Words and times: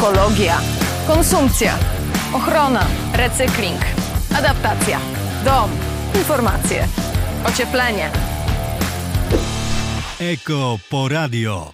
ekologia, 0.00 0.58
konsumpcja, 1.06 1.78
ochrona, 2.34 2.86
recykling, 3.14 3.80
adaptacja, 4.38 4.98
dom, 5.44 5.70
informacje, 6.18 6.84
ocieplenie. 7.48 8.10
Eko 10.20 10.78
Poradio. 10.90 11.72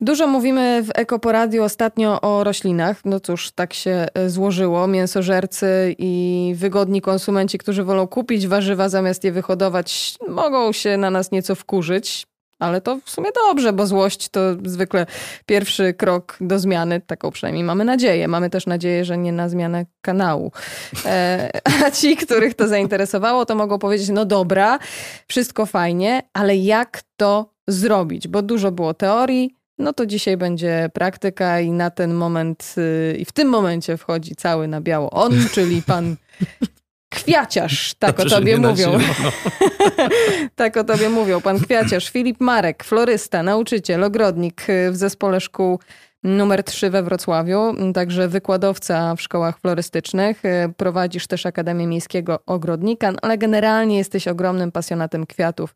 Dużo 0.00 0.26
mówimy 0.26 0.82
w 0.82 0.90
Ekoporadiu 0.94 1.64
ostatnio 1.64 2.20
o 2.20 2.44
roślinach. 2.44 3.04
No 3.04 3.20
cóż, 3.20 3.50
tak 3.50 3.74
się 3.74 4.06
e, 4.14 4.30
złożyło. 4.30 4.86
Mięsożercy 4.86 5.94
i 5.98 6.54
wygodni 6.56 7.00
konsumenci, 7.00 7.58
którzy 7.58 7.84
wolą 7.84 8.06
kupić 8.06 8.46
warzywa 8.46 8.88
zamiast 8.88 9.24
je 9.24 9.32
wyhodować, 9.32 10.14
mogą 10.28 10.72
się 10.72 10.96
na 10.96 11.10
nas 11.10 11.30
nieco 11.30 11.54
wkurzyć. 11.54 12.31
Ale 12.58 12.80
to 12.80 12.98
w 13.04 13.10
sumie 13.10 13.28
dobrze, 13.34 13.72
bo 13.72 13.86
złość 13.86 14.28
to 14.28 14.40
zwykle 14.64 15.06
pierwszy 15.46 15.94
krok 15.94 16.36
do 16.40 16.58
zmiany. 16.58 17.00
Taką 17.00 17.30
przynajmniej 17.30 17.64
mamy 17.64 17.84
nadzieję. 17.84 18.28
Mamy 18.28 18.50
też 18.50 18.66
nadzieję, 18.66 19.04
że 19.04 19.18
nie 19.18 19.32
na 19.32 19.48
zmianę 19.48 19.86
kanału. 20.00 20.52
E, 21.06 21.50
a 21.84 21.90
ci, 21.90 22.16
których 22.16 22.54
to 22.54 22.68
zainteresowało, 22.68 23.46
to 23.46 23.54
mogą 23.54 23.78
powiedzieć: 23.78 24.08
no 24.08 24.24
dobra, 24.24 24.78
wszystko 25.28 25.66
fajnie, 25.66 26.22
ale 26.32 26.56
jak 26.56 27.02
to 27.16 27.52
zrobić? 27.68 28.28
Bo 28.28 28.42
dużo 28.42 28.72
było 28.72 28.94
teorii, 28.94 29.56
no 29.78 29.92
to 29.92 30.06
dzisiaj 30.06 30.36
będzie 30.36 30.90
praktyka 30.94 31.60
i 31.60 31.70
na 31.70 31.90
ten 31.90 32.14
moment, 32.14 32.74
yy, 32.76 33.16
i 33.16 33.24
w 33.24 33.32
tym 33.32 33.48
momencie 33.48 33.96
wchodzi 33.96 34.36
cały 34.36 34.68
na 34.68 34.80
biało 34.80 35.10
on, 35.10 35.32
czyli 35.54 35.82
pan 35.82 36.16
Kwiaciarz, 37.12 37.94
tak 37.98 38.20
o 38.20 38.24
tobie 38.24 38.58
mówią. 38.58 38.98
tak 40.56 40.76
o 40.76 40.84
tobie 40.84 41.08
mówią. 41.08 41.40
Pan 41.40 41.60
Kwiaciarz, 41.60 42.10
Filip 42.10 42.40
Marek, 42.40 42.84
florysta, 42.84 43.42
nauczyciel, 43.42 44.04
ogrodnik 44.04 44.66
w 44.90 44.96
zespole 44.96 45.40
szkół 45.40 45.78
numer 46.24 46.64
3 46.64 46.90
we 46.90 47.02
Wrocławiu, 47.02 47.74
także 47.94 48.28
wykładowca 48.28 49.16
w 49.16 49.22
szkołach 49.22 49.58
florystycznych. 49.60 50.42
Prowadzisz 50.76 51.26
też 51.26 51.46
Akademię 51.46 51.86
Miejskiego 51.86 52.38
Ogrodnika, 52.46 53.12
ale 53.22 53.38
generalnie 53.38 53.98
jesteś 53.98 54.28
ogromnym 54.28 54.72
pasjonatem 54.72 55.26
kwiatów 55.26 55.74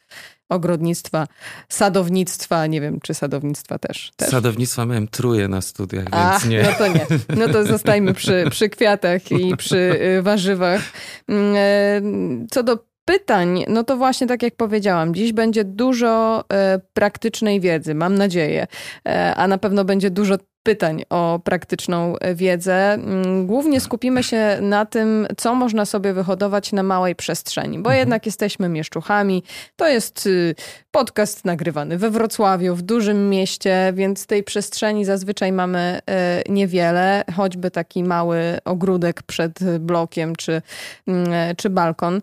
ogrodnictwa, 0.48 1.27
sadownictwa, 1.69 2.66
nie 2.66 2.80
wiem, 2.80 3.00
czy 3.00 3.14
sadownictwa 3.14 3.78
też. 3.78 4.12
też. 4.16 4.30
Sadownictwa 4.30 4.86
miałem 4.86 5.08
truje 5.08 5.48
na 5.48 5.61
studiach, 5.61 6.06
Ach, 6.11 6.33
więc 6.33 6.50
nie. 6.50 6.62
No 6.62 6.72
to 6.78 6.86
nie. 6.88 7.06
No 7.36 7.48
to 7.48 7.64
zostajmy 7.64 8.14
przy, 8.14 8.44
przy 8.50 8.69
kwiatach 8.69 9.33
i 9.33 9.56
przy 9.56 9.77
y, 10.19 10.22
warzywach. 10.22 10.83
Mm, 11.28 11.55
e, 11.56 12.47
co 12.50 12.62
do 12.62 12.78
pytań, 13.07 13.65
no 13.69 13.85
to 13.85 13.97
właśnie 13.97 14.27
tak 14.27 14.43
jak 14.43 14.57
powiedziałam, 14.57 15.15
dziś 15.15 15.33
będzie 15.33 15.65
dużo 15.65 16.45
e, 16.53 16.81
praktycznej 16.95 17.61
wiedzy, 17.61 17.95
mam 17.95 18.15
nadzieję, 18.15 18.67
e, 19.09 19.35
a 19.35 19.49
na 19.49 19.59
pewno 19.59 19.85
będzie 19.85 20.11
dużo 20.11 20.37
pytań 20.67 21.03
o 21.11 21.41
praktyczną 21.45 22.19
e, 22.19 22.34
wiedzę. 22.34 22.93
Mm, 22.93 23.47
głównie 23.47 23.81
skupimy 23.81 24.23
się 24.23 24.59
na 24.61 24.87
tym, 24.87 25.27
co 25.37 25.55
można 25.55 25.84
sobie 25.84 26.12
wyhodować 26.12 26.73
na 26.73 26.83
małej 26.83 27.17
przestrzeni, 27.17 27.79
bo 27.79 27.91
mhm. 27.91 27.99
jednak 27.99 28.27
jesteśmy 28.27 28.69
mieszczuchami. 28.69 29.43
To 29.77 29.89
jest 29.89 30.27
y, 30.27 30.55
podcast 30.91 31.45
nagrywany 31.45 31.99
we 31.99 32.11
Wrocławiu, 32.11 32.75
w 32.75 32.83
dużym 32.83 33.31
mieście, 33.31 33.93
więc 33.95 34.27
tej 34.27 34.43
przestrzeni 34.43 35.05
zazwyczaj 35.05 35.53
mamy 35.53 36.01
e, 36.07 36.43
niewiele, 36.49 37.25
choćby 37.37 37.71
taki 37.71 38.05
mały 38.05 38.39
ogródek 38.65 39.23
przed 39.23 39.79
blokiem 39.79 40.37
czy, 40.37 40.62
mm, 41.07 41.33
e, 41.33 41.55
czy 41.55 41.71
balkon. 41.71 42.21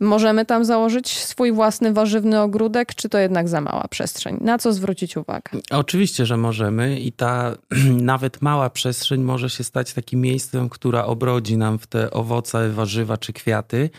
Możemy 0.00 0.44
tam 0.44 0.64
założyć 0.64 1.18
swój 1.18 1.52
własny 1.52 1.92
warzywny 1.92 2.40
ogródek, 2.40 2.94
czy 2.94 3.08
to 3.08 3.18
jednak 3.18 3.48
za 3.48 3.60
mała 3.60 3.88
przestrzeń? 3.88 4.38
Na 4.40 4.58
co 4.58 4.72
zwrócić 4.72 5.16
uwagę? 5.16 5.50
Oczywiście, 5.70 6.26
że 6.26 6.36
możemy 6.36 7.00
i 7.00 7.12
ta 7.12 7.56
nawet 8.12 8.42
mała 8.42 8.70
przestrzeń 8.70 9.20
może 9.20 9.50
się 9.50 9.64
stać 9.64 9.92
takim 9.92 10.20
miejscem, 10.20 10.68
która 10.68 11.04
obrodzi 11.04 11.56
nam 11.56 11.78
w 11.78 11.86
te 11.86 12.10
owoce, 12.10 12.70
warzywa 12.70 13.16
czy 13.16 13.32
kwiaty. 13.32 13.90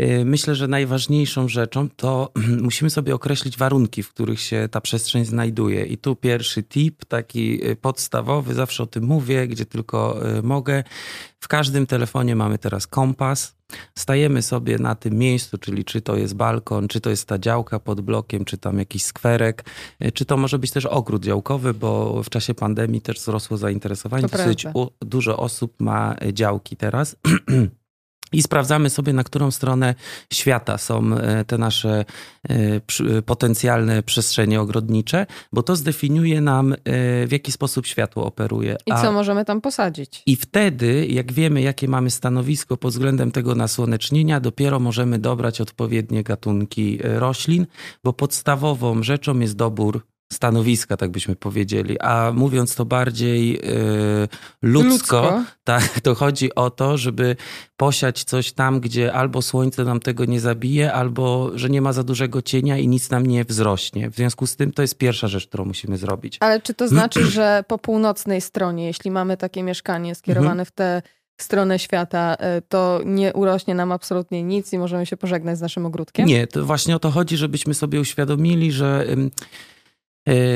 Y, 0.00 0.24
myślę, 0.24 0.54
że 0.54 0.68
najważniejszą 0.68 1.48
rzeczą 1.48 1.88
to 1.96 2.32
musimy 2.62 2.90
sobie 2.90 3.14
określić 3.14 3.58
warunki, 3.58 4.02
w 4.02 4.08
których 4.08 4.40
się 4.40 4.68
ta 4.70 4.80
przestrzeń 4.80 5.24
znajduje. 5.24 5.86
I 5.86 5.98
tu 5.98 6.16
pierwszy 6.16 6.62
tip, 6.62 7.04
taki 7.04 7.66
y, 7.66 7.76
podstawowy, 7.76 8.54
zawsze 8.54 8.82
o 8.82 8.86
tym 8.86 9.04
mówię, 9.04 9.48
gdzie 9.48 9.66
tylko 9.66 10.28
y, 10.38 10.42
mogę. 10.42 10.84
W 11.40 11.48
każdym 11.48 11.86
telefonie 11.86 12.36
mamy 12.36 12.58
teraz 12.58 12.86
kompas. 12.86 13.57
Stajemy 13.94 14.42
sobie 14.42 14.78
na 14.78 14.94
tym 14.94 15.14
miejscu, 15.14 15.58
czyli 15.58 15.84
czy 15.84 16.00
to 16.00 16.16
jest 16.16 16.34
balkon, 16.34 16.88
czy 16.88 17.00
to 17.00 17.10
jest 17.10 17.26
ta 17.26 17.38
działka 17.38 17.80
pod 17.80 18.00
blokiem, 18.00 18.44
czy 18.44 18.58
tam 18.58 18.78
jakiś 18.78 19.04
skwerek, 19.04 19.64
czy 20.14 20.24
to 20.24 20.36
może 20.36 20.58
być 20.58 20.70
też 20.70 20.86
ogród 20.86 21.24
działkowy, 21.24 21.74
bo 21.74 22.22
w 22.22 22.30
czasie 22.30 22.54
pandemii 22.54 23.00
też 23.00 23.16
wzrosło 23.16 23.56
zainteresowanie. 23.56 24.28
To 24.28 24.36
Dosyć 24.36 24.66
dużo 25.00 25.36
osób 25.36 25.74
ma 25.80 26.16
działki 26.32 26.76
teraz. 26.76 27.16
I 28.32 28.42
sprawdzamy 28.42 28.90
sobie, 28.90 29.12
na 29.12 29.24
którą 29.24 29.50
stronę 29.50 29.94
świata 30.32 30.78
są 30.78 31.16
e, 31.16 31.44
te 31.44 31.58
nasze 31.58 32.04
e, 32.48 33.22
potencjalne 33.22 34.02
przestrzenie 34.02 34.60
ogrodnicze, 34.60 35.26
bo 35.52 35.62
to 35.62 35.76
zdefiniuje 35.76 36.40
nam, 36.40 36.72
e, 36.72 36.76
w 37.26 37.32
jaki 37.32 37.52
sposób 37.52 37.86
światło 37.86 38.26
operuje. 38.26 38.76
I 38.86 38.92
co 39.02 39.12
możemy 39.12 39.44
tam 39.44 39.60
posadzić. 39.60 40.22
I 40.26 40.36
wtedy, 40.36 41.06
jak 41.06 41.32
wiemy, 41.32 41.60
jakie 41.60 41.88
mamy 41.88 42.10
stanowisko 42.10 42.76
pod 42.76 42.92
względem 42.92 43.30
tego 43.30 43.54
nasłonecznienia, 43.54 44.40
dopiero 44.40 44.80
możemy 44.80 45.18
dobrać 45.18 45.60
odpowiednie 45.60 46.22
gatunki 46.22 46.98
roślin, 47.02 47.66
bo 48.04 48.12
podstawową 48.12 49.02
rzeczą 49.02 49.38
jest 49.38 49.56
dobór 49.56 50.02
stanowiska, 50.32 50.96
tak 50.96 51.10
byśmy 51.10 51.36
powiedzieli. 51.36 52.00
A 52.00 52.32
mówiąc 52.34 52.74
to 52.74 52.84
bardziej 52.84 53.52
yy, 53.52 54.28
ludzko, 54.62 54.88
ludzko, 54.88 55.42
tak, 55.64 56.00
to 56.00 56.14
chodzi 56.14 56.54
o 56.54 56.70
to, 56.70 56.98
żeby 56.98 57.36
posiać 57.76 58.24
coś 58.24 58.52
tam, 58.52 58.80
gdzie 58.80 59.12
albo 59.12 59.42
słońce 59.42 59.84
nam 59.84 60.00
tego 60.00 60.24
nie 60.24 60.40
zabije, 60.40 60.92
albo 60.92 61.50
że 61.54 61.70
nie 61.70 61.82
ma 61.82 61.92
za 61.92 62.02
dużego 62.02 62.42
cienia 62.42 62.78
i 62.78 62.88
nic 62.88 63.10
nam 63.10 63.26
nie 63.26 63.44
wzrośnie. 63.44 64.10
W 64.10 64.14
związku 64.14 64.46
z 64.46 64.56
tym 64.56 64.72
to 64.72 64.82
jest 64.82 64.98
pierwsza 64.98 65.28
rzecz, 65.28 65.46
którą 65.46 65.64
musimy 65.64 65.98
zrobić. 65.98 66.36
Ale 66.40 66.60
czy 66.60 66.74
to 66.74 66.88
znaczy, 66.88 67.24
że 67.36 67.64
po 67.68 67.78
północnej 67.78 68.40
stronie, 68.40 68.86
jeśli 68.86 69.10
mamy 69.10 69.36
takie 69.36 69.62
mieszkanie 69.62 70.14
skierowane 70.14 70.50
mhm. 70.50 70.66
w 70.66 70.70
tę 70.70 71.02
stronę 71.40 71.78
świata, 71.78 72.36
y, 72.58 72.62
to 72.68 73.00
nie 73.04 73.32
urośnie 73.32 73.74
nam 73.74 73.92
absolutnie 73.92 74.42
nic 74.42 74.72
i 74.72 74.78
możemy 74.78 75.06
się 75.06 75.16
pożegnać 75.16 75.58
z 75.58 75.60
naszym 75.60 75.86
ogródkiem? 75.86 76.26
Nie, 76.26 76.46
to 76.46 76.64
właśnie 76.64 76.96
o 76.96 76.98
to 76.98 77.10
chodzi, 77.10 77.36
żebyśmy 77.36 77.74
sobie 77.74 78.00
uświadomili, 78.00 78.72
że 78.72 79.06
E, 79.08 79.30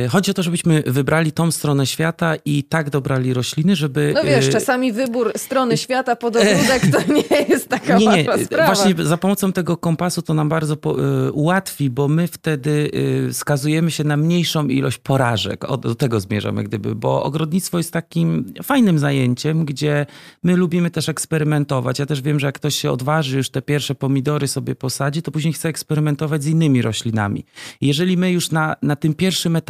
chodzi 0.09 0.31
o 0.31 0.35
to, 0.35 0.43
żebyśmy 0.43 0.83
wybrali 0.87 1.33
tą 1.33 1.51
stronę 1.51 1.87
świata 1.87 2.35
i 2.45 2.65
tak 2.65 2.91
dobrali 2.91 3.35
rośliny, 3.35 3.77
żeby... 3.77 4.13
No 4.15 4.25
wiesz, 4.25 4.49
e, 4.49 4.53
czasami 4.53 4.93
wybór 4.93 5.33
strony 5.37 5.77
świata 5.77 6.17
pod 6.17 6.37
ogródek 6.37 6.83
to 6.93 7.13
nie 7.13 7.47
jest 7.49 7.69
taka 7.69 7.99
nie, 7.99 8.07
nie. 8.07 8.45
sprawa. 8.45 8.75
Właśnie 8.75 9.05
za 9.05 9.17
pomocą 9.17 9.53
tego 9.53 9.77
kompasu 9.77 10.23
to 10.23 10.35
nam 10.35 10.49
bardzo 10.49 10.77
po, 10.77 10.97
e, 11.01 11.33
ułatwi, 11.33 11.91
bo 11.91 12.09
my 12.09 12.29
wtedy 12.29 12.91
skazujemy 13.33 13.91
się 13.91 14.05
na 14.05 14.17
mniejszą 14.17 14.67
ilość 14.67 14.99
porażek. 14.99 15.71
O, 15.71 15.77
do 15.77 15.95
tego 15.95 16.21
zmierzamy, 16.21 16.65
gdyby, 16.65 16.95
bo 16.95 17.23
ogrodnictwo 17.23 17.79
jest 17.79 17.93
takim 17.93 18.53
fajnym 18.63 18.99
zajęciem, 18.99 19.65
gdzie 19.65 20.07
my 20.43 20.57
lubimy 20.57 20.91
też 20.91 21.09
eksperymentować. 21.09 21.99
Ja 21.99 22.07
też 22.07 22.23
wiem, 22.23 22.41
że 22.41 22.47
jak 22.47 22.55
ktoś 22.55 22.75
się 22.75 22.91
odważy 22.91 23.37
już 23.37 23.51
te 23.51 23.63
pierwsze 23.63 23.95
pomidory 23.95 24.49
sobie 24.49 24.75
posadzi, 24.75 25.23
to 25.23 25.31
później 25.31 25.55
chce 25.55 25.69
eksperymentować 25.69 26.43
z 26.43 26.47
innymi 26.47 26.83
roślinami. 26.83 27.45
Jeżeli 27.81 28.17
my 28.17 28.33
już 28.33 28.51
na, 28.51 28.77
na 28.83 28.97
tym 28.97 29.15
pierwszym 29.15 29.57
etapie 29.57 29.62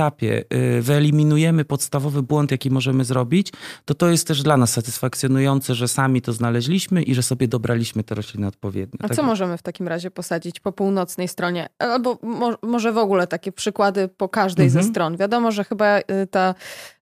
y, 0.52 0.82
wyeliminujemy 0.82 1.64
podstawowy 1.64 2.22
błąd, 2.22 2.50
jaki 2.50 2.70
możemy 2.70 3.04
zrobić, 3.04 3.52
to 3.84 3.94
to 3.94 4.08
jest 4.08 4.26
też 4.26 4.42
dla 4.42 4.56
nas 4.56 4.72
satysfakcjonujące, 4.72 5.74
że 5.74 5.88
sami 5.88 6.22
to 6.22 6.32
znaleźliśmy 6.32 7.02
i 7.02 7.14
że 7.14 7.22
sobie 7.22 7.48
dobraliśmy 7.48 8.04
te 8.04 8.14
rośliny 8.14 8.46
odpowiednio. 8.46 8.98
A 9.02 9.08
tak 9.08 9.16
co 9.16 9.22
możemy 9.22 9.58
w 9.58 9.62
takim 9.62 9.88
razie 9.88 10.10
posadzić 10.10 10.60
po 10.60 10.72
północnej 10.72 11.28
stronie? 11.28 11.68
Albo 11.78 12.18
mo 12.22 12.58
może 12.62 12.92
w 12.92 12.98
ogóle 12.98 13.26
takie 13.26 13.52
przykłady 13.52 14.08
po 14.08 14.28
każdej 14.28 14.66
mhm. 14.66 14.84
ze 14.84 14.90
stron. 14.90 15.16
Wiadomo, 15.16 15.52
że 15.52 15.64
chyba 15.64 15.98
y, 15.98 16.02
ta 16.30 16.54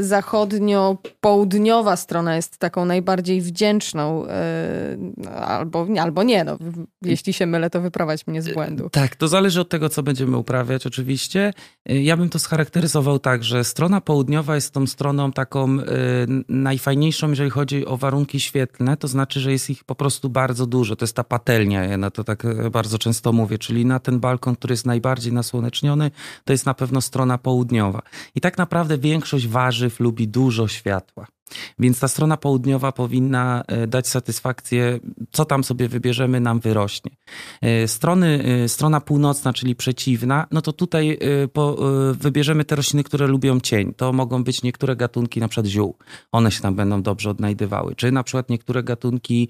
zachodnio-południowa 0.00 1.96
strona 1.96 2.36
jest 2.36 2.58
taką 2.58 2.84
najbardziej 2.84 3.40
wdzięczną, 3.40 4.26
e, 4.26 4.96
albo, 5.46 5.86
albo 6.00 6.22
nie. 6.22 6.44
No, 6.44 6.58
jeśli 7.02 7.32
się 7.32 7.46
mylę, 7.46 7.70
to 7.70 7.80
wyprowadź 7.80 8.26
mnie 8.26 8.42
z 8.42 8.54
błędu. 8.54 8.90
Tak, 8.90 9.16
to 9.16 9.28
zależy 9.28 9.60
od 9.60 9.68
tego, 9.68 9.88
co 9.88 10.02
będziemy 10.02 10.36
uprawiać 10.36 10.86
oczywiście. 10.86 11.52
Ja 11.86 12.16
bym 12.16 12.28
to 12.28 12.38
scharakteryzował 12.38 13.18
tak, 13.18 13.44
że 13.44 13.64
strona 13.64 14.00
południowa 14.00 14.54
jest 14.54 14.72
tą 14.72 14.86
stroną 14.86 15.32
taką 15.32 15.76
najfajniejszą, 16.48 17.30
jeżeli 17.30 17.50
chodzi 17.50 17.86
o 17.86 17.96
warunki 17.96 18.40
świetlne, 18.40 18.96
to 18.96 19.08
znaczy, 19.08 19.40
że 19.40 19.52
jest 19.52 19.70
ich 19.70 19.84
po 19.84 19.94
prostu 19.94 20.28
bardzo 20.28 20.66
dużo. 20.66 20.96
To 20.96 21.04
jest 21.04 21.16
ta 21.16 21.24
patelnia, 21.24 21.84
ja 21.84 21.98
na 21.98 22.10
to 22.10 22.24
tak 22.24 22.44
e, 22.44 22.70
bardzo 22.70 22.98
często 22.98 23.32
mówię, 23.32 23.58
czyli 23.58 23.86
na 23.86 24.00
ten 24.00 24.20
balkon, 24.20 24.56
który 24.56 24.72
jest 24.72 24.86
najbardziej 24.86 25.32
nasłoneczniony, 25.32 26.10
to 26.44 26.52
jest 26.52 26.66
na 26.66 26.74
pewno 26.74 27.00
strona 27.00 27.38
południowa. 27.38 28.02
I 28.34 28.40
tak 28.40 28.58
naprawdę 28.58 28.98
większość 29.14 29.48
warzyw 29.48 30.00
lubi 30.00 30.28
dużo 30.28 30.68
światła. 30.68 31.26
Więc 31.78 32.00
ta 32.00 32.08
strona 32.08 32.36
południowa 32.36 32.92
powinna 32.92 33.62
e, 33.66 33.86
dać 33.86 34.08
satysfakcję, 34.08 34.98
co 35.32 35.44
tam 35.44 35.64
sobie 35.64 35.88
wybierzemy, 35.88 36.40
nam 36.40 36.60
wyrośnie. 36.60 37.10
E, 37.62 37.88
strony, 37.88 38.44
e, 38.64 38.68
strona 38.68 39.00
północna, 39.00 39.52
czyli 39.52 39.76
przeciwna, 39.76 40.46
no 40.50 40.62
to 40.62 40.72
tutaj 40.72 41.18
po, 41.52 41.76
wybierzemy 42.12 42.64
te 42.64 42.76
rośliny, 42.76 43.04
które 43.04 43.26
lubią 43.26 43.60
cień. 43.60 43.94
To 43.94 44.12
mogą 44.12 44.44
być 44.44 44.62
niektóre 44.62 44.96
gatunki, 44.96 45.40
na 45.40 45.48
przykład 45.48 45.66
ziół. 45.66 45.96
One 46.32 46.50
się 46.50 46.60
tam 46.60 46.74
będą 46.74 47.02
dobrze 47.02 47.30
odnajdywały. 47.30 47.94
Czy 47.94 48.12
na 48.12 48.22
przykład 48.22 48.50
niektóre 48.50 48.82
gatunki 48.82 49.48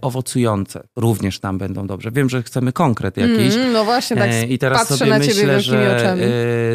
owocujące 0.00 0.84
również 0.96 1.40
tam 1.40 1.58
będą 1.58 1.86
dobrze. 1.86 2.10
Wiem, 2.10 2.30
że 2.30 2.42
chcemy 2.42 2.72
konkret 2.72 3.16
jakiś. 3.16 3.54
Mm, 3.54 3.72
no 3.72 3.84
właśnie, 3.84 4.16
tak 4.16 4.50
I 4.50 4.58
teraz 4.58 4.78
patrzę 4.78 4.96
sobie 4.96 5.10
na 5.10 5.20
ciebie 5.20 5.34
myślę, 5.34 5.60
że 5.60 5.96
oczami. 5.96 6.22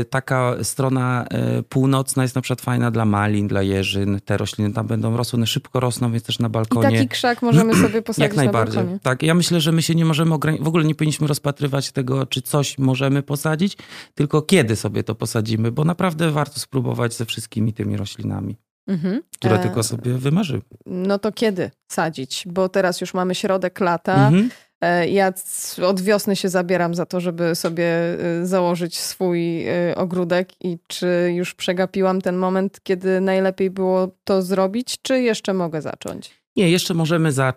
taka 0.10 0.56
strona 0.64 1.28
północna 1.70 2.24
jest 2.24 2.36
na 2.36 2.42
przykład 2.42 2.62
fajna 2.62 2.92
dla 2.92 3.06
malin, 3.06 3.48
dla 3.48 3.62
jeżyn, 3.62 4.20
te 4.34 4.38
rośliny 4.38 4.74
tam 4.74 4.88
będą 4.88 5.18
rosły, 5.18 5.38
one 5.38 5.48
szybko 5.48 5.80
rosną, 5.80 6.12
więc 6.12 6.24
też 6.24 6.40
na 6.40 6.50
balkonie. 6.50 6.90
I 6.90 6.94
taki 6.94 7.08
krzak 7.08 7.42
możemy 7.42 7.76
sobie 7.88 8.02
posadzić 8.02 8.24
Jak 8.24 8.36
najbardziej. 8.36 8.76
Na 8.76 8.82
balkonie. 8.82 9.00
tak, 9.00 9.24
ja 9.24 9.34
myślę, 9.34 9.62
że 9.62 9.72
my 9.72 9.82
się 9.82 9.96
nie 9.96 10.06
możemy 10.06 10.34
ograniczyć, 10.34 10.66
w 10.66 10.68
ogóle 10.68 10.84
nie 10.84 10.96
powinniśmy 10.96 11.28
rozpatrywać 11.28 11.92
tego, 11.92 12.26
czy 12.26 12.42
coś 12.42 12.78
możemy 12.78 13.24
posadzić, 13.24 13.78
tylko 14.16 14.42
kiedy 14.42 14.76
sobie 14.76 15.04
to 15.04 15.16
posadzimy, 15.16 15.72
bo 15.72 15.84
naprawdę 15.84 16.32
warto 16.32 16.60
spróbować 16.60 17.14
ze 17.14 17.26
wszystkimi 17.26 17.74
tymi 17.74 17.98
roślinami. 17.98 18.58
Mhm. 18.88 19.22
Które 19.34 19.60
e... 19.60 19.60
tylko 19.60 19.84
sobie 19.84 20.14
wymarzy. 20.14 20.62
No 20.86 21.20
to 21.20 21.32
kiedy 21.32 21.72
sadzić? 21.92 22.44
Bo 22.48 22.70
teraz 22.70 23.02
już 23.02 23.14
mamy 23.14 23.36
środek 23.36 23.80
lata. 23.80 24.28
Mhm. 24.28 24.50
E, 24.84 25.10
ja 25.10 25.34
od 25.84 26.02
wiosny 26.02 26.36
się 26.36 26.50
zabieram 26.50 26.96
za 26.96 27.06
to, 27.06 27.20
żeby 27.20 27.56
sobie 27.56 27.86
e, 27.86 28.46
założyć 28.46 29.00
swój 29.00 29.68
e, 29.68 29.96
ogródek 29.96 30.50
i 30.64 30.78
czy 30.88 31.32
już 31.36 31.54
przegapiłam 31.54 32.22
ten 32.22 32.38
moment, 32.38 32.80
kiedy 32.84 33.22
najlepiej 33.22 33.70
było 33.70 34.16
to 34.24 34.42
zrobić, 34.42 34.98
czy 35.02 35.22
jeszcze 35.22 35.54
mogę 35.54 35.82
zacząć? 35.82 36.32
Nie, 36.56 36.70
jeszcze 36.70 36.94
możemy 36.94 37.32
zac 37.32 37.56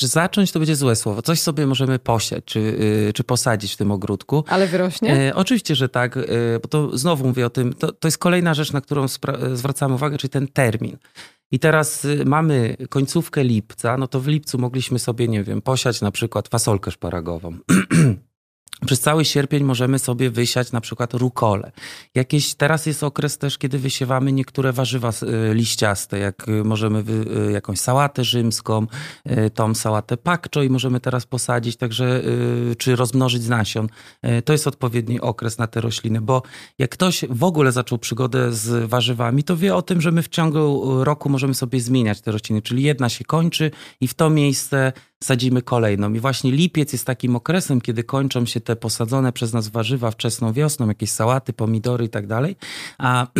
zacząć, 0.00 0.52
to 0.52 0.58
będzie 0.58 0.76
złe 0.76 0.96
słowo. 0.96 1.22
Coś 1.22 1.40
sobie 1.40 1.66
możemy 1.66 1.98
posiać, 1.98 2.44
czy, 2.44 2.60
yy, 2.60 3.12
czy 3.12 3.24
posadzić 3.24 3.72
w 3.72 3.76
tym 3.76 3.90
ogródku. 3.90 4.44
Ale 4.48 4.66
wyrośnie? 4.66 5.28
E, 5.28 5.34
oczywiście, 5.34 5.74
że 5.74 5.88
tak, 5.88 6.18
bo 6.62 6.68
to 6.68 6.98
znowu 6.98 7.26
mówię 7.26 7.46
o 7.46 7.50
tym, 7.50 7.72
to, 7.72 7.92
to 7.92 8.08
jest 8.08 8.18
kolejna 8.18 8.54
rzecz, 8.54 8.72
na 8.72 8.80
którą 8.80 9.06
zwracamy 9.54 9.94
uwagę, 9.94 10.18
czyli 10.18 10.30
ten 10.30 10.48
termin. 10.48 10.96
I 11.52 11.58
teraz 11.58 12.04
y, 12.04 12.24
mamy 12.26 12.76
końcówkę 12.90 13.44
lipca, 13.44 13.96
no 13.96 14.08
to 14.08 14.20
w 14.20 14.26
lipcu 14.26 14.58
mogliśmy 14.58 14.98
sobie, 14.98 15.28
nie 15.28 15.44
wiem, 15.44 15.62
posiać 15.62 16.00
na 16.00 16.10
przykład 16.10 16.48
fasolkę 16.48 16.90
szparagową. 16.90 17.58
Przez 18.86 19.00
cały 19.00 19.24
sierpień 19.24 19.64
możemy 19.64 19.98
sobie 19.98 20.30
wysiać 20.30 20.72
na 20.72 20.80
przykład 20.80 21.14
rukole. 21.14 21.72
Jakieś, 22.14 22.54
teraz 22.54 22.86
jest 22.86 23.02
okres 23.02 23.38
też, 23.38 23.58
kiedy 23.58 23.78
wysiewamy 23.78 24.32
niektóre 24.32 24.72
warzywa 24.72 25.10
y, 25.10 25.54
liściaste, 25.54 26.18
jak 26.18 26.48
y, 26.48 26.64
możemy 26.64 27.02
wy, 27.02 27.24
y, 27.48 27.52
jakąś 27.52 27.80
sałatę 27.80 28.24
rzymską, 28.24 28.86
tą 29.54 29.74
sałatę 29.74 30.16
pakczo 30.16 30.62
i 30.62 30.70
możemy 30.70 31.00
teraz 31.00 31.26
posadzić, 31.26 31.76
także 31.76 32.22
czy 32.78 32.96
rozmnożyć 32.96 33.42
z 33.42 33.48
nasion. 33.48 33.88
To 34.44 34.52
jest 34.52 34.66
odpowiedni 34.66 35.20
okres 35.20 35.58
na 35.58 35.66
te 35.66 35.80
rośliny, 35.80 36.20
bo 36.20 36.42
jak 36.78 36.90
ktoś 36.90 37.24
w 37.30 37.44
ogóle 37.44 37.72
zaczął 37.72 37.98
przygodę 37.98 38.52
z 38.52 38.88
warzywami, 38.88 39.44
to 39.44 39.56
wie 39.56 39.74
o 39.74 39.82
tym, 39.82 40.00
że 40.00 40.12
my 40.12 40.22
w 40.22 40.28
ciągu 40.28 40.82
roku 41.04 41.28
możemy 41.28 41.54
sobie 41.54 41.80
zmieniać 41.80 42.20
te 42.20 42.32
rośliny, 42.32 42.62
czyli 42.62 42.82
jedna 42.82 43.08
się 43.08 43.24
kończy 43.24 43.70
i 44.00 44.08
w 44.08 44.14
to 44.14 44.30
miejsce 44.30 44.92
sadzimy 45.22 45.62
kolejną. 45.62 46.12
I 46.12 46.20
właśnie 46.20 46.52
lipiec 46.52 46.92
jest 46.92 47.04
takim 47.04 47.36
okresem, 47.36 47.80
kiedy 47.80 48.04
kończą 48.04 48.46
się 48.46 48.60
te 48.60 48.76
posadzone 48.76 49.32
przez 49.32 49.52
nas 49.52 49.68
warzywa 49.68 50.10
wczesną 50.10 50.52
wiosną, 50.52 50.88
jakieś 50.88 51.10
sałaty, 51.10 51.52
pomidory 51.52 52.04
i 52.04 52.08
tak 52.08 52.26
dalej. 52.26 52.56
A 52.98 53.26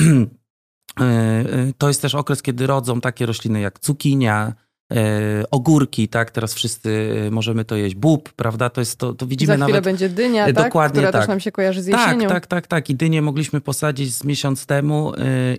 e, 1.01 1.05
e, 1.05 1.45
to 1.79 1.89
jest 1.89 2.03
też 2.03 2.15
okres, 2.15 2.43
kiedy 2.43 2.67
rodzą 2.67 3.01
takie 3.01 3.27
rośliny 3.27 3.61
jak 3.61 3.79
cukinia, 3.79 4.53
e, 4.93 5.45
ogórki, 5.51 6.09
tak, 6.09 6.31
teraz 6.31 6.55
wszyscy 6.55 7.11
możemy 7.31 7.65
to 7.65 7.77
jeść, 7.77 7.95
bób, 7.95 8.33
prawda, 8.33 8.71
to 8.71 8.81
jest 8.81 8.99
to, 8.99 9.15
to 9.15 9.27
widzimy 9.27 9.47
Za 9.47 9.55
chwilę 9.55 9.69
nawet... 9.69 9.85
będzie 9.85 10.09
dynia, 10.09 10.47
tak? 10.47 10.55
Dokładnie 10.55 10.99
która 10.99 11.13
tak. 11.13 11.21
też 11.21 11.29
nam 11.29 11.41
się 11.41 11.53
kojarzy 11.53 11.83
z 11.83 11.87
jesienią. 11.87 12.29
Tak, 12.29 12.29
tak, 12.29 12.47
tak, 12.47 12.67
tak 12.67 12.91
i 12.91 12.95
dynię 12.95 13.23
mogliśmy 13.23 13.61
posadzić 13.61 14.15
z 14.15 14.25
miesiąc 14.25 14.67
temu 14.67 15.13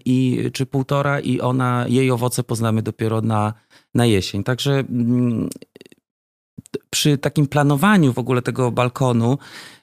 i, 0.05 0.49
czy 0.53 0.65
półtora 0.65 1.19
i 1.19 1.41
ona, 1.41 1.85
jej 1.89 2.11
owoce 2.11 2.43
poznamy 2.43 2.81
dopiero 2.81 3.21
na, 3.21 3.53
na 3.95 4.05
jesień, 4.05 4.43
także 4.43 4.71
mm, 4.73 5.49
przy 6.93 7.17
takim 7.17 7.47
planowaniu 7.47 8.13
w 8.13 8.17
ogóle 8.19 8.41
tego 8.41 8.71
balkonu, 8.71 9.37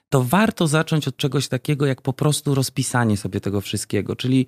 to 0.09 0.23
warto 0.23 0.67
zacząć 0.67 1.07
od 1.07 1.17
czegoś 1.17 1.47
takiego, 1.47 1.85
jak 1.85 2.01
po 2.01 2.13
prostu 2.13 2.55
rozpisanie 2.55 3.17
sobie 3.17 3.41
tego 3.41 3.61
wszystkiego. 3.61 4.15
Czyli 4.15 4.45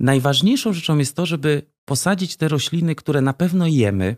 najważniejszą 0.00 0.72
rzeczą 0.72 0.98
jest 0.98 1.16
to, 1.16 1.26
żeby 1.26 1.62
posadzić 1.84 2.36
te 2.36 2.48
rośliny, 2.48 2.94
które 2.94 3.20
na 3.20 3.32
pewno 3.32 3.66
jemy, 3.66 4.16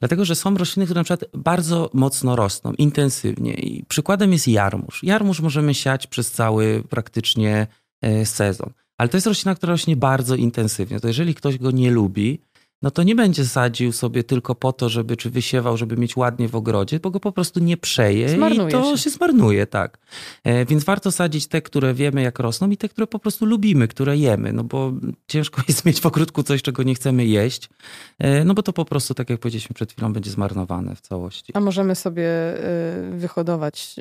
Dlatego, 0.00 0.24
że 0.24 0.34
są 0.34 0.56
rośliny, 0.56 0.86
które 0.86 1.00
na 1.00 1.04
przykład 1.04 1.30
bardzo 1.34 1.90
mocno 1.94 2.36
rosną, 2.36 2.72
intensywnie. 2.72 3.54
I 3.54 3.84
przykładem 3.84 4.32
jest 4.32 4.48
jarmuż. 4.48 5.02
Jarmuż 5.02 5.40
możemy 5.40 5.74
siać 5.74 6.06
przez 6.06 6.30
cały 6.30 6.84
praktycznie 6.90 7.66
e, 8.02 8.26
sezon. 8.26 8.70
Ale 8.98 9.08
to 9.08 9.16
jest 9.16 9.26
roślina, 9.26 9.54
która 9.54 9.72
rośnie 9.72 9.96
bardzo 9.96 10.34
intensywnie. 10.34 11.00
To 11.00 11.08
jeżeli 11.08 11.34
ktoś 11.34 11.58
go 11.58 11.70
nie 11.70 11.90
lubi, 11.90 12.40
no 12.84 12.90
to 12.90 13.02
nie 13.02 13.14
będzie 13.14 13.44
sadził 13.44 13.92
sobie 13.92 14.24
tylko 14.24 14.54
po 14.54 14.72
to, 14.72 14.88
żeby 14.88 15.16
czy 15.16 15.30
wysiewał, 15.30 15.76
żeby 15.76 15.96
mieć 15.96 16.16
ładnie 16.16 16.48
w 16.48 16.54
ogrodzie, 16.54 17.00
bo 17.00 17.10
go 17.10 17.20
po 17.20 17.32
prostu 17.32 17.60
nie 17.60 17.76
przeje 17.76 18.28
zmarnuje 18.28 18.68
i 18.68 18.72
to 18.72 18.96
się. 18.96 19.02
się 19.02 19.10
zmarnuje, 19.10 19.66
tak. 19.66 19.98
E, 20.44 20.64
więc 20.64 20.84
warto 20.84 21.12
sadzić 21.12 21.46
te, 21.46 21.62
które 21.62 21.94
wiemy 21.94 22.22
jak 22.22 22.38
rosną 22.38 22.70
i 22.70 22.76
te, 22.76 22.88
które 22.88 23.06
po 23.06 23.18
prostu 23.18 23.46
lubimy, 23.46 23.88
które 23.88 24.16
jemy, 24.16 24.52
no 24.52 24.64
bo 24.64 24.92
ciężko 25.28 25.62
jest 25.68 25.84
mieć 25.84 26.00
w 26.00 26.06
ogródku 26.06 26.42
coś, 26.42 26.62
czego 26.62 26.82
nie 26.82 26.94
chcemy 26.94 27.24
jeść, 27.24 27.70
e, 28.18 28.44
no 28.44 28.54
bo 28.54 28.62
to 28.62 28.72
po 28.72 28.84
prostu, 28.84 29.14
tak 29.14 29.30
jak 29.30 29.40
powiedzieliśmy 29.40 29.74
przed 29.74 29.92
chwilą, 29.92 30.12
będzie 30.12 30.30
zmarnowane 30.30 30.96
w 30.96 31.00
całości. 31.00 31.52
A 31.56 31.60
możemy 31.60 31.94
sobie 31.94 32.28
e, 32.28 33.10
wyhodować 33.10 33.96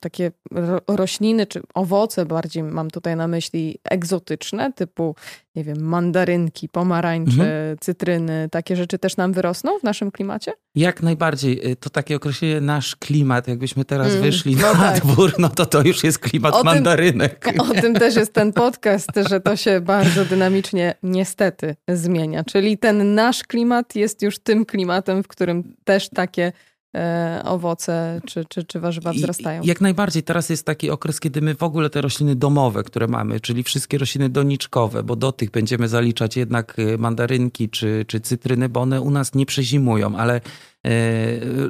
takie 0.00 0.32
rośliny, 0.88 1.46
czy 1.46 1.62
owoce 1.74 2.26
bardziej 2.26 2.62
mam 2.62 2.90
tutaj 2.90 3.16
na 3.16 3.28
myśli 3.28 3.78
egzotyczne, 3.84 4.72
typu 4.72 5.14
nie 5.56 5.64
wiem, 5.64 5.80
mandarynki, 5.80 6.68
pomarańcze, 6.68 7.32
mhm. 7.32 7.78
cytryny, 7.80 8.48
takie 8.50 8.76
rzeczy 8.76 8.98
też 8.98 9.16
nam 9.16 9.32
wyrosną 9.32 9.78
w 9.78 9.82
naszym 9.82 10.10
klimacie? 10.10 10.52
Jak 10.74 11.02
najbardziej. 11.02 11.70
Y, 11.70 11.76
to 11.76 11.90
takie 11.90 12.16
określenie 12.16 12.60
nasz 12.60 12.96
klimat. 12.96 13.48
Jakbyśmy 13.48 13.84
teraz 13.84 14.08
mm, 14.08 14.22
wyszli 14.22 14.56
no 14.56 14.74
na 14.74 14.92
tak. 14.92 15.04
dwór, 15.04 15.32
no 15.38 15.48
to 15.48 15.66
to 15.66 15.82
już 15.82 16.04
jest 16.04 16.18
klimat 16.18 16.54
o 16.54 16.64
mandarynek. 16.64 17.38
Tym, 17.38 17.60
o 17.70 17.74
tym 17.74 17.94
też 17.94 18.16
jest 18.16 18.32
ten 18.32 18.52
podcast, 18.52 19.10
że 19.28 19.40
to 19.40 19.56
się 19.56 19.80
bardzo 19.80 20.24
dynamicznie 20.24 20.94
niestety 21.02 21.76
zmienia. 21.88 22.44
Czyli 22.44 22.78
ten 22.78 23.14
nasz 23.14 23.42
klimat 23.42 23.96
jest 23.96 24.22
już 24.22 24.38
tym 24.38 24.64
klimatem, 24.64 25.22
w 25.22 25.28
którym 25.28 25.76
też 25.84 26.08
takie 26.08 26.52
owoce 27.44 28.20
czy, 28.26 28.44
czy, 28.44 28.64
czy 28.64 28.80
warzywa 28.80 29.12
wzrastają. 29.12 29.62
I, 29.62 29.66
jak 29.66 29.80
najbardziej. 29.80 30.22
Teraz 30.22 30.50
jest 30.50 30.66
taki 30.66 30.90
okres, 30.90 31.20
kiedy 31.20 31.40
my 31.40 31.54
w 31.54 31.62
ogóle 31.62 31.90
te 31.90 32.00
rośliny 32.00 32.36
domowe, 32.36 32.82
które 32.82 33.06
mamy, 33.06 33.40
czyli 33.40 33.62
wszystkie 33.62 33.98
rośliny 33.98 34.28
doniczkowe, 34.28 35.02
bo 35.02 35.16
do 35.16 35.32
tych 35.32 35.50
będziemy 35.50 35.88
zaliczać 35.88 36.36
jednak 36.36 36.78
y, 36.78 36.98
mandarynki 36.98 37.68
czy, 37.68 38.04
czy 38.08 38.20
cytryny, 38.20 38.68
bo 38.68 38.80
one 38.80 39.00
u 39.00 39.10
nas 39.10 39.34
nie 39.34 39.46
przezimują, 39.46 40.16
ale 40.16 40.40
E, 40.40 40.40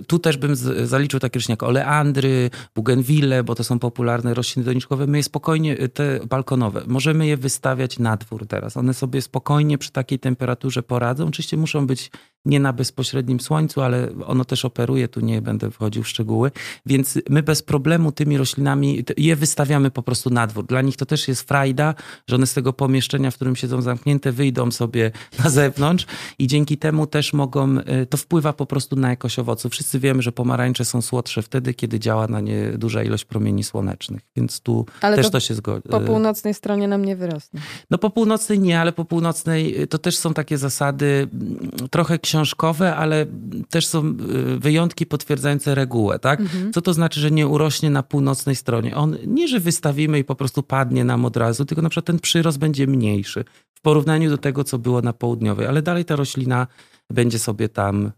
tu 0.06 0.18
też 0.18 0.36
bym 0.36 0.56
zaliczył 0.86 1.20
takie 1.20 1.38
rośliny 1.38 1.52
jak 1.52 1.62
oleandry, 1.62 2.50
bugenwille, 2.74 3.44
bo 3.44 3.54
to 3.54 3.64
są 3.64 3.78
popularne 3.78 4.34
rośliny 4.34 4.66
doniczkowe. 4.66 5.06
My 5.06 5.18
je 5.18 5.22
spokojnie, 5.22 5.78
e, 5.78 5.88
te 5.88 6.20
balkonowe, 6.26 6.82
możemy 6.86 7.26
je 7.26 7.36
wystawiać 7.36 7.98
na 7.98 8.16
dwór 8.16 8.46
teraz. 8.46 8.76
One 8.76 8.94
sobie 8.94 9.22
spokojnie 9.22 9.78
przy 9.78 9.92
takiej 9.92 10.18
temperaturze 10.18 10.82
poradzą. 10.82 11.26
Oczywiście 11.26 11.56
muszą 11.56 11.86
być 11.86 12.10
nie 12.44 12.60
na 12.60 12.72
bezpośrednim 12.72 13.40
słońcu, 13.40 13.80
ale 13.80 14.08
ono 14.26 14.44
też 14.44 14.64
operuje, 14.64 15.08
tu 15.08 15.20
nie 15.20 15.42
będę 15.42 15.70
wchodził 15.70 16.02
w 16.02 16.08
szczegóły. 16.08 16.50
Więc 16.86 17.18
my 17.30 17.42
bez 17.42 17.62
problemu 17.62 18.12
tymi 18.12 18.38
roślinami 18.38 19.04
je 19.16 19.36
wystawiamy 19.36 19.90
po 19.90 20.02
prostu 20.02 20.30
na 20.30 20.46
dwór. 20.46 20.66
Dla 20.66 20.82
nich 20.82 20.96
to 20.96 21.06
też 21.06 21.28
jest 21.28 21.48
frajda, 21.48 21.94
że 22.26 22.36
one 22.36 22.46
z 22.46 22.54
tego 22.54 22.72
pomieszczenia, 22.72 23.30
w 23.30 23.34
którym 23.34 23.56
siedzą 23.56 23.82
zamknięte, 23.82 24.32
wyjdą 24.32 24.70
sobie 24.70 25.10
na 25.44 25.50
zewnątrz 25.50 26.06
i 26.38 26.46
dzięki 26.46 26.78
temu 26.78 27.06
też 27.06 27.32
mogą, 27.32 27.78
e, 27.78 28.06
to 28.06 28.16
wpływa 28.16 28.52
po 28.52 28.66
prostu 28.66 28.96
na 28.96 29.01
jakość 29.10 29.38
owoców. 29.38 29.72
Wszyscy 29.72 29.98
wiemy, 29.98 30.22
że 30.22 30.32
pomarańcze 30.32 30.84
są 30.84 31.02
słodsze 31.02 31.42
wtedy, 31.42 31.74
kiedy 31.74 32.00
działa 32.00 32.26
na 32.26 32.40
nie 32.40 32.72
duża 32.78 33.02
ilość 33.02 33.24
promieni 33.24 33.64
słonecznych, 33.64 34.22
więc 34.36 34.60
tu 34.60 34.86
ale 35.00 35.16
też 35.16 35.26
to, 35.26 35.32
to 35.32 35.40
się 35.40 35.54
zgodzi. 35.54 35.88
Po 35.88 36.00
północnej 36.00 36.54
stronie 36.54 36.88
nam 36.88 37.04
nie 37.04 37.16
wyrosną. 37.16 37.60
No 37.90 37.98
po 37.98 38.10
północnej 38.10 38.60
nie, 38.60 38.80
ale 38.80 38.92
po 38.92 39.04
północnej 39.04 39.82
y, 39.82 39.86
to 39.86 39.98
też 39.98 40.16
są 40.16 40.34
takie 40.34 40.58
zasady 40.58 41.28
mm, 41.32 41.70
trochę 41.90 42.18
książkowe, 42.18 42.96
ale 42.96 43.26
też 43.70 43.86
są 43.86 44.16
y, 44.54 44.58
wyjątki 44.58 45.06
potwierdzające 45.06 45.74
regułę, 45.74 46.18
tak? 46.18 46.40
Mhm. 46.40 46.72
Co 46.72 46.82
to 46.82 46.94
znaczy, 46.94 47.20
że 47.20 47.30
nie 47.30 47.48
urośnie 47.48 47.90
na 47.90 48.02
północnej 48.02 48.56
stronie? 48.56 48.96
On 48.96 49.16
nie, 49.26 49.48
że 49.48 49.60
wystawimy 49.60 50.18
i 50.18 50.24
po 50.24 50.34
prostu 50.34 50.62
padnie 50.62 51.04
nam 51.04 51.24
od 51.24 51.36
razu, 51.36 51.64
tylko 51.64 51.82
na 51.82 51.88
przykład 51.88 52.06
ten 52.06 52.18
przyrost 52.18 52.58
będzie 52.58 52.86
mniejszy 52.86 53.44
w 53.74 53.80
porównaniu 53.80 54.30
do 54.30 54.38
tego, 54.38 54.64
co 54.64 54.78
było 54.78 55.02
na 55.02 55.12
południowej, 55.12 55.66
ale 55.66 55.82
dalej 55.82 56.04
ta 56.04 56.16
roślina 56.16 56.66
będzie 57.10 57.38
sobie 57.38 57.68
tam 57.68 58.12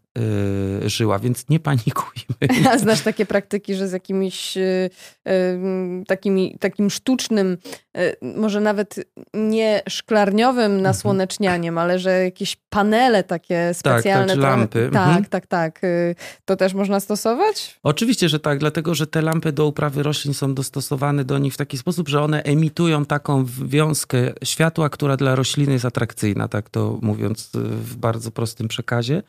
y, 0.84 0.88
żyła, 0.90 1.18
więc 1.18 1.48
nie 1.48 1.60
panikujmy. 1.60 2.34
A 2.70 2.78
znasz 2.78 3.00
takie 3.00 3.26
praktyki, 3.26 3.74
że 3.74 3.88
z 3.88 3.92
jakimiś 3.92 4.56
y, 4.56 4.90
y, 5.28 5.58
takimi, 6.06 6.56
takim 6.60 6.90
sztucznym, 6.90 7.58
y, 7.98 8.16
może 8.36 8.60
nawet 8.60 8.94
nie 9.34 9.82
szklarniowym 9.88 10.64
Mhm. 10.64 10.82
nasłonecznianiem, 10.82 11.78
ale 11.78 11.98
że 11.98 12.24
jakieś 12.24 12.56
panele 12.68 13.24
takie 13.24 13.74
specjalne. 13.74 14.26
tak, 14.26 14.36
trochę- 14.36 14.56
lampy. 14.56 14.90
Tak, 14.92 15.06
Mhm. 15.08 15.24
tak, 15.24 15.46
tak. 15.46 15.84
Y, 15.84 16.14
To 16.44 16.56
też 16.56 16.74
można 16.74 17.00
stosować? 17.00 17.80
Oczywiście, 17.82 18.28
że 18.28 18.40
tak, 18.40 18.58
dlatego 18.58 18.94
że 18.94 19.06
te 19.06 19.22
lampy 19.22 19.52
do 19.52 19.66
uprawy 19.66 20.02
roślin 20.02 20.34
są 20.34 20.54
dostosowane 20.54 21.24
do 21.24 21.38
nich 21.38 21.54
w 21.54 21.56
taki 21.56 21.78
sposób, 21.78 22.08
że 22.08 22.22
one 22.22 22.42
emitują 22.42 23.04
taką 23.04 23.44
wiązkę 23.64 24.32
światła, 24.44 24.88
która 24.90 25.16
dla 25.16 25.34
rośliny 25.34 25.72
jest 25.72 25.84
atrakcyjna, 25.84 26.48
tak 26.48 26.70
to 26.70 26.98
mówiąc 27.02 27.44
y, 27.54 27.58
w 27.60 27.96
bardzo 27.96 28.30
prostym 28.30 28.68
przekazie. 28.74 29.22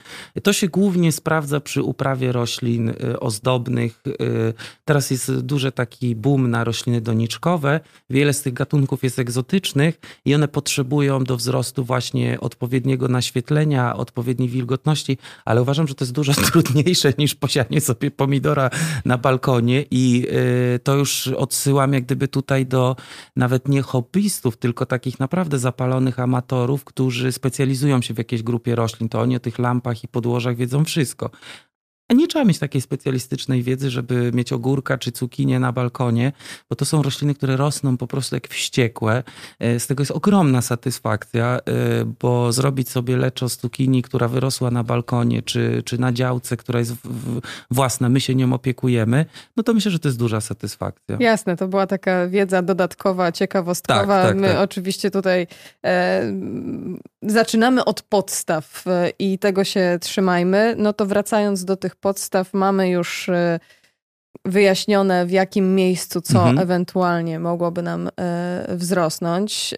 To 0.44 0.54
się 0.54 0.68
głównie 0.68 1.12
sprawdza 1.12 1.60
przy 1.60 1.84
uprawie 1.84 2.32
roślin 2.32 2.90
y, 2.90 3.20
ozdobnych. 3.20 4.02
Y, 4.08 4.54
Teraz 4.86 5.12
jest 5.12 5.40
duży 5.40 5.72
taki 5.72 6.16
boom 6.16 6.50
na 6.50 6.64
rośliny 6.64 7.02
doniczkowe. 7.02 7.80
Wiele 8.10 8.34
z 8.34 8.42
tych 8.42 8.54
gatunków 8.54 9.04
jest 9.04 9.20
egzotycznych 9.20 10.00
i 10.25 10.36
one 10.36 10.48
potrzebują 10.48 11.24
do 11.24 11.38
wzrostu 11.38 11.84
właśnie 11.84 12.40
odpowiedniego 12.40 13.08
naświetlenia, 13.08 13.96
odpowiedniej 13.96 14.50
wilgotności, 14.50 15.18
ale 15.46 15.62
uważam, 15.62 15.88
że 15.88 15.96
to 15.96 16.06
jest 16.06 16.14
dużo 16.14 16.34
trudniejsze 16.52 17.14
niż 17.18 17.36
posianie 17.36 17.82
sobie 17.82 18.12
pomidora 18.12 18.70
na 19.06 19.18
balkonie 19.18 19.86
i 19.92 20.28
y, 20.75 20.80
to 20.80 20.96
już 20.96 21.28
odsyłam 21.28 21.94
jak 21.94 22.04
gdyby 22.04 22.28
tutaj 22.28 22.66
do 22.66 22.96
nawet 23.36 23.68
nie 23.68 23.82
hobbystów, 23.82 24.58
tylko 24.58 24.86
takich 24.86 25.20
naprawdę 25.20 25.60
zapalonych 25.60 26.20
amatorów, 26.20 26.84
którzy 26.84 27.32
specjalizują 27.32 28.02
się 28.02 28.14
w 28.14 28.18
jakiejś 28.18 28.44
grupie 28.44 28.75
roślin. 28.75 29.10
To 29.10 29.22
oni 29.22 29.35
o 29.36 29.39
tych 29.39 29.60
lampach 29.60 30.04
i 30.04 30.08
podłożach 30.08 30.56
wiedzą 30.56 30.86
wszystko. 30.86 31.30
A 32.09 32.13
nie 32.13 32.27
trzeba 32.27 32.45
mieć 32.45 32.59
takiej 32.59 32.81
specjalistycznej 32.81 33.63
wiedzy, 33.63 33.89
żeby 33.89 34.31
mieć 34.33 34.53
ogórka 34.53 34.97
czy 34.97 35.12
cukinię 35.12 35.59
na 35.59 35.71
balkonie, 35.71 36.31
bo 36.69 36.75
to 36.75 36.85
są 36.85 37.01
rośliny, 37.01 37.35
które 37.35 37.57
rosną 37.57 37.97
po 37.97 38.07
prostu 38.07 38.35
jak 38.35 38.47
wściekłe. 38.47 39.24
E, 39.59 39.79
Z 39.79 39.88
tego 39.88 40.01
jest 40.01 40.12
ogromna 40.12 40.62
satysfakcja, 40.62 41.59
e, 41.59 41.62
bo 42.21 42.51
zrobić 42.51 42.89
sobie 42.89 43.17
leczo 43.17 43.50
z 43.50 43.57
cukinii, 43.57 44.01
która 44.01 44.27
wyrosła 44.27 44.71
na 44.71 44.83
balkonie, 44.83 45.41
czy, 45.41 45.83
czy 45.85 45.97
na 45.97 46.12
działce, 46.12 46.57
która 46.57 46.79
jest 46.79 46.93
własna, 47.71 48.09
my 48.09 48.19
się 48.19 48.35
nią 48.35 48.53
opiekujemy, 48.53 49.25
no 49.57 49.63
to 49.63 49.74
myślę, 49.74 49.91
że 49.91 50.00
to 50.00 50.07
jest 50.07 50.19
duża 50.19 50.41
satysfakcja. 50.41 51.17
Jasne, 51.19 51.57
to 51.57 51.67
była 51.67 51.88
taka 51.88 52.27
wiedza 52.27 52.62
dodatkowa, 52.62 53.31
ciekawostkowa. 53.31 54.05
Tak, 54.05 54.27
tak, 54.27 54.35
My 54.38 54.47
tak. 54.47 54.57
oczywiście 54.57 55.12
tutaj 55.12 55.47
e, 55.85 56.33
zaczynamy 57.21 57.85
od 57.85 58.01
podstaw 58.01 58.88
e, 58.88 59.09
i 59.19 59.39
tego 59.39 59.63
się 59.63 59.97
trzymajmy. 60.01 60.75
No 60.77 60.93
to 60.93 61.05
wracając 61.05 61.65
do 61.65 61.75
tych 61.77 61.95
podstaw, 62.00 62.54
mamy 62.54 62.90
już 62.90 63.30
e, 63.30 63.60
wyjaśnione, 64.46 65.25
w 65.25 65.32
jakim 65.32 65.75
miejscu 65.75 66.22
co 66.22 66.38
Mhm. 66.40 66.60
ewentualnie 66.60 67.40
mogłoby 67.40 67.82
nam 67.82 68.10
e, 68.20 68.66
wzrosnąć. 68.70 69.74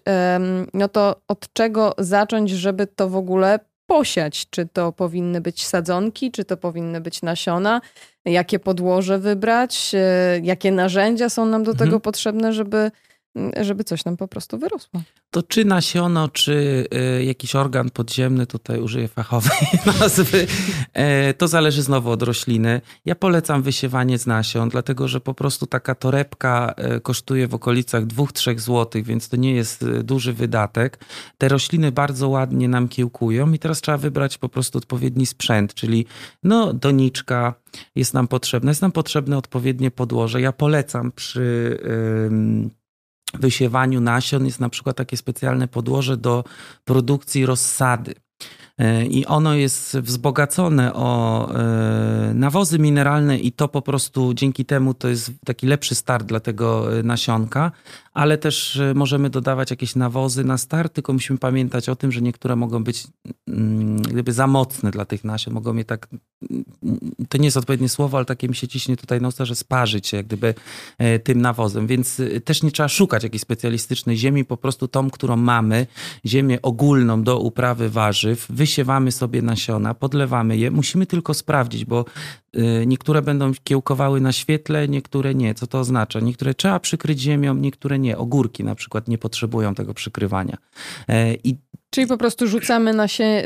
No 0.74 0.88
to 0.88 1.16
od 1.28 1.52
czego 1.52 1.94
zacząć, 1.98 2.50
żeby 2.50 2.86
to 2.86 3.08
w 3.08 3.16
ogóle 3.16 3.60
posiać? 3.86 4.46
Czy 4.50 4.66
to 4.66 4.92
powinny 4.92 5.40
być 5.40 5.66
sadzonki, 5.66 6.30
czy 6.30 6.44
to 6.44 6.56
powinny 6.56 7.00
być 7.00 7.22
nasiona? 7.22 7.80
Jakie 8.24 8.58
podłoże 8.58 9.18
wybrać? 9.18 9.92
E, 9.94 10.40
Jakie 10.42 10.72
narzędzia 10.72 11.28
są 11.28 11.46
nam 11.46 11.62
do 11.64 11.70
Mhm. 11.72 11.88
tego 11.88 12.00
potrzebne, 12.00 12.52
żeby, 12.52 12.90
żeby 13.60 13.84
coś 13.84 14.04
nam 14.04 14.16
po 14.16 14.28
prostu 14.28 14.58
wyrosło? 14.58 15.02
To 15.30 15.42
czy 15.42 15.64
nasiono, 15.64 16.28
czy 16.28 16.86
y, 17.18 17.24
jakiś 17.24 17.54
organ 17.54 17.90
podziemny, 17.90 18.46
tutaj 18.46 18.80
użyję 18.80 19.08
fachowej 19.08 19.58
nazwy, 20.00 20.46
e, 20.92 21.34
to 21.34 21.48
zależy 21.48 21.82
znowu 21.82 22.10
od 22.10 22.22
rośliny. 22.22 22.80
Ja 23.04 23.14
polecam 23.14 23.62
wysiewanie 23.62 24.18
z 24.18 24.26
nasion, 24.26 24.68
dlatego 24.68 25.08
że 25.08 25.20
po 25.20 25.34
prostu 25.34 25.66
taka 25.66 25.94
torebka 25.94 26.74
kosztuje 27.02 27.48
w 27.48 27.54
okolicach 27.54 28.06
2-3 28.06 28.58
zł, 28.58 29.02
więc 29.04 29.28
to 29.28 29.36
nie 29.36 29.54
jest 29.54 29.84
duży 30.02 30.32
wydatek. 30.32 31.04
Te 31.38 31.48
rośliny 31.48 31.92
bardzo 31.92 32.28
ładnie 32.28 32.68
nam 32.68 32.88
kiełkują 32.88 33.52
i 33.52 33.58
teraz 33.58 33.80
trzeba 33.80 33.98
wybrać 33.98 34.38
po 34.38 34.48
prostu 34.48 34.78
odpowiedni 34.78 35.26
sprzęt, 35.26 35.74
czyli 35.74 36.06
no 36.42 36.72
doniczka 36.72 37.54
jest 37.94 38.14
nam 38.14 38.28
potrzebna, 38.28 38.70
jest 38.70 38.82
nam 38.82 38.92
potrzebne 38.92 39.38
odpowiednie 39.38 39.90
podłoże. 39.90 40.40
Ja 40.40 40.52
polecam 40.52 41.12
przy... 41.12 41.78
wysiewaniu 43.40 44.00
nasion 44.00 44.44
jest 44.46 44.60
na 44.60 44.68
przykład 44.68 44.96
takie 44.96 45.16
specjalne 45.16 45.68
podłoże 45.68 46.16
do 46.16 46.44
produkcji 46.84 47.46
rozsady. 47.46 48.14
E, 48.78 49.06
I 49.06 49.26
ono 49.26 49.54
jest 49.54 49.98
wzbogacone 49.98 50.94
o 50.94 51.48
e, 51.54 52.34
nawozy 52.34 52.78
mineralne, 52.78 53.38
i 53.38 53.52
to 53.52 53.68
po 53.68 53.82
prostu 53.82 54.34
dzięki 54.34 54.64
temu 54.64 54.94
to 54.94 55.08
jest 55.08 55.30
taki 55.44 55.66
lepszy 55.66 55.94
start 55.94 56.26
dla 56.26 56.40
tego 56.40 56.98
e, 56.98 57.02
nasionka, 57.02 57.72
ale 58.14 58.38
też 58.38 58.76
e, 58.76 58.94
możemy 58.94 59.30
dodawać 59.30 59.70
jakieś 59.70 59.96
nawozy 59.96 60.44
na 60.44 60.58
start, 60.58 60.92
tylko 60.92 61.12
musimy 61.12 61.38
pamiętać 61.38 61.88
o 61.88 61.96
tym, 61.96 62.12
że 62.12 62.20
niektóre 62.20 62.56
mogą 62.56 62.84
być 62.84 63.06
mm, 63.48 64.02
gdyby 64.02 64.32
za 64.32 64.46
mocne 64.46 64.90
dla 64.90 65.04
tych 65.04 65.24
nasion, 65.24 65.54
mogą 65.54 65.76
je 65.76 65.84
tak, 65.84 66.08
to 67.28 67.38
nie 67.38 67.44
jest 67.44 67.56
odpowiednie 67.56 67.88
słowo, 67.88 68.16
ale 68.16 68.26
takie 68.26 68.48
mi 68.48 68.56
się 68.56 68.68
ciśnie 68.68 68.96
tutaj 68.96 69.20
na 69.20 69.28
usta, 69.28 69.44
że 69.44 69.54
sparzyć 69.54 70.06
się 70.06 70.16
jak 70.16 70.26
gdyby 70.26 70.54
e, 70.98 71.18
tym 71.18 71.40
nawozem, 71.40 71.86
więc 71.86 72.20
e, 72.20 72.40
też 72.40 72.62
nie 72.62 72.70
trzeba 72.70 72.88
szukać 72.88 73.22
jakiejś 73.22 73.42
specjalistycznej 73.42 74.16
ziemi, 74.16 74.44
po 74.44 74.56
prostu 74.56 74.88
tą, 74.88 75.10
którą 75.10 75.36
mamy, 75.36 75.86
ziemię 76.26 76.62
ogólną 76.62 77.22
do 77.22 77.38
uprawy 77.38 77.90
warzyw, 77.90 78.46
wysiewamy 78.50 79.12
sobie 79.12 79.42
nasiona, 79.42 79.94
podlewamy 79.94 80.56
je, 80.56 80.70
musimy 80.70 81.06
tylko 81.06 81.34
sprawdzić, 81.34 81.84
bo 81.84 82.04
y, 82.56 82.86
niektóre 82.86 83.22
będą 83.22 83.52
kiełkowały 83.64 84.20
na 84.20 84.32
świetle, 84.32 84.88
niektóre 84.88 85.34
nie. 85.34 85.54
Co 85.54 85.66
to 85.66 85.80
oznacza? 85.80 86.20
Niektóre 86.20 86.54
trzeba 86.54 86.80
przykryć 86.80 87.20
ziemią, 87.20 87.54
niektóre 87.54 87.98
nie. 87.98 88.07
Ogórki 88.16 88.64
na 88.64 88.74
przykład 88.74 89.08
nie 89.08 89.18
potrzebują 89.18 89.74
tego 89.74 89.94
przykrywania. 89.94 90.56
E, 91.08 91.34
I 91.34 91.58
Czyli 91.90 92.06
po 92.06 92.16
prostu 92.18 92.46
rzucamy 92.46 92.94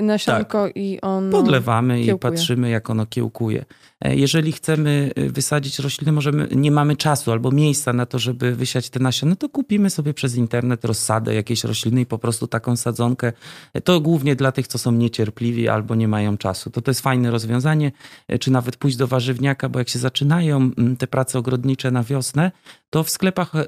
nasionko 0.03 0.69
i 0.75 0.99
on. 1.03 1.31
podlewamy 1.31 2.01
i 2.03 2.05
kiełkuje. 2.07 2.33
patrzymy, 2.33 2.71
jak 2.71 2.91
ono 2.91 3.07
kiełkuje. 3.07 3.65
E, 4.01 4.17
Jeżeli 4.17 4.53
chcemy 4.53 5.11
y, 5.19 5.31
wysadzić 5.31 5.79
rośliny, 5.79 6.13
możemy, 6.13 6.49
nie 6.55 6.71
mamy 6.71 6.97
czasu 6.97 7.33
albo 7.33 7.51
miejsca 7.51 7.93
na 7.93 8.07
to, 8.07 8.19
żeby 8.19 8.55
wysiać 8.55 8.91
te 8.91 9.01
nasiona, 9.01 9.37
to 9.37 9.49
kupimy 9.49 9.91
sobie 9.91 10.15
przez 10.15 10.35
internet 10.37 10.85
rozsadę 10.85 11.35
jakiejś 11.35 11.65
rośliny 11.65 12.01
i 12.01 12.07
po 12.07 12.19
prostu 12.19 12.47
taką 12.47 12.77
sadzonkę. 12.77 13.33
E, 13.75 13.81
To 13.81 14.01
głównie 14.01 14.37
dla 14.37 14.53
tych, 14.53 14.67
co 14.67 14.79
są 14.79 14.93
niecierpliwi 14.93 15.69
albo 15.69 15.95
nie 15.95 16.09
mają 16.09 16.37
czasu. 16.37 16.71
To 16.71 16.83
to 16.83 16.91
jest 16.91 17.01
fajne 17.01 17.31
rozwiązanie, 17.31 17.93
e, 18.29 18.39
czy 18.39 18.51
nawet 18.51 18.77
pójść 18.77 18.97
do 18.97 19.07
warzywniaka, 19.07 19.69
bo 19.69 19.79
jak 19.79 19.89
się 19.89 19.99
zaczynają 19.99 20.57
mm, 20.79 20.97
te 20.97 21.07
prace 21.07 21.39
ogrodnicze 21.39 21.91
na 21.91 22.03
wiosnę, 22.03 22.51
to 22.91 23.05
w 23.05 23.11
sklepach, 23.11 23.55
e, 23.55 23.65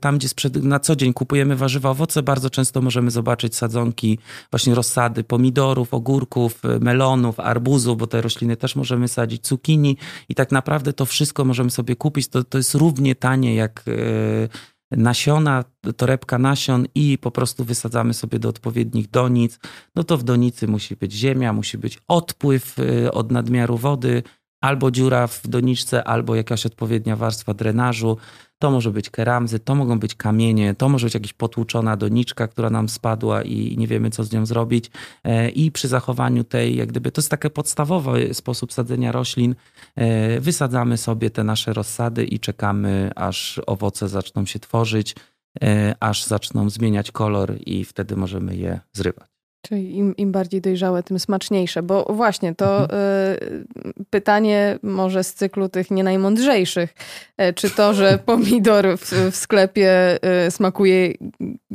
tam 0.00 0.18
gdzie 0.18 0.28
na 0.62 0.80
co 0.80 0.96
dzień 0.96 1.12
kupujemy 1.12 1.56
warzywa, 1.56 1.90
owoce, 1.90 2.22
bardzo 2.22 2.50
często 2.50 2.80
możemy 2.80 3.10
zobaczyć 3.10 3.56
sadzonki, 3.56 4.07
właśnie 4.50 4.74
rozsady 4.74 5.24
pomidorów, 5.24 5.94
ogórków, 5.94 6.64
e, 6.64 6.78
melonów, 6.78 7.40
arbuzów, 7.40 7.98
bo 7.98 8.06
te 8.06 8.20
rośliny 8.20 8.56
też 8.56 8.76
możemy 8.76 9.08
sadzić, 9.08 9.42
cukinii 9.42 9.96
i 10.28 10.34
tak 10.34 10.52
naprawdę 10.52 10.92
to 10.92 11.06
wszystko 11.06 11.44
możemy 11.44 11.70
sobie 11.70 11.96
kupić. 11.96 12.28
To, 12.28 12.44
to 12.44 12.58
jest 12.58 12.74
równie 12.74 13.14
tanie 13.14 13.54
jak 13.54 13.84
e, 13.88 14.96
nasiona, 14.96 15.64
torebka 15.96 16.38
nasion 16.38 16.86
i 16.94 17.18
po 17.18 17.30
prostu 17.30 17.64
wysadzamy 17.64 18.14
sobie 18.14 18.38
do 18.38 18.48
odpowiednich 18.48 19.10
donic. 19.10 19.58
No 19.94 20.04
to 20.04 20.18
w 20.18 20.22
donicy 20.22 20.68
musi 20.68 20.96
być 20.96 21.12
ziemia, 21.12 21.52
musi 21.52 21.78
być 21.78 21.98
odpływ 22.08 22.76
e, 22.78 23.12
od 23.12 23.32
nadmiaru 23.32 23.76
wody, 23.76 24.22
albo 24.60 24.90
dziura 24.90 25.26
w 25.26 25.48
doniczce, 25.48 26.04
albo 26.04 26.34
jakaś 26.34 26.66
odpowiednia 26.66 27.16
warstwa 27.16 27.54
drenażu. 27.54 28.16
To 28.58 28.70
może 28.70 28.90
być 28.90 29.10
keramzy, 29.10 29.58
to 29.58 29.74
mogą 29.74 29.98
być 29.98 30.14
kamienie, 30.14 30.74
to 30.74 30.88
może 30.88 31.06
być 31.06 31.14
jakaś 31.14 31.32
potłuczona 31.32 31.96
doniczka, 31.96 32.48
która 32.48 32.70
nam 32.70 32.88
spadła 32.88 33.42
i 33.42 33.76
nie 33.78 33.86
wiemy, 33.86 34.10
co 34.10 34.24
z 34.24 34.32
nią 34.32 34.46
zrobić. 34.46 34.90
E, 35.24 35.48
I 35.50 35.70
przy 35.70 35.88
zachowaniu 35.88 36.44
tej, 36.44 36.76
jak 36.76 36.88
gdyby, 36.88 37.12
to 37.12 37.20
jest 37.20 37.30
taki 37.30 37.50
podstawowy 37.50 38.34
sposób 38.34 38.72
sadzenia 38.72 39.12
roślin. 39.12 39.54
E, 39.96 40.40
Wysadzamy 40.40 40.96
sobie 40.96 41.30
te 41.30 41.44
nasze 41.44 41.72
rozsady 41.72 42.24
i 42.24 42.40
czekamy, 42.40 43.10
aż 43.16 43.60
owoce 43.66 44.08
zaczną 44.08 44.46
się 44.46 44.58
tworzyć, 44.58 45.14
e, 45.62 45.94
aż 46.00 46.24
zaczną 46.24 46.70
zmieniać 46.70 47.10
kolor 47.10 47.54
i 47.66 47.84
wtedy 47.84 48.16
możemy 48.16 48.56
je 48.56 48.80
zrywać. 48.92 49.27
Czyli 49.62 49.96
im, 49.96 50.16
im 50.16 50.32
bardziej 50.32 50.60
dojrzałe, 50.60 51.02
tym 51.02 51.18
smaczniejsze. 51.18 51.82
Bo 51.82 52.04
właśnie 52.10 52.54
to 52.54 52.82
Mhm. 52.82 53.00
y, 53.00 54.04
pytanie 54.10 54.78
może 54.82 55.24
z 55.24 55.34
cyklu 55.34 55.68
tych 55.68 55.90
nie 55.90 56.04
najmądrzejszych. 56.04 56.94
E, 57.36 57.52
Czy 57.52 57.70
to, 57.70 57.94
że 57.94 58.18
pomidor 58.26 58.98
w, 58.98 59.12
w 59.32 59.36
sklepie 59.36 60.18
y, 60.46 60.50
smakuje 60.50 61.12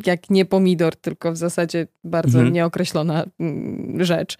jak 0.05 0.29
nie 0.29 0.45
pomidor, 0.45 0.95
tylko 0.95 1.31
w 1.31 1.37
zasadzie 1.37 1.87
bardzo 2.03 2.37
Mhm. 2.37 2.53
nieokreślona 2.53 3.23
mm, 3.39 3.97
rzecz, 4.05 4.37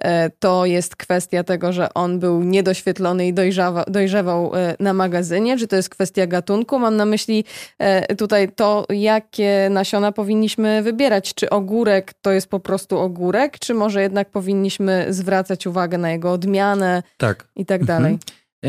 e, 0.00 0.30
to 0.30 0.66
jest 0.66 0.96
kwestia 0.96 1.44
tego, 1.44 1.72
że 1.72 1.94
on 1.94 2.18
był 2.18 2.42
niedoświetlony 2.42 3.26
i 3.26 3.32
dojrzawa, 3.34 3.84
dojrzewał 3.88 4.56
e, 4.56 4.76
na 4.80 4.92
magazynie, 4.92 5.58
czy 5.58 5.68
to 5.68 5.76
jest 5.76 5.88
kwestia 5.88 6.26
gatunku? 6.26 6.78
Mam 6.78 6.96
na 6.96 7.04
myśli 7.04 7.44
tutaj 8.18 8.48
to, 8.56 8.86
jakie 8.90 9.68
nasiona 9.70 10.12
powinniśmy 10.12 10.82
wybierać. 10.82 11.34
Czy 11.34 11.50
ogórek 11.50 12.12
to 12.22 12.32
jest 12.32 12.46
po 12.48 12.60
prostu 12.60 12.81
prostu 12.82 12.98
ogórek, 12.98 13.58
czy 13.58 13.74
może 13.74 14.02
jednak 14.02 14.30
powinniśmy 14.30 15.06
zwracać 15.10 15.66
uwagę 15.66 15.98
na 15.98 16.10
jego 16.10 16.32
odmianę 16.32 17.02
Tak. 17.16 17.48
i 17.56 17.66
tak 17.66 17.84
dalej? 17.84 18.18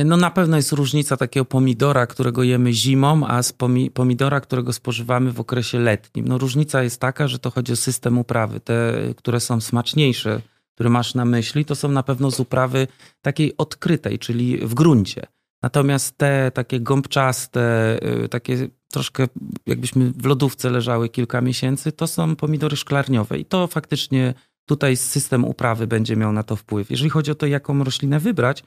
No 0.06 0.18
na 0.18 0.32
pewno 0.32 0.58
jest 0.58 0.72
różnica 0.72 1.18
takiego 1.18 1.46
pomidora, 1.46 2.08
którego 2.08 2.44
jemy 2.44 2.74
zimą, 2.74 3.28
a 3.28 3.44
z 3.44 3.54
pomi- 3.54 3.90
pomidora, 3.90 4.42
którego 4.42 4.74
spożywamy 4.74 5.32
w 5.32 5.40
okresie 5.40 5.80
letnim. 5.80 6.28
No 6.28 6.38
różnica 6.38 6.84
jest 6.84 7.00
taka, 7.02 7.28
że 7.28 7.40
to 7.40 7.52
chodzi 7.52 7.74
o 7.74 7.76
system 7.76 8.18
uprawy. 8.18 8.60
Te, 8.60 8.94
które 9.18 9.40
są 9.40 9.62
smaczniejsze, 9.62 10.42
które 10.74 10.90
masz 10.90 11.16
na 11.16 11.26
myśli, 11.26 11.66
to 11.66 11.76
są 11.76 11.88
na 11.92 12.04
pewno 12.04 12.32
z 12.32 12.40
uprawy 12.40 12.88
takiej 13.22 13.58
odkrytej, 13.58 14.20
czyli 14.20 14.58
w 14.58 14.74
gruncie. 14.74 15.28
Natomiast 15.64 16.18
te 16.18 16.52
takie 16.52 16.80
gąbczaste, 16.80 17.98
y, 18.24 18.30
takie 18.30 18.68
troszkę 18.92 19.28
jakbyśmy 19.66 20.12
w 20.12 20.26
lodówce 20.26 20.70
leżały 20.70 21.10
kilka 21.10 21.42
miesięcy, 21.42 21.92
to 21.92 22.08
są 22.08 22.36
pomidory 22.36 22.76
szklarniowe 22.76 23.38
i 23.40 23.46
to 23.46 23.68
faktycznie 23.68 24.34
tutaj 24.66 24.98
system 24.98 25.46
uprawy 25.46 25.88
będzie 25.88 26.16
miał 26.16 26.32
na 26.32 26.44
to 26.44 26.56
wpływ. 26.56 26.92
Jeżeli 26.92 27.10
chodzi 27.10 27.32
o 27.32 27.36
to, 27.36 27.46
jaką 27.46 27.84
roślinę 27.84 28.20
wybrać, 28.20 28.64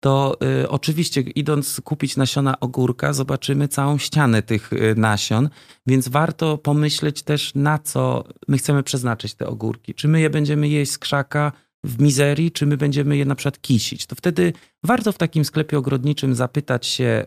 to 0.00 0.36
y, 0.62 0.68
oczywiście 0.68 1.20
idąc 1.20 1.80
kupić 1.84 2.16
nasiona 2.16 2.60
ogórka, 2.60 3.12
zobaczymy 3.12 3.68
całą 3.68 3.98
ścianę 3.98 4.42
tych 4.42 4.72
y, 4.72 4.94
nasion, 4.96 5.48
więc 5.86 6.08
warto 6.08 6.58
pomyśleć 6.58 7.22
też 7.22 7.54
na 7.54 7.78
co 7.78 8.24
my 8.48 8.58
chcemy 8.58 8.82
przeznaczyć 8.82 9.34
te 9.34 9.46
ogórki. 9.46 9.94
Czy 9.94 10.08
my 10.08 10.20
je 10.20 10.30
będziemy 10.30 10.68
jeść 10.68 10.92
z 10.92 10.98
krzaka 10.98 11.52
w 11.86 12.00
mizerii, 12.00 12.52
czy 12.52 12.66
my 12.66 12.76
będziemy 12.76 13.16
je 13.16 13.24
na 13.24 13.34
przykład 13.34 13.60
kisić. 13.60 14.06
To 14.06 14.14
wtedy 14.14 14.52
warto 14.82 15.12
w 15.12 15.18
takim 15.18 15.44
sklepie 15.44 15.78
ogrodniczym 15.78 16.34
zapytać 16.34 16.86
się 16.86 17.26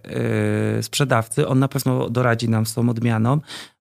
y, 0.80 0.84
sprzedawcy, 0.84 1.48
on 1.48 1.60
na 1.60 1.68
pewno 1.68 2.10
doradzi 2.10 2.50
nam 2.50 2.66
z 2.66 2.74
tą 2.74 2.89
odmianą. 2.89 3.39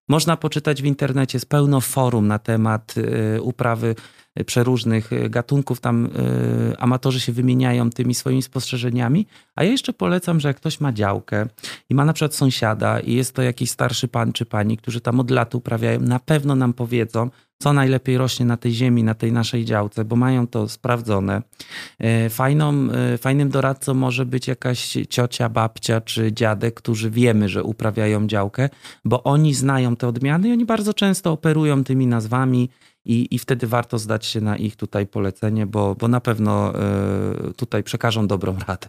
Można 0.08 0.36
poczytać 0.36 0.82
w 0.82 0.84
internecie, 0.84 1.36
jest 1.36 1.48
pełno 1.48 1.80
forum 1.80 2.26
na 2.26 2.38
temat 2.38 2.94
y, 3.36 3.42
uprawy 3.42 3.94
przeróżnych 4.44 5.12
y, 5.12 5.30
gatunków. 5.30 5.80
Tam 5.80 6.06
y, 6.06 6.78
amatorzy 6.78 7.20
się 7.20 7.32
wymieniają 7.32 7.90
tymi 7.90 8.14
swoimi 8.14 8.42
spostrzeżeniami. 8.42 9.26
A 9.54 9.64
ja 9.64 9.70
jeszcze 9.70 9.92
polecam, 9.92 10.40
że 10.40 10.48
jak 10.48 10.56
ktoś 10.56 10.80
ma 10.80 10.92
działkę 10.92 11.46
i 11.90 11.94
ma 11.94 12.04
na 12.04 12.12
przykład 12.12 12.34
sąsiada 12.34 13.00
i 13.00 13.14
jest 13.14 13.34
to 13.34 13.42
jakiś 13.42 13.70
starszy 13.70 14.08
pan 14.08 14.32
czy 14.32 14.46
pani, 14.46 14.76
którzy 14.76 15.00
tam 15.00 15.20
od 15.20 15.30
lat 15.30 15.54
uprawiają, 15.54 16.00
na 16.00 16.18
pewno 16.18 16.54
nam 16.54 16.72
powiedzą, 16.72 17.30
co 17.62 17.72
najlepiej 17.72 18.18
rośnie 18.18 18.46
na 18.46 18.56
tej 18.56 18.72
ziemi, 18.72 19.04
na 19.04 19.14
tej 19.14 19.32
naszej 19.32 19.64
działce, 19.64 20.04
bo 20.04 20.16
mają 20.16 20.46
to 20.46 20.68
sprawdzone. 20.68 21.42
Y, 22.26 22.30
Fajną, 22.30 22.88
fajnym 23.18 23.48
doradcą 23.48 23.94
może 23.94 24.26
być 24.26 24.48
jakaś 24.48 24.96
ciocia, 25.08 25.48
babcia 25.48 26.00
czy 26.00 26.32
dziadek, 26.32 26.74
którzy 26.74 27.10
wiemy, 27.10 27.48
że 27.48 27.64
uprawiają 27.64 28.26
działkę, 28.26 28.68
bo 29.04 29.22
oni 29.22 29.54
znają 29.54 29.96
te 29.96 30.08
odmiany 30.08 30.48
i 30.48 30.52
oni 30.52 30.64
bardzo 30.64 30.94
często 30.94 31.32
operują 31.32 31.84
tymi 31.84 32.06
nazwami 32.06 32.70
i, 33.04 33.34
i 33.34 33.38
wtedy 33.38 33.66
warto 33.66 33.98
zdać 33.98 34.26
się 34.26 34.40
na 34.40 34.56
ich 34.56 34.76
tutaj 34.76 35.06
polecenie, 35.06 35.66
bo, 35.66 35.94
bo 35.94 36.08
na 36.08 36.20
pewno 36.20 36.72
y, 37.48 37.54
tutaj 37.54 37.82
przekażą 37.82 38.26
dobrą 38.26 38.56
radę. 38.68 38.88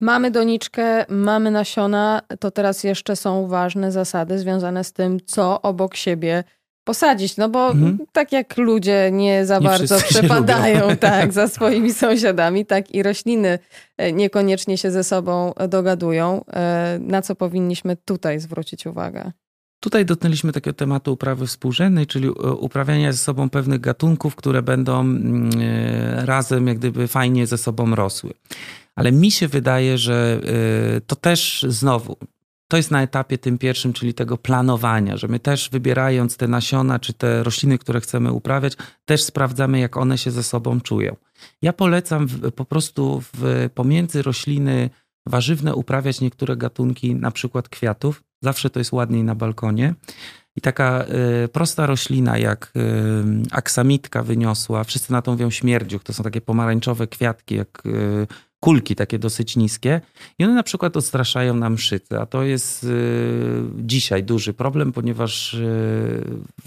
Mamy 0.00 0.30
doniczkę, 0.30 1.04
mamy 1.08 1.50
nasiona, 1.50 2.20
to 2.40 2.50
teraz 2.50 2.84
jeszcze 2.84 3.16
są 3.16 3.46
ważne 3.48 3.92
zasady 3.92 4.38
związane 4.38 4.84
z 4.84 4.92
tym, 4.92 5.18
co 5.26 5.62
obok 5.62 5.94
siebie 5.96 6.44
posadzić. 6.84 7.36
No 7.36 7.48
bo 7.48 7.70
Mhm. 7.70 7.98
tak 8.12 8.32
jak 8.32 8.56
ludzie 8.56 9.10
nie 9.12 9.46
za 9.46 9.58
Nie 9.58 9.64
bardzo 9.68 9.98
przepadają 9.98 10.96
tak, 10.96 11.32
za 11.32 11.48
swoimi 11.54 11.92
sąsiadami, 11.92 12.66
tak 12.66 12.90
i 12.94 13.02
rośliny 13.02 13.58
e, 13.96 14.12
niekoniecznie 14.12 14.78
się 14.78 14.90
ze 14.90 15.04
sobą 15.04 15.52
dogadują. 15.68 16.44
E, 16.52 16.98
Na 17.02 17.22
co 17.22 17.34
powinniśmy 17.34 17.96
tutaj 17.96 18.40
zwrócić 18.40 18.86
uwagę? 18.86 19.32
Tutaj 19.84 20.04
dotknęliśmy 20.04 20.52
takiego 20.52 20.74
tematu 20.74 21.12
uprawy 21.12 21.46
współrzędnej, 21.46 22.06
czyli 22.06 22.28
e, 22.28 22.30
uprawiania 22.52 23.12
ze 23.12 23.18
sobą 23.18 23.50
pewnych 23.50 23.80
gatunków, 23.80 24.36
które 24.36 24.62
będą 24.62 25.00
mm, 25.00 25.50
e, 25.60 26.26
razem 26.26 26.66
jak 26.66 26.78
gdyby 26.78 27.08
fajnie 27.08 27.46
ze 27.46 27.58
sobą 27.58 27.94
rosły. 27.94 28.30
Ale 28.94 29.12
mi 29.12 29.30
się 29.30 29.48
wydaje, 29.48 29.98
że 29.98 30.40
e, 30.96 31.00
to 31.00 31.16
też 31.16 31.66
znowu, 31.68 32.16
to 32.68 32.76
jest 32.76 32.90
na 32.90 33.02
etapie 33.02 33.38
tym 33.38 33.58
pierwszym, 33.58 33.92
czyli 33.92 34.14
tego 34.14 34.38
planowania, 34.38 35.16
że 35.16 35.28
my 35.28 35.38
też 35.38 35.70
wybierając 35.70 36.36
te 36.36 36.48
nasiona 36.48 36.98
czy 36.98 37.12
te 37.12 37.42
rośliny, 37.42 37.78
które 37.78 38.00
chcemy 38.00 38.32
uprawiać, 38.32 38.72
też 39.04 39.22
sprawdzamy, 39.22 39.78
jak 39.78 39.96
one 39.96 40.18
się 40.18 40.30
ze 40.30 40.42
sobą 40.42 40.80
czują. 40.80 41.16
Ja 41.62 41.72
polecam 41.72 42.26
w, 42.26 42.52
po 42.52 42.64
prostu 42.64 43.22
w, 43.34 43.68
pomiędzy 43.74 44.22
rośliny 44.22 44.90
warzywne 45.26 45.74
uprawiać 45.74 46.20
niektóre 46.20 46.56
gatunki, 46.56 47.14
na 47.14 47.30
przykład 47.30 47.68
kwiatów. 47.68 48.22
Zawsze 48.44 48.70
to 48.70 48.80
jest 48.80 48.92
ładniej 48.92 49.24
na 49.24 49.34
balkonie. 49.34 49.94
I 50.56 50.60
taka 50.60 51.04
y, 51.44 51.48
prosta 51.48 51.86
roślina 51.86 52.38
jak 52.38 52.72
y, 52.76 52.80
aksamitka 53.50 54.22
wyniosła, 54.22 54.84
wszyscy 54.84 55.12
na 55.12 55.22
tą 55.22 55.32
mówią 55.32 55.50
śmierdziuch, 55.50 56.02
to 56.02 56.12
są 56.12 56.22
takie 56.22 56.40
pomarańczowe 56.40 57.06
kwiatki, 57.06 57.54
jak 57.54 57.82
y, 57.86 58.26
kulki 58.64 58.96
takie 58.96 59.18
dosyć 59.18 59.56
niskie 59.56 60.00
i 60.38 60.44
one 60.44 60.54
na 60.54 60.62
przykład 60.62 60.96
odstraszają 60.96 61.54
nam 61.54 61.78
szyty, 61.78 62.18
a 62.18 62.26
to 62.26 62.42
jest 62.42 62.84
y, 62.84 62.88
dzisiaj 63.76 64.24
duży 64.24 64.54
problem, 64.54 64.92
ponieważ 64.92 65.54
y, 65.54 66.24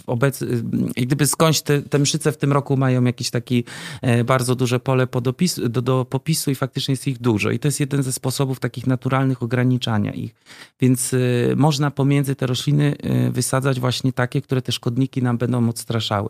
obec, 0.08 0.42
y, 0.42 0.64
gdyby 0.96 1.28
skądś 1.28 1.62
te, 1.62 1.82
te 1.82 2.00
mszyce 2.00 2.32
w 2.32 2.38
tym 2.38 2.52
roku 2.52 2.78
mają 2.78 3.04
jakieś 3.04 3.30
takie 3.30 3.64
e, 4.02 4.24
bardzo 4.24 4.56
duże 4.56 4.80
pole 4.80 5.08
podopis, 5.08 5.60
do, 5.70 5.82
do 5.82 6.06
popisu 6.06 6.52
i 6.52 6.56
faktycznie 6.56 6.92
jest 6.92 7.08
ich 7.08 7.18
dużo 7.18 7.52
i 7.52 7.60
to 7.60 7.68
jest 7.68 7.80
jeden 7.80 8.04
ze 8.04 8.12
sposobów 8.12 8.60
takich 8.60 8.88
naturalnych 8.88 9.44
ograniczania 9.44 10.14
ich. 10.14 10.36
Więc 10.80 11.16
można 11.56 11.92
pomiędzy 11.92 12.36
te 12.36 12.48
rośliny 12.48 12.96
wysadzać 13.32 13.80
właśnie 13.80 14.14
takie, 14.14 14.42
które 14.42 14.62
te 14.62 14.72
szkodniki 14.72 15.24
nam 15.24 15.38
będą 15.38 15.70
odstraszały. 15.70 16.30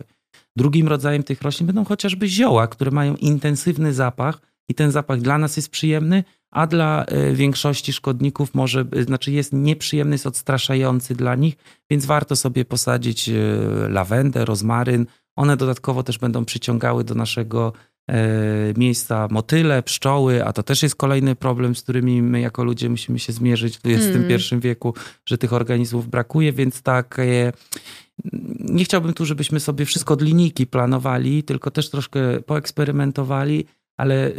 Drugim 0.55 0.87
rodzajem 0.87 1.23
tych 1.23 1.41
roślin 1.41 1.67
będą 1.67 1.85
chociażby 1.85 2.27
zioła, 2.27 2.67
które 2.67 2.91
mają 2.91 3.15
intensywny 3.15 3.93
zapach 3.93 4.41
i 4.69 4.73
ten 4.73 4.91
zapach 4.91 5.21
dla 5.21 5.37
nas 5.37 5.57
jest 5.57 5.69
przyjemny, 5.69 6.23
a 6.51 6.67
dla 6.67 7.05
y, 7.05 7.35
większości 7.35 7.93
szkodników 7.93 8.53
może, 8.55 8.85
y, 8.95 9.03
znaczy 9.03 9.31
jest 9.31 9.53
nieprzyjemny, 9.53 10.13
jest 10.13 10.27
odstraszający 10.27 11.15
dla 11.15 11.35
nich, 11.35 11.55
więc 11.89 12.05
warto 12.05 12.35
sobie 12.35 12.65
posadzić 12.65 13.29
y, 13.29 13.59
lawendę, 13.89 14.45
rozmaryn. 14.45 15.05
One 15.35 15.57
dodatkowo 15.57 16.03
też 16.03 16.17
będą 16.17 16.45
przyciągały 16.45 17.03
do 17.03 17.15
naszego 17.15 17.73
e, 18.09 18.73
miejsca 18.77 19.27
motyle, 19.31 19.83
pszczoły, 19.83 20.45
a 20.45 20.53
to 20.53 20.63
też 20.63 20.83
jest 20.83 20.95
kolejny 20.95 21.35
problem, 21.35 21.75
z 21.75 21.81
którymi 21.83 22.21
my 22.21 22.39
jako 22.39 22.63
ludzie 22.63 22.89
musimy 22.89 23.19
się 23.19 23.33
zmierzyć 23.33 23.77
w 23.77 23.85
Mm. 23.85 24.25
XXI 24.27 24.55
wieku, 24.59 24.93
że 25.25 25.37
tych 25.37 25.53
organizmów 25.53 26.09
brakuje, 26.09 26.53
więc 26.53 26.81
takie 26.81 27.51
nie 28.59 28.83
chciałbym 28.85 29.13
tu, 29.13 29.25
żebyśmy 29.25 29.59
sobie 29.59 29.85
wszystko 29.85 30.13
od 30.13 30.21
linijki 30.21 30.67
planowali, 30.67 31.43
tylko 31.43 31.71
też 31.71 31.89
troszkę 31.89 32.41
poeksperymentowali, 32.41 33.65
ale 33.97 34.31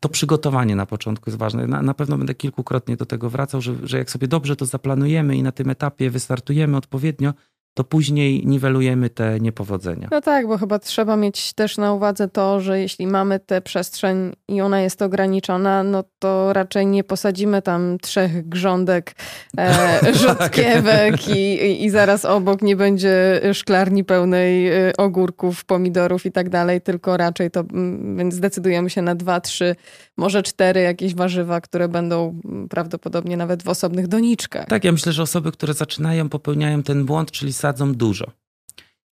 to 0.00 0.08
przygotowanie 0.08 0.76
na 0.76 0.86
początku 0.86 1.30
jest 1.30 1.38
ważne. 1.38 1.66
Na, 1.66 1.82
na 1.82 1.94
pewno 1.94 2.18
będę 2.18 2.34
kilkukrotnie 2.34 2.96
do 2.96 3.06
tego 3.06 3.30
wracał, 3.30 3.60
że, 3.60 3.74
że 3.82 3.98
jak 3.98 4.10
sobie 4.10 4.28
dobrze 4.28 4.56
to 4.56 4.66
zaplanujemy 4.66 5.36
i 5.36 5.42
na 5.42 5.52
tym 5.52 5.70
etapie 5.70 6.10
wystartujemy 6.10 6.76
odpowiednio, 6.76 7.34
to 7.76 7.84
później 7.84 8.46
niwelujemy 8.46 9.10
te 9.10 9.40
niepowodzenia. 9.40 10.08
No 10.10 10.20
tak, 10.20 10.46
bo 10.46 10.58
chyba 10.58 10.78
trzeba 10.78 11.16
mieć 11.16 11.52
też 11.52 11.78
na 11.78 11.92
uwadze 11.92 12.28
to, 12.28 12.60
że 12.60 12.80
jeśli 12.80 13.06
mamy 13.06 13.40
tę 13.40 13.60
przestrzeń 13.60 14.32
i 14.48 14.60
ona 14.60 14.80
jest 14.80 15.02
ograniczona, 15.02 15.82
no 15.82 16.04
to 16.18 16.52
raczej 16.52 16.86
nie 16.86 17.04
posadzimy 17.04 17.62
tam 17.62 17.98
trzech 17.98 18.48
grządek 18.48 19.14
e, 19.58 19.98
rzodkiewek 20.22 21.28
i, 21.28 21.64
i, 21.64 21.84
i 21.84 21.90
zaraz 21.90 22.24
obok 22.24 22.62
nie 22.62 22.76
będzie 22.76 23.40
szklarni 23.52 24.04
pełnej 24.04 24.68
e, 24.68 24.92
ogórków, 24.98 25.64
pomidorów 25.64 26.26
i 26.26 26.32
tak 26.32 26.48
dalej, 26.48 26.80
tylko 26.80 27.16
raczej 27.16 27.50
to, 27.50 27.60
mm, 27.60 28.16
więc 28.16 28.34
zdecydujemy 28.34 28.90
się 28.90 29.02
na 29.02 29.14
dwa, 29.14 29.40
trzy, 29.40 29.76
może 30.16 30.42
cztery 30.42 30.80
jakieś 30.80 31.14
warzywa, 31.14 31.60
które 31.60 31.88
będą 31.88 32.40
mm, 32.44 32.68
prawdopodobnie 32.68 33.36
nawet 33.36 33.62
w 33.62 33.68
osobnych 33.68 34.08
doniczkach. 34.08 34.66
Tak, 34.66 34.84
ja 34.84 34.92
myślę, 34.92 35.12
że 35.12 35.22
osoby, 35.22 35.52
które 35.52 35.74
zaczynają, 35.74 36.28
popełniają 36.28 36.82
ten 36.82 37.04
błąd, 37.04 37.30
czyli 37.30 37.52
sadzą 37.52 37.94
dużo. 37.94 38.26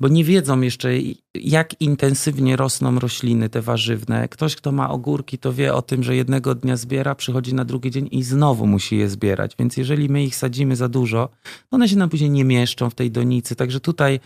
Bo 0.01 0.09
nie 0.09 0.25
wiedzą 0.25 0.61
jeszcze, 0.61 0.90
jak 1.35 1.81
intensywnie 1.81 2.57
rosną 2.57 2.99
rośliny 2.99 3.49
te 3.49 3.62
warzywne. 3.62 4.29
Ktoś, 4.29 4.57
kto 4.57 4.73
ma 4.73 4.90
ogórki, 4.90 5.38
to 5.38 5.53
wie 5.53 5.75
o 5.75 5.83
tym, 5.83 6.03
że 6.03 6.17
jednego 6.17 6.55
dnia 6.55 6.77
zbiera, 6.77 7.14
przychodzi 7.14 7.55
na 7.55 7.64
drugi 7.64 7.90
dzień 7.90 8.09
i 8.11 8.23
znowu 8.23 8.67
musi 8.67 8.97
je 8.97 9.09
zbierać. 9.09 9.57
Więc 9.59 9.77
jeżeli 9.77 10.09
my 10.09 10.25
ich 10.25 10.37
sadzimy 10.37 10.77
za 10.77 10.88
dużo, 10.88 11.29
one 11.71 11.88
się 11.88 11.97
nam 11.97 12.11
później 12.11 12.31
nie 12.31 12.45
mieszczą 12.45 12.90
w 12.90 12.95
tej 12.95 13.11
donicy. 13.11 13.57
Także 13.57 13.81
tutaj 13.81 14.21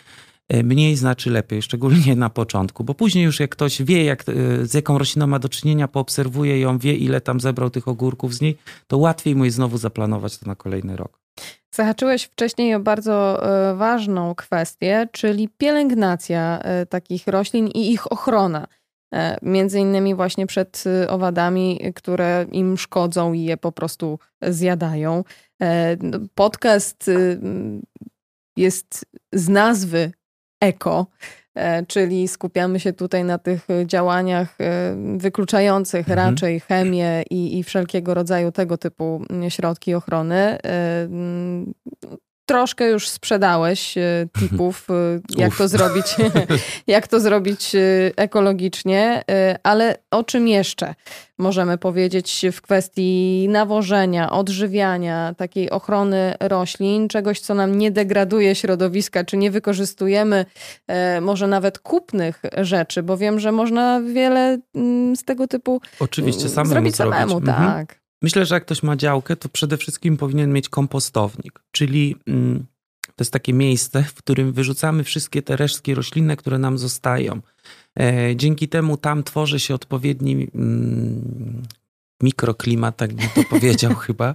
mniej 0.51 0.97
znaczy 0.97 1.31
lepiej, 1.31 1.63
szczególnie 1.63 2.17
na 2.17 2.31
początku, 2.31 2.85
bo 2.85 2.95
później 2.95 3.25
już 3.25 3.41
jak 3.41 3.51
ktoś 3.51 3.83
wie, 3.83 4.05
jak, 4.05 4.25
e, 4.29 4.67
z 4.67 4.75
jaką 4.75 4.99
rośliną 4.99 5.27
ma 5.27 5.39
do 5.39 5.49
czynienia, 5.49 5.89
poobserwuje 5.89 6.61
ją, 6.61 6.79
wie 6.79 6.95
ile 6.95 7.21
tam 7.21 7.41
zebrał 7.41 7.71
tych 7.71 7.89
ogórków 7.89 8.35
z 8.35 8.41
niej, 8.41 8.59
to 8.87 8.99
łatwiej 8.99 9.37
mu 9.37 9.45
jest 9.45 9.57
znowu 9.57 9.79
zaplanować 9.79 10.39
to 10.39 10.47
na 10.47 10.55
kolejny 10.55 10.97
rok. 10.97 11.21
Zahaczyłeś 11.75 12.25
wcześniej 12.25 12.75
o 12.75 12.81
bardzo 12.81 13.47
e, 13.71 13.75
ważną 13.75 14.35
kwestię, 14.35 15.09
czyli 15.13 15.49
pielęgnacja 15.59 16.59
e, 16.59 16.87
takich 16.87 17.27
roślin 17.27 17.69
i 17.69 17.93
ich 17.93 18.13
ochrona. 18.13 18.67
E, 19.15 19.39
Między 19.43 19.81
innymi 19.81 20.15
właśnie 20.15 20.47
przed 20.47 20.85
e, 20.87 21.11
owadami, 21.11 21.81
które 21.95 22.47
im 22.53 22.79
szkodzą 22.79 23.33
i 23.33 23.43
je 23.43 23.57
po 23.57 23.73
prostu 23.73 24.19
zjadają. 24.43 25.25
E, 25.63 25.97
no, 26.03 26.19
Podcast 26.35 27.09
y, 27.09 27.41
jest 28.57 29.07
z 29.33 29.49
nazwy 29.49 30.13
eko, 30.61 31.07
czyli 31.89 32.29
skupiamy 32.29 32.81
się 32.81 32.93
tutaj 32.93 33.25
na 33.25 33.39
tych 33.39 33.67
działaniach 33.87 34.57
wykluczających 35.17 36.11
mhm. 36.11 36.29
raczej 36.29 36.61
chemię 36.61 37.23
i, 37.31 37.59
i 37.59 37.65
wszelkiego 37.65 38.15
rodzaju 38.15 38.53
tego 38.53 38.79
typu 38.79 39.23
środki 39.49 39.95
ochrony 39.95 40.59
troszkę 42.49 42.89
już 42.89 43.09
sprzedałeś 43.09 43.99
e, 43.99 44.27
tipów, 44.39 44.87
e, 44.91 44.95
jak 45.37 45.57
to 45.57 45.69
zrobić, 45.69 46.17
jak 46.87 47.09
to 47.09 47.21
zrobić 47.21 47.75
e, 47.75 47.79
ekologicznie, 48.17 49.25
ale 49.63 49.97
o 50.11 50.25
czym 50.25 50.49
jeszcze 50.49 50.95
możemy 51.39 51.79
powiedzieć 51.79 52.47
w 52.53 52.61
kwestii 52.61 53.47
nawożenia, 53.51 54.31
odżywiania, 54.31 55.35
takiej 55.37 55.71
ochrony 55.71 56.35
roślin, 56.41 57.09
czegoś, 57.09 57.41
co 57.41 57.55
nam 57.55 57.79
nie 57.79 57.91
degraduje 57.91 58.55
środowiska, 58.55 59.25
czy 59.25 59.37
nie 59.37 59.51
wykorzystujemy 59.51 60.45
może 61.21 61.47
nawet 61.47 61.79
kupnych 61.79 62.43
rzeczy, 62.57 63.03
bo 63.03 63.17
wiem, 63.17 63.41
że 63.41 63.53
można 63.53 64.01
wiele 64.01 64.59
mm, 64.75 65.17
z 65.17 65.25
tego 65.25 65.49
typu 65.49 65.81
Oczywiście 66.01 66.49
samemu 66.49 66.71
zrobić 66.71 66.97
samemu, 66.97 67.31
zrobić. 67.31 67.49
Mhm. 67.49 67.87
Myślę, 68.23 68.47
że 68.47 68.55
jak 68.55 68.65
ktoś 68.65 68.83
ma 68.83 68.97
działkę, 68.97 69.37
to 69.37 69.49
przede 69.49 69.77
wszystkim 69.77 70.17
powinien 70.17 70.53
mieć 70.53 70.69
kompostownik, 70.69 71.61
czyli 71.71 72.17
mm, 72.27 72.67
to 73.07 73.23
jest 73.23 73.33
takie 73.33 73.53
miejsce, 73.53 74.03
w 74.03 74.15
którym 74.15 74.53
wyrzucamy 74.53 75.05
wszystkie 75.05 75.43
te 75.43 75.57
resztki 75.57 75.95
roślinne, 75.95 76.37
które 76.37 76.59
nam 76.59 76.79
zostają. 76.79 77.41
E, 78.01 78.37
dzięki 78.37 78.69
temu 78.69 78.97
tam 78.97 79.23
tworzy 79.23 79.61
się 79.61 79.75
odpowiedni 79.75 80.49
mm, 80.55 81.63
mikroklimat, 82.23 82.97
tak 82.97 83.13
bym 83.13 83.29
to 83.35 83.43
powiedział 83.51 83.95
chyba. 84.07 84.35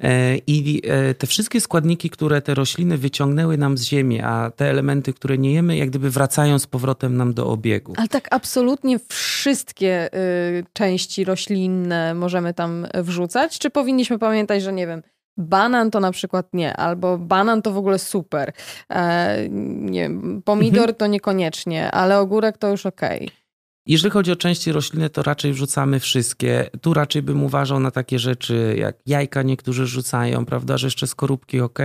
E, 0.00 0.36
I 0.36 0.82
e, 0.86 1.14
te 1.14 1.26
wszystkie 1.26 1.60
składniki, 1.60 2.10
które 2.10 2.42
te 2.42 2.54
rośliny 2.54 2.98
wyciągnęły 2.98 3.58
nam 3.58 3.78
z 3.78 3.82
ziemi, 3.82 4.20
a 4.20 4.50
te 4.56 4.70
elementy, 4.70 5.12
które 5.12 5.38
nie 5.38 5.52
jemy, 5.52 5.76
jak 5.76 5.90
gdyby 5.90 6.10
wracają 6.10 6.58
z 6.58 6.66
powrotem 6.66 7.16
nam 7.16 7.34
do 7.34 7.46
obiegu. 7.46 7.92
Ale 7.96 8.08
tak 8.08 8.28
absolutnie 8.30 8.98
wszystkie 9.08 10.14
y, 10.14 10.64
części 10.72 11.24
roślinne 11.24 12.14
możemy 12.14 12.54
tam 12.54 12.86
wrzucać? 12.94 13.58
Czy 13.58 13.70
powinniśmy 13.70 14.18
pamiętać, 14.18 14.62
że 14.62 14.72
nie 14.72 14.86
wiem, 14.86 15.02
Banan 15.36 15.90
to 15.90 16.00
na 16.00 16.12
przykład 16.12 16.46
nie, 16.52 16.76
albo 16.76 17.18
banan 17.18 17.62
to 17.62 17.72
w 17.72 17.76
ogóle 17.76 17.98
super. 17.98 18.52
E, 18.90 19.36
nie 19.50 20.10
pomidor 20.44 20.80
mhm. 20.80 20.94
to 20.94 21.06
niekoniecznie, 21.06 21.90
ale 21.90 22.18
ogórek 22.18 22.58
to 22.58 22.68
już 22.68 22.86
okej. 22.86 23.26
Okay. 23.26 23.39
Jeżeli 23.86 24.10
chodzi 24.10 24.32
o 24.32 24.36
części 24.36 24.72
rośliny, 24.72 25.10
to 25.10 25.22
raczej 25.22 25.52
wrzucamy 25.52 26.00
wszystkie. 26.00 26.70
Tu 26.80 26.94
raczej 26.94 27.22
bym 27.22 27.42
uważał 27.42 27.80
na 27.80 27.90
takie 27.90 28.18
rzeczy 28.18 28.76
jak 28.78 28.96
jajka 29.06 29.42
niektórzy 29.42 29.86
rzucają, 29.86 30.44
prawda, 30.46 30.78
że 30.78 30.86
jeszcze 30.86 31.06
skorupki 31.06 31.60
ok, 31.60 31.78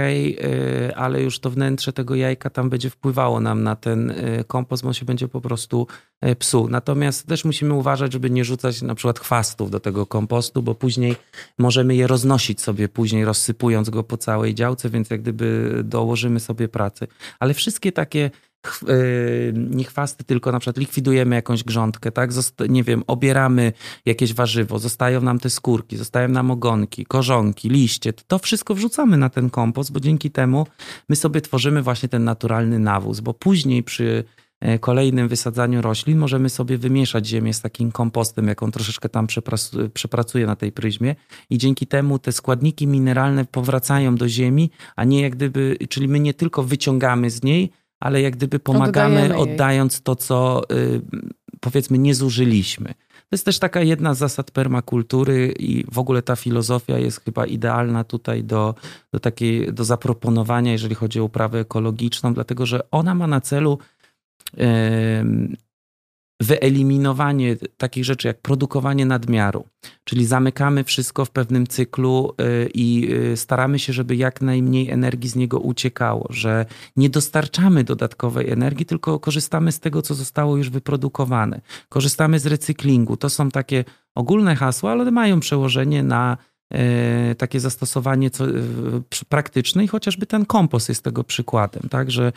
ale 0.96 1.22
już 1.22 1.40
to 1.40 1.50
wnętrze 1.50 1.94
tego 1.94 2.16
jajka 2.16 2.50
tam 2.50 2.70
będzie 2.70 2.90
wpływało 2.90 3.40
nam 3.40 3.64
na 3.64 3.76
ten 3.76 4.10
y, 4.12 4.44
kompost, 4.48 4.86
on 4.86 4.94
się 4.94 5.06
będzie 5.06 5.28
po 5.28 5.42
prostu 5.42 5.88
y, 6.26 6.36
psuł. 6.36 6.70
Natomiast 6.70 7.28
też 7.28 7.46
musimy 7.46 7.74
uważać, 7.74 8.14
żeby 8.14 8.30
nie 8.30 8.46
rzucać 8.46 8.82
na 8.82 8.96
przykład 8.96 9.20
chwastów 9.20 9.72
do 9.72 9.80
tego 9.80 10.06
kompostu, 10.06 10.64
bo 10.64 10.76
później 10.76 11.16
możemy 11.58 11.96
je 11.96 12.08
roznosić 12.08 12.62
sobie 12.62 12.90
później, 12.90 13.26
rozsypując 13.26 13.90
go 13.90 14.04
po 14.04 14.18
całej 14.18 14.56
działce, 14.56 14.90
więc 14.90 15.10
jak 15.10 15.22
gdyby 15.22 15.80
dołożymy 15.84 16.40
sobie 16.40 16.68
pracy. 16.68 17.08
Ale 17.40 17.54
wszystkie 17.54 17.92
takie 17.92 18.32
nie 19.54 19.84
chwasty, 19.84 20.24
tylko 20.24 20.52
na 20.52 20.60
przykład 20.60 20.78
likwidujemy 20.78 21.36
jakąś 21.36 21.64
grządkę, 21.64 22.12
tak? 22.12 22.34
Zosta 22.34 22.66
nie 22.66 22.84
wiem, 22.84 23.04
obieramy 23.08 23.74
jakieś 24.06 24.34
warzywo, 24.34 24.80
zostają 24.80 25.22
nam 25.22 25.40
te 25.40 25.50
skórki, 25.50 25.98
zostają 25.98 26.28
nam 26.30 26.52
ogonki, 26.52 27.06
korzonki, 27.06 27.70
liście. 27.70 28.14
To 28.14 28.40
wszystko 28.40 28.76
wrzucamy 28.76 29.18
na 29.18 29.30
ten 29.30 29.50
kompost, 29.50 29.92
bo 29.92 30.00
dzięki 30.00 30.32
temu 30.32 30.68
my 31.10 31.16
sobie 31.16 31.42
tworzymy 31.42 31.82
właśnie 31.82 32.10
ten 32.10 32.24
naturalny 32.24 32.80
nawóz, 32.80 33.20
bo 33.20 33.34
później 33.34 33.84
przy 33.84 34.24
e, 34.60 34.80
kolejnym 34.80 35.28
wysadzaniu 35.28 35.82
roślin 35.82 36.18
możemy 36.18 36.50
sobie 36.50 36.78
wymieszać 36.78 37.28
ziemię 37.28 37.54
z 37.54 37.62
takim 37.62 37.92
kompostem, 37.92 38.48
jaką 38.48 38.72
troszeczkę 38.72 39.10
tam 39.10 39.28
przepracuję 39.94 40.46
na 40.46 40.56
tej 40.56 40.72
pryzmie 40.72 41.16
i 41.50 41.58
dzięki 41.58 41.88
temu 41.88 42.20
te 42.20 42.32
składniki 42.32 42.88
mineralne 42.88 43.46
powracają 43.46 44.16
do 44.16 44.30
ziemi, 44.30 44.72
a 44.96 45.04
nie 45.04 45.22
jak 45.22 45.36
gdyby, 45.36 45.78
czyli 45.90 46.08
my 46.08 46.20
nie 46.20 46.34
tylko 46.34 46.64
wyciągamy 46.64 47.30
z 47.30 47.44
niej, 47.44 47.72
ale 48.00 48.22
jak 48.22 48.36
gdyby 48.36 48.60
pomagamy, 48.60 49.38
oddając 49.38 50.02
to, 50.02 50.16
co 50.16 50.62
y, 50.72 51.02
powiedzmy 51.60 51.98
nie 51.98 52.16
zużyliśmy. 52.16 52.94
To 53.26 53.30
jest 53.32 53.46
też 53.46 53.60
taka 53.60 53.82
jedna 53.82 54.14
z 54.14 54.18
zasad 54.18 54.52
permakultury 54.52 55.54
i 55.60 55.86
w 55.92 56.00
ogóle 56.00 56.22
ta 56.22 56.36
filozofia 56.36 56.98
jest 56.98 57.24
chyba 57.26 57.46
idealna 57.46 58.04
tutaj 58.04 58.44
do, 58.44 58.76
do 59.12 59.20
takiej, 59.20 59.74
do 59.74 59.84
zaproponowania, 59.84 60.72
jeżeli 60.72 60.96
chodzi 60.96 61.20
o 61.20 61.24
uprawę 61.24 61.60
ekologiczną, 61.60 62.34
dlatego 62.34 62.66
że 62.66 62.92
ona 62.92 63.16
ma 63.16 63.28
na 63.28 63.42
celu 63.42 63.80
wyeliminowanie 66.42 67.56
takich 67.78 68.06
rzeczy 68.06 68.28
jak 68.28 68.42
produkowanie 68.42 69.06
nadmiaru, 69.06 69.66
czyli 70.04 70.26
zamykamy 70.26 70.84
wszystko 70.84 71.26
w 71.26 71.32
pewnym 71.32 71.68
cyklu 71.68 72.34
y, 72.42 72.70
i 72.74 73.14
y, 73.14 73.38
staramy 73.38 73.80
się, 73.80 73.94
żeby 73.94 74.16
jak 74.16 74.42
najmniej 74.42 74.90
energii 74.90 75.30
z 75.30 75.36
niego 75.36 75.60
uciekało, 75.60 76.28
że 76.30 76.66
nie 76.96 77.10
dostarczamy 77.10 77.84
dodatkowej 77.84 78.50
energii, 78.50 78.86
tylko 78.86 79.20
korzystamy 79.20 79.72
z 79.72 79.80
tego, 79.80 80.02
co 80.02 80.14
zostało 80.14 80.58
już 80.58 80.70
wyprodukowane. 80.70 81.62
Korzystamy 81.90 82.40
z 82.40 82.46
recyklingu. 82.46 83.18
To 83.18 83.30
są 83.30 83.52
takie 83.52 83.84
ogólne 84.16 84.56
hasła, 84.56 84.92
ale 84.92 85.12
mają 85.12 85.40
przełożenie 85.40 86.04
na 86.04 86.38
y, 87.32 87.36
takie 87.36 87.60
zastosowanie 87.60 88.30
co, 88.30 88.46
praktyczne 89.30 89.84
i 89.84 89.88
chociażby 89.88 90.26
ten 90.26 90.46
kompost 90.46 90.90
jest 90.90 91.04
tego 91.04 91.24
przykładem, 91.24 91.84
tak, 91.90 92.12
że 92.12 92.32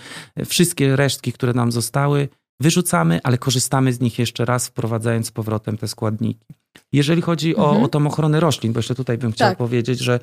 wszystkie 0.47 0.97
resztki, 0.97 1.33
które 1.33 1.53
nam 1.53 1.73
zostały, 1.73 2.29
wyrzucamy, 2.61 3.21
ale 3.23 3.39
korzystamy 3.39 3.93
z 3.93 4.01
nich 4.01 4.19
jeszcze 4.19 4.45
raz, 4.45 4.67
wprowadzając 4.67 5.27
z 5.27 5.31
powrotem 5.31 5.77
te 5.77 5.89
składniki. 5.89 6.47
Jeżeli 6.93 7.23
chodzi 7.23 7.57
o, 7.57 7.65
mhm. 7.65 7.85
o 7.85 7.89
tą 7.89 8.07
ochronę 8.07 8.41
roślin, 8.41 8.73
bo 8.73 8.79
jeszcze 8.79 8.95
tutaj 8.95 9.19
bym 9.19 9.33
chciał 9.33 9.51
tak. 9.51 9.59
powiedzieć, 9.59 9.99
że 9.99 10.21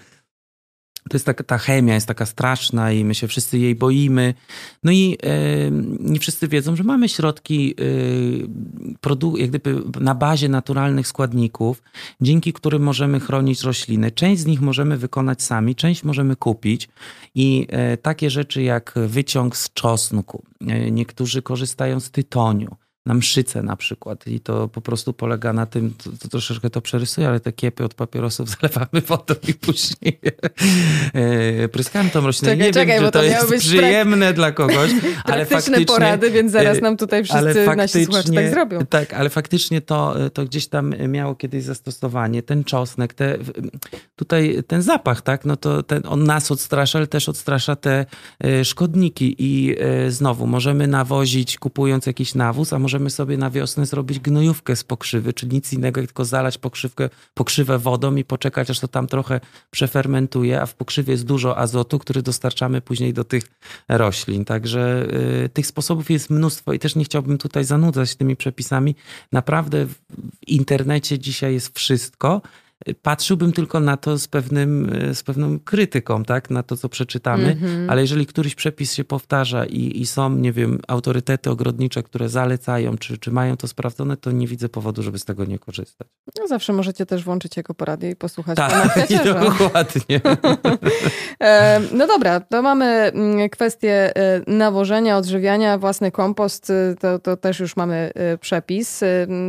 to 1.09 1.15
jest 1.15 1.25
taka, 1.25 1.43
ta 1.43 1.57
chemia 1.57 1.93
jest 1.93 2.07
taka 2.07 2.25
straszna 2.25 2.91
i 2.91 3.05
my 3.05 3.15
się 3.15 3.27
wszyscy 3.27 3.57
jej 3.57 3.75
boimy. 3.75 4.33
No 4.83 4.91
i 4.91 5.17
e, 5.23 5.71
nie 5.99 6.19
wszyscy 6.19 6.47
wiedzą, 6.47 6.75
że 6.75 6.83
mamy 6.83 7.09
środki 7.09 7.75
e, 7.79 9.37
jak 9.37 9.49
gdyby 9.49 9.81
na 9.99 10.15
bazie 10.15 10.49
naturalnych 10.49 11.07
składników, 11.07 11.81
dzięki 12.21 12.53
którym 12.53 12.83
możemy 12.83 13.19
chronić 13.19 13.61
rośliny. 13.63 14.11
Część 14.11 14.41
z 14.41 14.45
nich 14.45 14.61
możemy 14.61 14.97
wykonać 14.97 15.43
sami, 15.43 15.75
część 15.75 16.03
możemy 16.03 16.35
kupić 16.35 16.89
i 17.35 17.67
e, 17.69 17.97
takie 17.97 18.29
rzeczy 18.29 18.63
jak 18.63 18.93
wyciąg 19.07 19.57
z 19.57 19.73
czosnku. 19.73 20.43
Niektórzy 20.91 21.41
korzystają 21.41 21.99
z 21.99 22.11
tytoniu 22.11 22.75
na 23.05 23.13
mszyce 23.13 23.63
na 23.63 23.75
przykład 23.75 24.27
i 24.27 24.39
to 24.39 24.67
po 24.67 24.81
prostu 24.81 25.13
polega 25.13 25.53
na 25.53 25.65
tym, 25.65 25.93
to, 26.03 26.09
to 26.21 26.27
troszeczkę 26.27 26.69
to 26.69 26.81
przerysuję, 26.81 27.27
ale 27.27 27.39
te 27.39 27.51
kiepy 27.51 27.83
od 27.83 27.93
papierosów 27.93 28.49
zalewamy 28.61 29.01
wodą 29.07 29.33
i 29.47 29.53
później 29.53 30.19
e, 31.13 31.67
pryskamy 31.67 32.09
tą 32.09 32.21
roślinę. 32.21 32.51
Czekaj, 32.51 32.67
nie 32.67 32.73
czekaj, 32.73 32.95
wiem, 32.99 33.05
czy 33.05 33.11
to, 33.11 33.23
jest 33.23 33.53
przyjemne 33.57 34.33
dla 34.33 34.51
kogoś, 34.51 34.91
ale 35.23 35.45
faktycznie... 35.45 35.85
porady, 35.85 36.31
więc 36.31 36.51
zaraz 36.51 36.81
nam 36.81 36.97
tutaj 36.97 37.23
wszyscy 37.23 37.75
nasi 37.75 38.05
słuchacze 38.05 38.33
tak 38.33 38.49
zrobią. 38.49 38.85
Tak, 38.85 39.13
ale 39.13 39.29
faktycznie 39.29 39.81
to, 39.81 40.15
to 40.33 40.45
gdzieś 40.45 40.67
tam 40.67 40.93
miało 41.07 41.35
kiedyś 41.35 41.63
zastosowanie. 41.63 42.43
Ten 42.43 42.63
czosnek, 42.63 43.13
te, 43.13 43.37
tutaj 44.15 44.63
ten 44.67 44.81
zapach, 44.81 45.21
tak, 45.21 45.45
no 45.45 45.57
to 45.57 45.83
ten, 45.83 46.01
on 46.07 46.23
nas 46.23 46.51
odstrasza, 46.51 46.99
ale 46.99 47.07
też 47.07 47.29
odstrasza 47.29 47.75
te 47.75 48.05
e, 48.43 48.65
szkodniki 48.65 49.35
i 49.39 49.75
e, 49.79 50.11
znowu 50.11 50.47
możemy 50.47 50.87
nawozić 50.87 51.57
kupując 51.57 52.05
jakiś 52.05 52.35
nawóz, 52.35 52.73
a 52.73 52.79
może 52.79 52.94
możemy 52.95 53.09
sobie 53.09 53.37
na 53.37 53.49
wiosnę 53.49 53.85
zrobić 53.85 54.19
gnojówkę 54.19 54.75
z 54.75 54.83
pokrzywy, 54.83 55.33
czyli 55.33 55.53
nic 55.53 55.73
innego, 55.73 56.01
tylko 56.01 56.25
zalać 56.25 56.57
pokrzywkę, 56.57 57.09
pokrzywę 57.33 57.79
wodą 57.79 58.15
i 58.15 58.23
poczekać, 58.23 58.69
aż 58.69 58.79
to 58.79 58.87
tam 58.87 59.07
trochę 59.07 59.39
przefermentuje, 59.71 60.61
a 60.61 60.65
w 60.65 60.75
pokrzywie 60.75 61.11
jest 61.11 61.25
dużo 61.25 61.57
azotu, 61.57 61.99
który 61.99 62.21
dostarczamy 62.21 62.81
później 62.81 63.13
do 63.13 63.23
tych 63.23 63.43
roślin. 63.89 64.45
Także 64.45 65.07
y, 65.45 65.49
tych 65.49 65.67
sposobów 65.67 66.11
jest 66.11 66.29
mnóstwo 66.29 66.73
i 66.73 66.79
też 66.79 66.95
nie 66.95 67.03
chciałbym 67.03 67.37
tutaj 67.37 67.63
zanudzać 67.63 68.15
tymi 68.15 68.35
przepisami. 68.35 68.95
Naprawdę 69.31 69.85
w 69.85 69.95
internecie 70.47 71.19
dzisiaj 71.19 71.53
jest 71.53 71.77
wszystko 71.77 72.41
patrzyłbym 73.01 73.51
tylko 73.51 73.79
na 73.79 73.97
to 73.97 74.17
z, 74.17 74.27
pewnym, 74.27 74.91
z 75.13 75.23
pewną 75.23 75.59
krytyką, 75.59 76.23
tak, 76.23 76.49
na 76.49 76.63
to, 76.63 76.77
co 76.77 76.89
przeczytamy, 76.89 77.43
mm 77.43 77.57
-hmm. 77.59 77.91
ale 77.91 78.01
jeżeli 78.01 78.25
któryś 78.25 78.55
przepis 78.55 78.93
się 78.93 79.03
powtarza 79.03 79.65
i, 79.65 80.01
i 80.01 80.05
są, 80.05 80.29
nie 80.29 80.51
wiem, 80.51 80.79
autorytety 80.87 81.49
ogrodnicze, 81.49 82.03
które 82.03 82.29
zalecają, 82.29 82.97
czy, 82.97 83.17
czy 83.17 83.31
mają 83.31 83.57
to 83.57 83.67
sprawdzone, 83.67 84.17
to 84.17 84.31
nie 84.31 84.47
widzę 84.47 84.69
powodu, 84.69 85.03
żeby 85.03 85.19
z 85.19 85.25
tego 85.25 85.45
nie 85.45 85.59
korzystać. 85.59 86.07
No 86.39 86.47
zawsze 86.47 86.73
możecie 86.73 87.05
też 87.05 87.23
włączyć 87.23 87.57
jako 87.57 87.73
poradę 87.73 88.09
i 88.09 88.15
posłuchać 88.15 88.57
tak, 88.57 88.97
dokładnie. 89.25 90.21
E, 91.41 91.81
no 91.91 92.07
dobra, 92.07 92.39
to 92.39 92.61
mamy 92.61 92.85
mm, 92.85 93.49
kwestię 93.49 94.15
e, 94.15 94.41
nawożenia, 94.47 95.17
odżywiania, 95.17 95.77
własny 95.77 96.11
kompost, 96.11 96.69
e, 96.69 96.95
to, 96.99 97.19
to 97.19 97.37
też 97.37 97.59
już 97.59 97.75
mamy 97.75 98.11
przepis. 98.39 99.01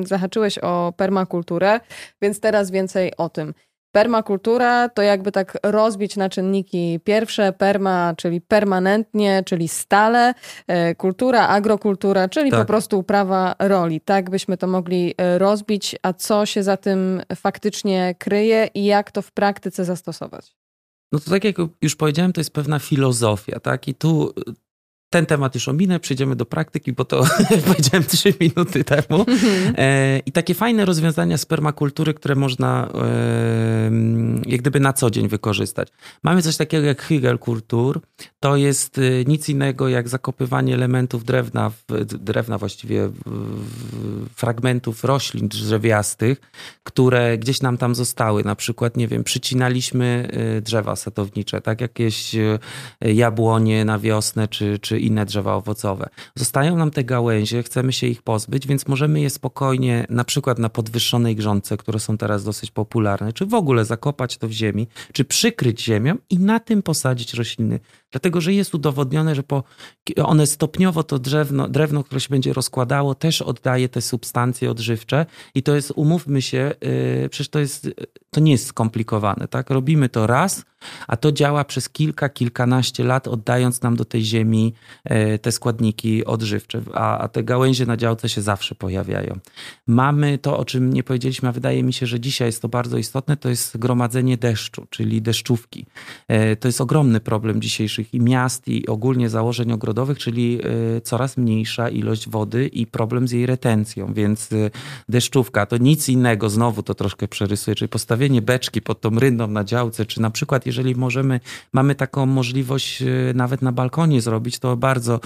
Zahaczyłeś 0.04 0.58
o 0.58 0.92
permakulturę, 0.96 1.80
więc 2.22 2.40
teraz 2.40 2.70
więcej 2.70 3.12
o 3.16 3.28
tym. 3.28 3.54
Permakultura 3.92 4.88
to 4.88 5.02
jakby 5.02 5.32
tak 5.32 5.58
rozbić 5.62 6.16
na 6.16 6.28
czynniki 6.28 7.00
pierwsze, 7.04 7.52
perma, 7.52 8.14
czyli 8.16 8.40
permanentnie, 8.40 9.42
czyli 9.46 9.68
stale, 9.68 10.34
e, 10.66 10.94
kultura, 10.94 11.48
agrokultura, 11.48 12.28
czyli 12.28 12.50
tak. 12.50 12.60
po 12.60 12.66
prostu 12.66 12.98
uprawa 12.98 13.54
roli. 13.58 14.00
Tak 14.00 14.30
byśmy 14.30 14.56
to 14.56 14.66
mogli 14.66 15.14
e, 15.18 15.38
rozbić, 15.38 15.96
a 16.02 16.12
co 16.12 16.46
się 16.46 16.62
za 16.62 16.76
tym 16.76 17.22
faktycznie 17.36 18.14
kryje 18.18 18.68
i 18.74 18.84
jak 18.84 19.12
to 19.12 19.22
w 19.22 19.32
praktyce 19.32 19.84
zastosować? 19.84 20.56
No 21.12 21.18
to 21.18 21.30
tak 21.30 21.44
jak 21.44 21.56
już 21.82 21.96
powiedziałem, 21.96 22.32
to 22.32 22.40
jest 22.40 22.52
pewna 22.52 22.78
filozofia, 22.78 23.60
tak? 23.60 23.88
I 23.88 23.94
tu 23.94 24.32
ten 25.10 25.26
temat 25.26 25.54
już 25.54 25.68
ominę, 25.68 26.00
przejdziemy 26.00 26.36
do 26.36 26.46
praktyki, 26.46 26.92
bo 26.92 27.04
to 27.04 27.24
powiedziałem 27.66 28.04
trzy 28.04 28.34
minuty 28.40 28.84
temu. 28.84 29.24
Mhm. 29.28 29.74
E, 29.78 30.18
I 30.18 30.32
takie 30.32 30.54
fajne 30.54 30.84
rozwiązania 30.84 31.38
z 31.38 31.46
permakultury, 31.46 32.14
które 32.14 32.34
można 32.34 32.88
e, 32.94 33.90
jak 34.46 34.60
gdyby 34.60 34.80
na 34.80 34.92
co 34.92 35.10
dzień 35.10 35.28
wykorzystać. 35.28 35.88
Mamy 36.22 36.42
coś 36.42 36.56
takiego 36.56 36.86
jak 36.86 37.02
hygelkultur. 37.02 38.00
To 38.40 38.56
jest 38.56 38.98
e, 38.98 39.02
nic 39.26 39.48
innego 39.48 39.88
jak 39.88 40.08
zakopywanie 40.08 40.74
elementów 40.74 41.24
drewna, 41.24 41.70
drewna 42.06 42.58
właściwie 42.58 43.10
fragmentów 44.34 45.04
roślin 45.04 45.48
drzewiastych, 45.48 46.40
które 46.82 47.38
gdzieś 47.38 47.60
nam 47.60 47.78
tam 47.78 47.94
zostały. 47.94 48.44
Na 48.44 48.56
przykład, 48.56 48.96
nie 48.96 49.08
wiem, 49.08 49.24
przycinaliśmy 49.24 50.28
drzewa 50.62 50.96
sadownicze, 50.96 51.60
tak? 51.60 51.80
Jakieś 51.80 52.36
jabłonie 53.00 53.84
na 53.84 53.98
wiosnę, 53.98 54.48
czy, 54.48 54.78
czy 54.78 54.95
inne 54.98 55.26
drzewa 55.26 55.54
owocowe. 55.54 56.08
Zostają 56.34 56.76
nam 56.76 56.90
te 56.90 57.04
gałęzie, 57.04 57.62
chcemy 57.62 57.92
się 57.92 58.06
ich 58.06 58.22
pozbyć, 58.22 58.66
więc 58.66 58.88
możemy 58.88 59.20
je 59.20 59.30
spokojnie, 59.30 60.06
na 60.10 60.24
przykład 60.24 60.58
na 60.58 60.68
podwyższonej 60.68 61.36
grządce, 61.36 61.76
które 61.76 62.00
są 62.00 62.18
teraz 62.18 62.44
dosyć 62.44 62.70
popularne, 62.70 63.32
czy 63.32 63.46
w 63.46 63.54
ogóle 63.54 63.84
zakopać 63.84 64.36
to 64.38 64.48
w 64.48 64.52
ziemi, 64.52 64.86
czy 65.12 65.24
przykryć 65.24 65.84
ziemią 65.84 66.16
i 66.30 66.38
na 66.38 66.60
tym 66.60 66.82
posadzić 66.82 67.34
rośliny. 67.34 67.80
Dlatego, 68.10 68.40
że 68.40 68.52
jest 68.52 68.74
udowodnione, 68.74 69.34
że 69.34 69.42
po, 69.42 69.64
one 70.22 70.46
stopniowo 70.46 71.02
to 71.02 71.18
drewno, 71.18 71.68
drewno, 71.68 72.04
które 72.04 72.20
się 72.20 72.28
będzie 72.30 72.52
rozkładało, 72.52 73.14
też 73.14 73.42
oddaje 73.42 73.88
te 73.88 74.00
substancje 74.00 74.70
odżywcze 74.70 75.26
i 75.54 75.62
to 75.62 75.74
jest, 75.74 75.92
umówmy 75.96 76.42
się, 76.42 76.72
yy, 77.22 77.28
przecież 77.28 77.48
to 77.48 77.58
jest, 77.58 77.88
to 78.30 78.40
nie 78.40 78.52
jest 78.52 78.66
skomplikowane, 78.66 79.48
tak? 79.48 79.70
Robimy 79.70 80.08
to 80.08 80.26
raz, 80.26 80.64
a 81.08 81.16
to 81.16 81.32
działa 81.32 81.64
przez 81.64 81.88
kilka, 81.88 82.28
kilkanaście 82.28 83.04
lat, 83.04 83.28
oddając 83.28 83.82
nam 83.82 83.96
do 83.96 84.04
tej 84.04 84.24
ziemi 84.24 84.74
yy, 85.10 85.38
te 85.38 85.52
składniki 85.52 86.24
odżywcze, 86.24 86.82
a, 86.94 87.18
a 87.18 87.28
te 87.28 87.44
gałęzie 87.44 87.86
na 87.86 87.96
działce 87.96 88.28
się 88.28 88.42
zawsze 88.42 88.74
pojawiają. 88.74 89.38
Mamy 89.86 90.38
to, 90.38 90.58
o 90.58 90.64
czym 90.64 90.92
nie 90.92 91.02
powiedzieliśmy, 91.02 91.48
a 91.48 91.52
wydaje 91.52 91.82
mi 91.82 91.92
się, 91.92 92.06
że 92.06 92.20
dzisiaj 92.20 92.48
jest 92.48 92.62
to 92.62 92.68
bardzo 92.68 92.98
istotne, 92.98 93.36
to 93.36 93.48
jest 93.48 93.76
gromadzenie 93.76 94.36
deszczu, 94.36 94.86
czyli 94.90 95.22
deszczówki. 95.22 95.86
Yy, 96.28 96.56
to 96.56 96.68
jest 96.68 96.80
ogromny 96.80 97.20
problem 97.20 97.60
dzisiejszych 97.96 98.14
i 98.14 98.20
miast 98.20 98.68
i 98.68 98.86
ogólnie 98.86 99.28
założeń 99.28 99.72
ogrodowych, 99.72 100.18
czyli 100.18 100.60
y, 100.96 101.00
coraz 101.00 101.36
mniejsza 101.36 101.88
ilość 101.88 102.28
wody 102.28 102.66
i 102.66 102.86
problem 102.86 103.28
z 103.28 103.32
jej 103.32 103.46
retencją, 103.46 104.14
więc 104.14 104.52
y, 104.52 104.70
deszczówka 105.08 105.66
to 105.66 105.76
nic 105.76 106.08
innego, 106.08 106.50
znowu 106.50 106.82
to 106.82 106.94
troszkę 106.94 107.28
przerysuję, 107.28 107.74
czyli 107.74 107.88
postawienie 107.88 108.42
beczki 108.42 108.82
pod 108.82 109.00
tą 109.00 109.10
rynną 109.10 109.46
na 109.46 109.64
działce, 109.64 110.06
czy 110.06 110.20
na 110.20 110.30
przykład 110.30 110.66
jeżeli 110.66 110.94
możemy, 110.94 111.40
mamy 111.72 111.94
taką 111.94 112.26
możliwość 112.26 113.02
y, 113.02 113.32
nawet 113.34 113.62
na 113.62 113.72
balkonie 113.72 114.20
zrobić, 114.20 114.58
to 114.58 114.76
bardzo 114.76 115.20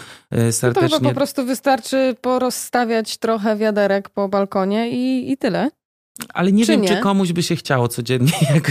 serdecznie... 0.51 0.83
No 0.83 0.89
to 0.89 0.97
chyba 0.97 1.09
po 1.11 1.15
prostu 1.15 1.47
wystarczy 1.47 2.17
porozstawiać 2.21 3.19
trochę 3.19 3.57
wiaderek 3.57 4.09
po 4.09 4.29
balkonie 4.29 4.91
i, 4.91 5.33
i 5.33 5.37
tyle. 5.37 5.71
Ale 6.35 6.53
nie 6.53 6.67
czy 6.67 6.73
wiem, 6.73 6.81
nie? 6.81 6.89
czy 6.89 6.97
komuś 6.97 7.33
by 7.33 7.43
się 7.43 7.57
chciało 7.57 7.89
codziennie 7.89 8.33
jak 8.55 8.71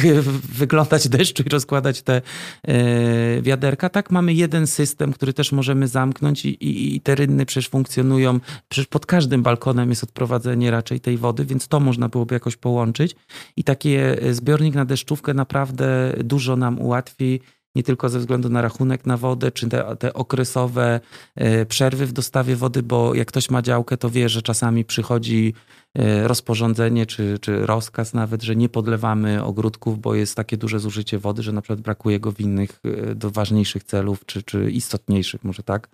wyglądać 0.53 1.09
deszczu 1.09 1.43
i 1.45 1.49
rozkładać 1.49 2.01
te 2.01 2.21
e, 2.67 3.41
wiaderka. 3.41 3.89
Tak, 3.89 4.11
mamy 4.11 4.33
jeden 4.33 4.67
system, 4.67 5.13
który 5.13 5.33
też 5.33 5.51
możemy 5.51 5.87
zamknąć 5.87 6.45
i, 6.45 6.49
i, 6.49 6.95
i 6.95 7.01
te 7.01 7.15
rynny 7.15 7.45
przecież 7.45 7.69
funkcjonują. 7.69 8.39
Przecież 8.69 8.87
pod 8.87 9.05
każdym 9.05 9.43
balkonem 9.43 9.89
jest 9.89 10.03
odprowadzenie 10.03 10.71
raczej 10.71 10.99
tej 10.99 11.17
wody, 11.17 11.45
więc 11.45 11.67
to 11.67 11.79
można 11.79 12.09
byłoby 12.09 12.35
jakoś 12.35 12.57
połączyć. 12.57 13.15
I 13.55 13.63
taki 13.63 13.95
e, 13.95 14.33
zbiornik 14.33 14.75
na 14.75 14.85
deszczówkę 14.85 15.33
naprawdę 15.33 16.13
dużo 16.23 16.55
nam 16.55 16.79
ułatwi 16.79 17.39
nie 17.75 17.83
tylko 17.83 18.09
ze 18.09 18.19
względu 18.19 18.49
na 18.49 18.61
rachunek 18.61 19.05
na 19.05 19.17
wodę, 19.17 19.51
czy 19.51 19.69
te, 19.69 19.95
te, 19.95 20.13
okresowe 20.13 20.99
e, 21.35 21.65
przerwy 21.65 22.05
w 22.05 22.13
dostawie 22.13 22.55
wody, 22.55 22.83
bo 22.83 23.15
jak 23.15 23.27
ktoś 23.27 23.49
ma 23.49 23.61
działkę, 23.61 23.97
to 23.97 24.09
wie, 24.09 24.29
że 24.29 24.41
czasami 24.41 24.85
przychodzi 24.85 25.53
E, 25.97 26.27
rozporządzenie 26.27 27.05
czy, 27.05 27.39
czy 27.39 27.65
rozkaz 27.65 28.13
nawet, 28.13 28.43
że 28.43 28.55
nie 28.55 28.69
podlewamy 28.69 29.43
ogródków, 29.43 29.99
bo 29.99 30.15
jest 30.15 30.35
takie 30.35 30.57
duże 30.57 30.79
zużycie 30.79 31.19
wody, 31.19 31.43
że 31.43 31.51
na 31.51 31.61
przykład 31.61 31.81
brakuje 31.81 32.19
go 32.19 32.31
w 32.31 32.39
innych, 32.39 32.79
e, 32.83 33.15
do 33.15 33.31
ważniejszych 33.31 33.83
celów, 33.83 34.25
czy, 34.25 34.43
czy 34.43 34.71
istotniejszych 34.71 35.43
może 35.43 35.63
tak. 35.63 35.89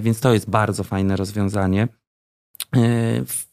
Więc 0.00 0.20
to 0.20 0.34
jest 0.34 0.50
bardzo 0.50 0.84
fajne 0.84 1.16
rozwiązanie. 1.16 1.88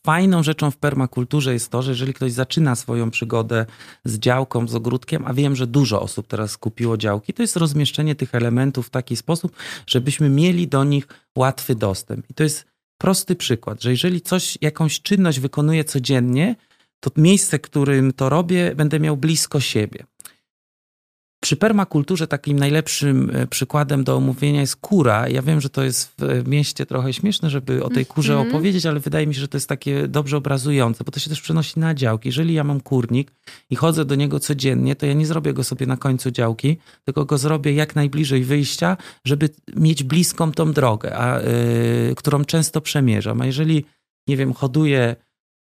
Fajną 0.05 0.43
rzeczą 0.43 0.71
w 0.71 0.77
permakulturze 0.77 1.53
jest 1.53 1.71
to, 1.71 1.81
że 1.81 1.91
jeżeli 1.91 2.13
ktoś 2.13 2.31
zaczyna 2.31 2.75
swoją 2.75 3.11
przygodę 3.11 3.65
z 4.05 4.19
działką, 4.19 4.67
z 4.67 4.75
ogródkiem, 4.75 5.23
a 5.25 5.33
wiem, 5.33 5.55
że 5.55 5.67
dużo 5.67 6.01
osób 6.01 6.27
teraz 6.27 6.57
kupiło 6.57 6.97
działki, 6.97 7.33
to 7.33 7.43
jest 7.43 7.57
rozmieszczenie 7.57 8.15
tych 8.15 8.35
elementów 8.35 8.87
w 8.87 8.89
taki 8.89 9.15
sposób, 9.15 9.55
żebyśmy 9.87 10.29
mieli 10.29 10.67
do 10.67 10.83
nich 10.83 11.07
łatwy 11.37 11.75
dostęp. 11.75 12.29
I 12.29 12.33
to 12.33 12.43
jest 12.43 12.65
prosty 12.97 13.35
przykład, 13.35 13.81
że 13.81 13.91
jeżeli 13.91 14.21
coś, 14.21 14.57
jakąś 14.61 15.01
czynność 15.01 15.39
wykonuję 15.39 15.83
codziennie, 15.83 16.55
to 16.99 17.09
miejsce, 17.17 17.59
którym 17.59 18.13
to 18.13 18.29
robię, 18.29 18.75
będę 18.75 18.99
miał 18.99 19.17
blisko 19.17 19.59
siebie. 19.59 20.05
Przy 21.47 21.57
permakulturze 21.57 22.27
takim 22.27 22.59
najlepszym 22.59 23.31
e, 23.33 23.47
przykładem 23.47 24.03
do 24.03 24.15
omówienia 24.15 24.61
jest 24.61 24.75
kura. 24.75 25.27
Ja 25.27 25.41
wiem, 25.41 25.61
że 25.61 25.69
to 25.69 25.83
jest 25.83 26.13
w 26.17 26.47
mieście 26.47 26.85
trochę 26.85 27.13
śmieszne, 27.13 27.49
żeby 27.49 27.83
o 27.83 27.89
tej 27.89 28.05
kurze 28.05 28.33
mm 28.33 28.45
-hmm. 28.45 28.49
opowiedzieć, 28.49 28.85
ale 28.85 28.99
wydaje 28.99 29.27
mi 29.27 29.35
się, 29.35 29.41
że 29.41 29.47
to 29.47 29.57
jest 29.57 29.69
takie 29.69 30.07
dobrze 30.07 30.37
obrazujące, 30.37 31.03
bo 31.03 31.11
to 31.11 31.19
się 31.19 31.29
też 31.29 31.41
przenosi 31.41 31.79
na 31.79 31.93
działki. 31.93 32.29
Jeżeli 32.29 32.53
ja 32.53 32.63
mam 32.63 32.81
kurnik 32.81 33.31
i 33.69 33.75
chodzę 33.75 34.05
do 34.05 34.15
niego 34.15 34.39
codziennie, 34.39 34.95
to 34.95 35.05
ja 35.05 35.13
nie 35.13 35.25
zrobię 35.25 35.53
go 35.53 35.63
sobie 35.63 35.85
na 35.85 35.97
końcu 35.97 36.31
działki, 36.31 36.77
tylko 37.05 37.25
go 37.25 37.37
zrobię 37.37 37.73
jak 37.73 37.95
najbliżej 37.95 38.43
wyjścia, 38.43 38.97
żeby 39.25 39.49
mieć 39.75 40.03
bliską 40.03 40.51
tą 40.51 40.71
drogę, 40.71 41.17
a, 41.17 41.39
yy, 41.39 42.15
którą 42.15 42.45
często 42.45 42.81
przemierzam. 42.81 43.41
A 43.41 43.45
jeżeli, 43.45 43.85
nie 44.27 44.37
wiem, 44.37 44.53
hoduję 44.53 45.15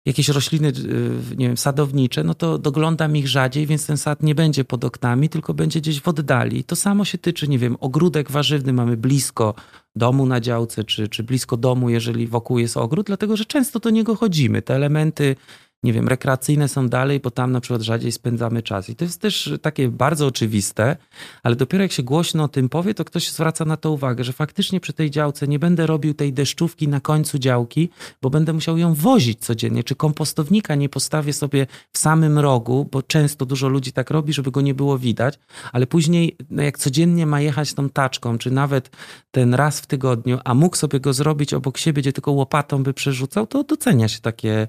jakieś 0.07 0.29
rośliny, 0.29 0.69
y, 0.69 1.37
nie 1.37 1.47
wiem, 1.47 1.57
sadownicze, 1.57 2.25
no 2.25 2.35
to 2.35 2.59
doglądam 2.59 3.17
ich 3.17 3.29
rzadziej, 3.29 3.67
więc 3.67 3.87
ten 3.87 3.97
sad 3.97 4.23
nie 4.23 4.35
będzie 4.35 4.65
pod 4.65 4.85
oknami, 4.85 5.29
tylko 5.29 5.55
będzie 5.55 5.81
gdzieś 5.81 6.01
w 6.01 6.09
oddali. 6.09 6.65
To 6.65 6.77
samo 6.77 7.05
się 7.05 7.19
tyczy, 7.19 7.49
nie 7.49 7.59
wiem, 7.59 7.77
ogródek 7.81 8.31
warzywny 8.31 8.73
mamy 8.73 8.97
blisko 8.97 9.55
domu 9.97 10.27
na 10.27 10.41
działce, 10.41 10.85
czy, 10.85 11.09
czy 11.09 11.23
blisko 11.23 11.57
domu, 11.57 11.91
jeżeli 11.91 12.27
wokół 12.27 12.59
jest 12.59 12.77
ogród, 12.77 13.07
dlatego 13.07 13.37
że 13.37 13.45
często 13.45 13.79
do 13.79 13.91
niego 13.91 14.17
chodzimy. 14.17 14.63
Te 14.63 14.75
elementy 14.75 15.37
nie 15.83 15.93
wiem, 15.93 16.09
rekreacyjne 16.09 16.69
są 16.69 16.89
dalej, 16.89 17.21
bo 17.21 17.31
tam 17.31 17.53
na 17.53 17.61
przykład 17.61 17.83
rzadziej 17.83 18.13
spędzamy 18.13 18.63
czas. 18.63 18.89
I 18.89 18.97
to 18.97 19.05
jest 19.05 19.21
też 19.21 19.53
takie 19.63 19.89
bardzo 19.89 20.27
oczywiste, 20.27 20.97
ale 21.43 21.57
dopiero 21.57 21.83
jak 21.83 21.93
się 21.93 22.03
głośno 22.03 22.45
o 22.45 22.49
tym 22.49 22.69
powie, 22.69 22.95
to 22.95 23.05
ktoś 23.05 23.31
zwraca 23.31 23.65
na 23.65 23.77
to 23.77 23.93
uwagę, 23.93 24.25
że 24.25 24.33
faktycznie 24.33 24.81
przy 24.81 24.93
tej 24.93 25.11
działce 25.11 25.49
nie 25.49 25.59
będę 25.59 25.87
robił 25.87 26.15
tej 26.15 26.33
deszczówki 26.33 26.89
na 26.89 27.01
końcu 27.01 27.39
działki, 27.39 27.89
bo 28.23 28.31
będę 28.31 28.53
musiał 28.53 28.79
ją 28.79 28.95
wozić 28.95 29.41
codziennie, 29.41 29.85
czy 29.85 29.95
kompostownika 29.95 30.75
nie 30.75 30.89
postawię 30.89 31.33
sobie 31.33 31.67
w 31.93 31.99
samym 31.99 32.39
rogu, 32.39 32.89
bo 32.93 33.03
często 33.03 33.47
dużo 33.47 33.69
ludzi 33.69 33.93
tak 33.93 34.11
robi, 34.11 34.33
żeby 34.33 34.51
go 34.51 34.61
nie 34.61 34.75
było 34.75 34.99
widać, 34.99 35.39
ale 35.73 35.87
później 35.87 36.37
no 36.51 36.63
jak 36.63 36.79
codziennie 36.79 37.27
ma 37.27 37.41
jechać 37.41 37.75
tą 37.75 37.89
taczką, 37.89 38.39
czy 38.39 38.51
nawet 38.51 38.91
ten 39.31 39.55
raz 39.55 39.81
w 39.81 39.87
tygodniu, 39.87 40.39
a 40.45 40.55
mógł 40.55 40.77
sobie 40.77 41.01
go 41.01 41.13
zrobić 41.13 41.55
obok 41.55 41.79
siebie, 41.79 42.03
gdzie 42.03 42.13
tylko 42.13 42.33
łopatą 42.33 42.83
by 42.83 42.95
przerzucał, 42.95 43.47
to 43.47 43.65
docenia 43.65 44.09
się 44.09 44.21
takie 44.21 44.69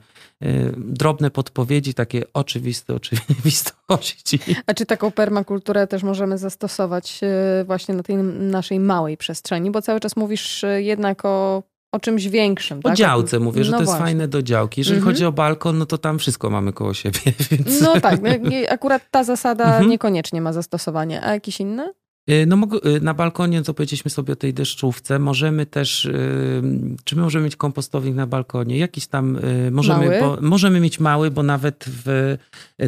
drobne 0.78 1.32
podpowiedzi, 1.32 1.94
takie 1.94 2.24
oczywiste 2.34 2.94
oczywistości. 2.94 4.40
A 4.66 4.74
czy 4.74 4.86
taką 4.86 5.12
permakulturę 5.12 5.88
też 5.88 6.04
możemy 6.04 6.38
zastosować 6.38 7.20
e, 7.24 7.64
właśnie 7.66 7.96
na 7.96 8.04
tej 8.04 8.16
naszej 8.16 8.80
małej 8.80 9.18
przestrzeni? 9.18 9.72
Bo 9.72 9.82
cały 9.82 10.00
czas 10.00 10.16
mówisz 10.16 10.64
e, 10.64 10.82
jednak 10.82 11.26
o 11.26 11.64
o 11.92 12.00
czymś 12.00 12.28
większym. 12.28 12.80
O 12.80 12.82
tak? 12.82 12.96
działce 12.96 13.40
mówię, 13.40 13.64
że 13.64 13.72
no 13.72 13.78
to 13.78 13.84
jest 13.84 13.98
fajne 13.98 14.28
do 14.28 14.42
działki. 14.42 14.82
Jeżeli 14.82 14.98
mhm. 14.98 15.14
chodzi 15.14 15.26
o 15.26 15.32
balkon, 15.32 15.78
no 15.78 15.86
to 15.86 15.98
tam 15.98 16.20
wszystko 16.20 16.50
mamy 16.50 16.74
koło 16.74 16.94
siebie. 16.94 17.20
Więc... 17.52 17.82
No 17.82 18.02
tak, 18.02 18.22
no, 18.22 18.30
akurat 18.70 19.12
ta 19.12 19.24
zasada 19.24 19.66
mhm. 19.66 19.90
niekoniecznie 19.90 20.42
ma 20.42 20.54
zastosowanie. 20.54 21.24
A 21.24 21.34
jakieś 21.34 21.60
inne? 21.60 21.94
Y, 22.30 22.46
no, 22.46 22.58
y, 22.98 23.02
na 23.02 23.14
balkonie, 23.14 23.62
co 23.62 23.74
powiedzieliśmy 23.74 24.12
sobie 24.12 24.34
o 24.34 24.36
tej 24.36 24.54
deszczówce, 24.54 25.20
możemy 25.20 25.66
też, 25.66 26.06
y, 26.06 26.62
czy 27.04 27.16
my 27.16 27.22
możemy 27.22 27.46
mieć 27.46 27.56
kompostownik 27.56 28.16
na 28.16 28.28
balkonie? 28.28 28.78
Jakiś 28.78 29.08
tam, 29.08 29.40
możemy, 29.72 30.20
bo, 30.20 30.38
możemy 30.42 30.80
mieć 30.80 31.00
mały, 31.00 31.32
bo 31.32 31.44
nawet 31.44 31.86
w 31.88 32.38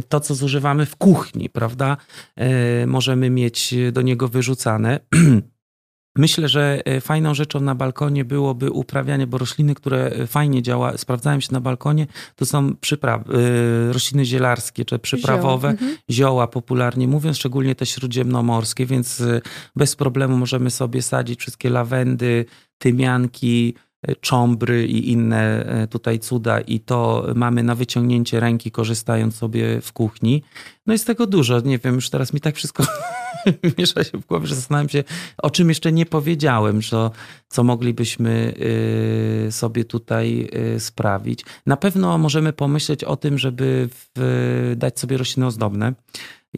to, 0.09 0.19
co 0.19 0.35
zużywamy 0.35 0.85
w 0.85 0.95
kuchni, 0.95 1.49
prawda, 1.49 1.97
możemy 2.87 3.29
mieć 3.29 3.75
do 3.91 4.01
niego 4.01 4.27
wyrzucane. 4.27 4.99
Myślę, 6.19 6.47
że 6.47 6.81
e, 6.85 7.01
fajną 7.01 7.33
rzeczą 7.33 7.59
na 7.59 7.75
balkonie 7.75 8.25
byłoby 8.25 8.71
uprawianie, 8.71 9.27
bo 9.27 9.37
rośliny, 9.37 9.75
które 9.75 10.05
e, 10.05 10.27
fajnie 10.27 10.61
działa, 10.61 10.97
sprawdzają 10.97 11.39
się 11.39 11.49
na 11.51 11.61
balkonie, 11.61 12.07
to 12.35 12.45
są 12.45 12.75
przypraw, 12.75 13.21
e, 13.21 13.93
rośliny 13.93 14.25
zielarskie 14.25 14.85
czy 14.85 14.99
przyprawowe, 14.99 15.67
zioła. 15.67 15.71
Mhm. 15.71 15.97
zioła 16.09 16.47
popularnie 16.47 17.07
mówiąc, 17.07 17.37
szczególnie 17.37 17.75
te 17.75 17.85
śródziemnomorskie, 17.85 18.85
więc 18.85 19.23
bez 19.75 19.95
problemu 19.95 20.37
możemy 20.37 20.71
sobie 20.71 21.01
sadzić 21.01 21.39
wszystkie 21.39 21.69
lawendy, 21.69 22.45
tymianki, 22.77 23.73
cząbry 24.21 24.87
i 24.87 25.11
inne 25.11 25.65
tutaj 25.89 26.19
cuda 26.19 26.59
i 26.59 26.79
to 26.79 27.27
mamy 27.35 27.63
na 27.63 27.75
wyciągnięcie 27.75 28.39
ręki, 28.39 28.71
korzystając 28.71 29.35
sobie 29.35 29.81
w 29.81 29.93
kuchni. 29.93 30.43
No 30.85 30.93
jest 30.93 31.07
tego 31.07 31.27
dużo, 31.27 31.59
nie 31.59 31.79
wiem, 31.79 31.95
już 31.95 32.09
teraz 32.09 32.33
mi 32.33 32.41
tak 32.41 32.55
wszystko 32.55 32.83
miesza 33.77 34.03
się 34.03 34.17
w 34.17 34.25
głowie, 34.25 34.47
że 34.47 34.55
zastanawiam 34.55 34.89
się, 34.89 35.03
o 35.37 35.49
czym 35.49 35.69
jeszcze 35.69 35.91
nie 35.91 36.05
powiedziałem, 36.05 36.81
że, 36.81 37.09
co 37.47 37.63
moglibyśmy 37.63 38.53
y, 39.47 39.51
sobie 39.51 39.85
tutaj 39.85 40.49
y, 40.75 40.79
sprawić. 40.79 41.45
Na 41.65 41.77
pewno 41.77 42.17
możemy 42.17 42.53
pomyśleć 42.53 43.03
o 43.03 43.15
tym, 43.15 43.37
żeby 43.37 43.89
w, 43.91 44.73
dać 44.77 44.99
sobie 44.99 45.17
rośliny 45.17 45.45
ozdobne. 45.45 45.93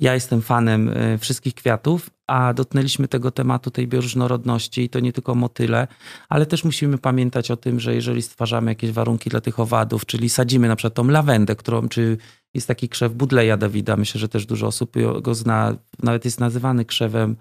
Ja 0.01 0.13
jestem 0.13 0.41
fanem 0.41 0.91
wszystkich 1.19 1.53
kwiatów, 1.53 2.09
a 2.31 2.53
dotknęliśmy 2.53 3.07
tego 3.07 3.31
tematu 3.31 3.71
tej 3.71 3.87
bioróżnorodności 3.87 4.81
i 4.81 4.89
to 4.89 4.99
nie 4.99 5.13
tylko 5.13 5.35
motyle, 5.35 5.87
ale 6.29 6.45
też 6.45 6.63
musimy 6.63 6.97
pamiętać 6.97 7.51
o 7.51 7.57
tym, 7.57 7.79
że 7.79 7.95
jeżeli 7.95 8.21
stwarzamy 8.21 8.71
jakieś 8.71 8.91
warunki 8.91 9.29
dla 9.29 9.41
tych 9.41 9.59
owadów, 9.59 10.05
czyli 10.05 10.29
sadzimy 10.29 10.67
na 10.67 10.75
przykład 10.75 10.93
tą 10.93 11.07
lawendę, 11.07 11.55
którą 11.55 11.89
czy 11.89 12.17
jest 12.53 12.67
taki 12.67 12.89
krzew 12.89 13.13
Budleja 13.13 13.57
Dawida, 13.57 13.97
myślę, 13.97 14.19
że 14.19 14.29
też 14.29 14.45
dużo 14.45 14.67
osób 14.67 14.95
go 15.21 15.35
zna, 15.35 15.75
nawet 16.03 16.25
jest 16.25 16.39
nazywany 16.39 16.85
krzewem 16.85 17.35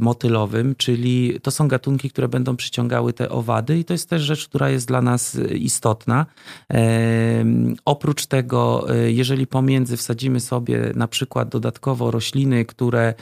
motylowym, 0.00 0.74
czyli 0.74 1.40
to 1.42 1.50
są 1.50 1.68
gatunki, 1.68 2.10
które 2.10 2.28
będą 2.28 2.56
przyciągały 2.56 3.12
te 3.12 3.28
owady 3.28 3.78
i 3.78 3.84
to 3.84 3.94
jest 3.94 4.10
też 4.10 4.22
rzecz, 4.22 4.48
która 4.48 4.70
jest 4.70 4.88
dla 4.88 5.02
nas 5.02 5.38
istotna. 5.54 6.26
E, 6.72 7.44
oprócz 7.84 8.26
tego, 8.26 8.86
e, 8.94 9.12
jeżeli 9.12 9.46
pomiędzy 9.46 9.96
wsadzimy 9.96 10.40
sobie 10.40 10.92
na 10.94 11.08
przykład 11.08 11.48
dodatkowo 11.48 12.10
rośliny, 12.10 12.64
które 12.64 13.14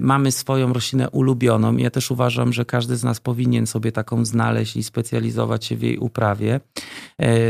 mamy 0.00 0.32
swoją 0.32 0.72
roślinę 0.72 1.10
ulubioną, 1.10 1.76
ja 1.76 1.90
też 1.90 2.10
uważam, 2.10 2.52
że 2.52 2.64
każdy 2.64 2.96
z 2.96 3.04
nas 3.04 3.20
powinien 3.20 3.66
sobie 3.66 3.92
taką 3.92 4.24
znaleźć 4.24 4.76
i 4.76 4.82
specjalizować 4.82 5.64
się 5.64 5.76
w 5.76 5.82
jej 5.82 5.98
uprawie. 5.98 6.60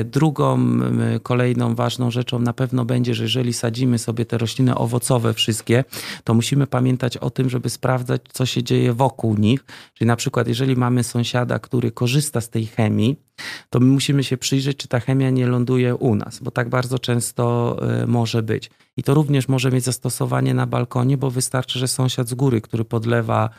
Drugą, 0.04 0.78
kolejną 1.22 1.74
ważną 1.74 2.10
rzeczą 2.10 2.38
na 2.38 2.52
pewno 2.52 2.84
będzie, 2.84 3.14
że 3.14 3.22
jeżeli 3.22 3.52
sadzimy 3.52 3.98
sobie 3.98 4.24
te 4.24 4.38
rośliny 4.38 4.74
owocowe 4.74 5.34
wszystkie, 5.34 5.84
to 6.24 6.34
musimy 6.34 6.66
pamiętać 6.66 7.16
o 7.16 7.30
tym, 7.30 7.43
tym, 7.44 7.50
żeby 7.50 7.70
sprawdzać, 7.70 8.22
co 8.33 8.46
się 8.46 8.62
dzieje 8.62 8.92
wokół 8.92 9.37
nich. 9.37 9.64
Czyli 9.94 10.09
na 10.09 10.16
przykład, 10.16 10.48
jeżeli 10.48 10.76
mamy 10.76 11.04
sąsiada, 11.04 11.59
który 11.59 11.92
korzysta 11.92 12.40
z 12.40 12.50
tej 12.50 12.66
chemii, 12.66 13.16
to 13.70 13.80
my 13.80 13.87
musimy 13.87 14.24
się 14.24 14.37
przyjrzeć, 14.37 14.76
czy 14.76 14.88
ta 14.88 15.00
chemia 15.00 15.30
nie 15.30 15.46
ląduje 15.46 15.94
u 15.94 16.14
nas, 16.14 16.40
bo 16.40 16.50
tak 16.50 16.68
bardzo 16.68 16.98
często 16.98 17.76
y, 18.02 18.07
może 18.07 18.42
być. 18.42 18.70
I 18.96 19.02
to 19.02 19.14
również 19.14 19.48
może 19.48 19.70
mieć 19.70 19.85
zastosowanie 19.85 20.54
na 20.54 20.66
balkonie, 20.66 21.16
bo 21.16 21.30
wystarczy, 21.30 21.78
że 21.78 21.88
sąsiad 21.88 22.28
z 22.28 22.35
góry, 22.35 22.61
który 22.61 22.85
podlewa 22.85 23.50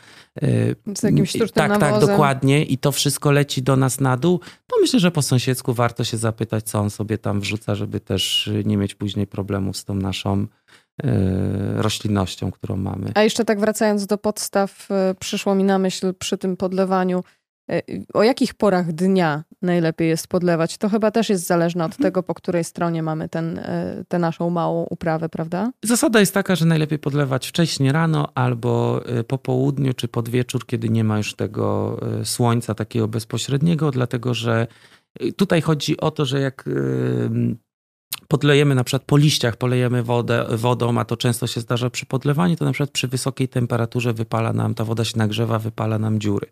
y, 0.42 0.76
z 0.94 1.02
jakimś 1.02 1.32
Tak, 1.32 1.56
nawozem. 1.56 1.80
tak, 1.80 2.00
dokładnie 2.00 2.64
i 2.64 2.78
to 2.78 2.92
wszystko 2.92 3.30
leci 3.30 3.62
do 3.62 3.76
nas 3.76 4.00
na 4.00 4.16
dół, 4.16 4.40
to 4.66 4.76
myślę, 4.80 5.00
że 5.00 5.10
po 5.10 5.22
sąsiedzku 5.22 5.74
warto 5.74 6.04
się 6.04 6.16
zapytać, 6.16 6.64
co 6.64 6.80
on 6.80 6.90
sobie 6.90 7.18
tam 7.18 7.40
wrzuca, 7.40 7.74
żeby 7.74 8.00
też 8.00 8.50
nie 8.64 8.76
mieć 8.76 8.94
później 8.94 9.26
problemów 9.26 9.76
z 9.76 9.84
tą 9.84 9.94
naszą 9.94 10.46
E, 10.46 10.85
roślinnością, 11.76 12.50
którą 12.50 12.76
mamy. 12.76 13.12
A 13.14 13.22
jeszcze 13.22 13.44
tak 13.44 13.60
wracając 13.60 14.06
do 14.06 14.18
podstaw, 14.18 14.90
e, 14.90 15.14
przyszło 15.20 15.54
mi 15.54 15.64
na 15.64 15.78
myśl 15.78 16.14
przy 16.14 16.38
tym 16.38 16.56
podlewaniu, 16.56 17.24
e, 17.70 17.82
o 18.14 18.22
jakich 18.22 18.54
porach 18.54 18.92
dnia 18.92 19.44
najlepiej 19.62 20.08
jest 20.08 20.28
podlewać? 20.28 20.78
To 20.78 20.88
chyba 20.88 21.10
też 21.10 21.28
jest 21.28 21.46
zależne 21.46 21.84
od 21.84 21.96
tego, 21.96 22.22
po 22.22 22.34
której 22.34 22.64
stronie 22.64 23.02
mamy 23.02 23.28
ten, 23.28 23.60
tę 24.08 24.18
naszą 24.18 24.50
małą 24.50 24.86
uprawę, 24.90 25.28
prawda? 25.28 25.72
Zasada 25.84 26.20
jest 26.20 26.34
taka, 26.34 26.56
że 26.56 26.66
najlepiej 26.66 26.98
podlewać 26.98 27.48
wcześnie 27.48 27.92
rano 27.92 28.28
albo 28.34 29.00
po 29.28 29.38
południu 29.38 29.94
czy 29.94 30.08
pod 30.08 30.28
wieczór, 30.28 30.66
kiedy 30.66 30.88
nie 30.88 31.04
ma 31.04 31.16
już 31.16 31.34
tego 31.34 32.00
słońca 32.24 32.74
takiego 32.74 33.08
bezpośredniego, 33.08 33.90
dlatego 33.90 34.34
że 34.34 34.66
tutaj 35.36 35.60
chodzi 35.62 36.00
o 36.00 36.10
to, 36.10 36.24
że 36.24 36.40
jak 36.40 36.64
podlejemy 38.28 38.74
na 38.74 38.84
przykład 38.84 39.02
po 39.06 39.16
liściach, 39.16 39.56
polejemy 39.56 40.02
wodę, 40.02 40.46
wodą, 40.50 40.98
a 40.98 41.04
to 41.04 41.16
często 41.16 41.46
się 41.46 41.60
zdarza 41.60 41.90
przy 41.90 42.06
podlewaniu, 42.06 42.56
to 42.56 42.64
na 42.64 42.72
przykład 42.72 42.90
przy 42.90 43.08
wysokiej 43.08 43.48
temperaturze 43.48 44.12
wypala 44.12 44.52
nam, 44.52 44.74
ta 44.74 44.84
woda 44.84 45.04
się 45.04 45.18
nagrzewa, 45.18 45.58
wypala 45.58 45.98
nam 45.98 46.20
dziury. 46.20 46.46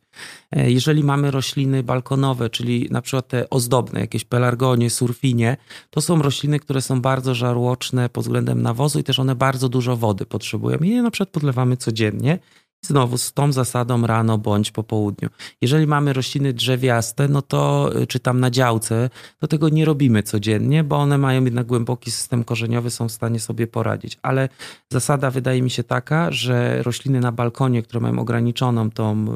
E, 0.51 0.71
jeżeli 0.71 1.05
mamy 1.05 1.31
rośliny 1.31 1.83
balkonowe, 1.83 2.51
czyli 2.51 2.89
na 2.91 3.03
przykład 3.03 3.29
te 3.29 3.51
ozdobne, 3.51 4.01
jakieś 4.01 4.25
pelargonie, 4.25 4.91
surfinie, 4.91 5.57
to 5.91 6.01
są 6.01 6.23
rośliny, 6.23 6.61
które 6.61 6.83
są 6.83 7.01
bardzo 7.01 7.35
żarłoczne 7.35 8.09
pod 8.09 8.25
względem 8.25 8.63
nawozu 8.63 8.99
i 8.99 9.05
też 9.05 9.19
one 9.19 9.35
bardzo 9.35 9.69
dużo 9.69 9.97
wody 9.97 10.27
potrzebują. 10.27 10.79
I 10.79 10.91
je 10.91 11.03
na 11.03 11.11
przykład 11.11 11.29
podlewamy 11.29 11.77
codziennie 11.77 12.39
Znowu 12.85 13.18
z 13.18 13.33
tą 13.33 13.53
zasadą 13.53 14.07
rano 14.07 14.38
bądź 14.38 14.70
po 14.70 14.83
południu. 14.83 15.29
Jeżeli 15.61 15.87
mamy 15.87 16.12
rośliny 16.12 16.53
drzewiaste, 16.53 17.29
no 17.29 17.42
to 17.42 17.90
y, 18.03 18.07
czy 18.07 18.20
tam 18.20 18.40
na 18.40 18.51
działce, 18.51 19.11
to 19.38 19.47
tego 19.47 19.68
nie 19.68 19.85
robimy 19.85 20.23
codziennie, 20.23 20.85
bo 20.85 20.97
one 20.97 21.18
mają 21.18 21.44
jednak 21.44 21.66
głęboki 21.66 22.11
system 22.11 22.44
korzeniowy, 22.44 22.90
są 22.90 23.09
w 23.09 23.12
stanie 23.12 23.40
sobie 23.40 23.66
poradzić. 23.66 24.18
Ale 24.23 24.49
zasada 24.92 25.31
wydaje 25.31 25.62
mi 25.62 25.70
się 25.70 25.85
taka, 25.85 26.31
że 26.31 26.83
rośliny 26.83 27.20
na 27.20 27.33
balkonie, 27.33 27.83
które 27.83 28.01
mają 28.01 28.18
ograniczoną 28.18 28.90
tą, 28.90 29.27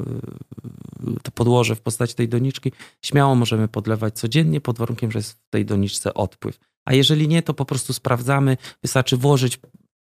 y, 1.07 1.21
to 1.23 1.31
podłoże 1.31 1.75
w 1.75 1.81
postaci 1.81 2.15
tej 2.15 2.29
doniczki, 2.29 2.73
śmiało 3.03 3.35
możemy 3.35 3.69
podlewać 3.69 4.15
codziennie 4.19 4.61
pod 4.61 4.79
warunkiem, 4.79 5.13
że 5.13 5.19
jest 5.19 5.33
w 5.33 5.51
tej 5.51 5.65
doniczce 5.65 6.15
odpływ. 6.15 6.59
A 6.85 6.95
jeżeli 6.95 7.29
nie, 7.29 7.43
to 7.43 7.55
po 7.55 7.65
prostu 7.65 7.93
sprawdzamy, 7.93 8.57
wystarczy 8.83 9.17
włożyć 9.17 9.61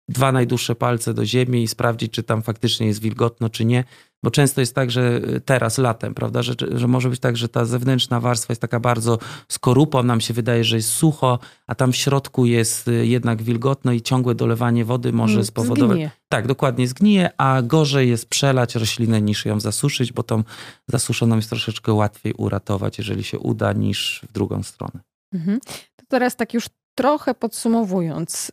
dwa 0.09 0.31
najdłuższe 0.31 0.75
palce 0.75 1.13
do 1.13 1.25
ziemi 1.25 1.63
i 1.63 1.67
sprawdzić, 1.67 2.11
czy 2.11 2.23
tam 2.23 2.41
faktycznie 2.41 2.87
jest 2.87 3.01
wilgotno, 3.01 3.49
czy 3.49 3.65
nie. 3.65 3.83
Bo 4.23 4.31
często 4.31 4.61
jest 4.61 4.75
tak, 4.75 4.91
że 4.91 5.21
teraz 5.45 5.77
latem, 5.77 6.13
prawda, 6.13 6.41
że, 6.41 6.53
że 6.71 6.87
może 6.87 7.09
być 7.09 7.19
tak, 7.19 7.37
że 7.37 7.49
ta 7.49 7.65
zewnętrzna 7.65 8.19
warstwa 8.19 8.51
jest 8.51 8.61
taka 8.61 8.79
bardzo 8.79 9.19
skorupą, 9.47 10.03
nam 10.03 10.21
się 10.21 10.33
wydaje, 10.33 10.63
że 10.63 10.75
jest 10.75 10.89
sucho, 10.89 11.39
a 11.67 11.75
tam 11.75 11.91
w 11.91 11.95
środku 11.95 12.45
jest 12.45 12.87
y, 12.87 13.07
jednak 13.07 13.43
wilgotno 13.43 13.91
i 13.91 14.01
ciągłe 14.01 14.35
dolewanie 14.35 14.85
wody 14.85 15.13
może 15.13 15.33
mm, 15.33 15.45
spowodować. 15.45 15.91
Zgnije. 15.95 16.11
Tak, 16.29 16.47
dokładnie 16.47 16.87
zgnije, 16.87 17.29
a 17.37 17.61
gorzej 17.61 18.09
jest 18.09 18.29
przelać 18.29 18.75
roślinę 18.75 19.21
niż 19.21 19.45
ją 19.45 19.59
zasuszyć, 19.59 20.13
bo 20.13 20.23
tą 20.23 20.43
zasuszoną 20.87 21.35
jest 21.35 21.49
troszeczkę 21.49 21.93
łatwiej 21.93 22.33
uratować, 22.33 22.97
jeżeli 22.97 23.23
się 23.23 23.39
uda, 23.39 23.73
niż 23.73 24.25
w 24.29 24.33
drugą 24.33 24.63
stronę. 24.63 24.99
Mhm. 25.33 25.59
To 25.95 26.05
teraz 26.07 26.35
tak 26.35 26.53
już 26.53 26.65
trochę 26.99 27.33
podsumowując, 27.33 28.51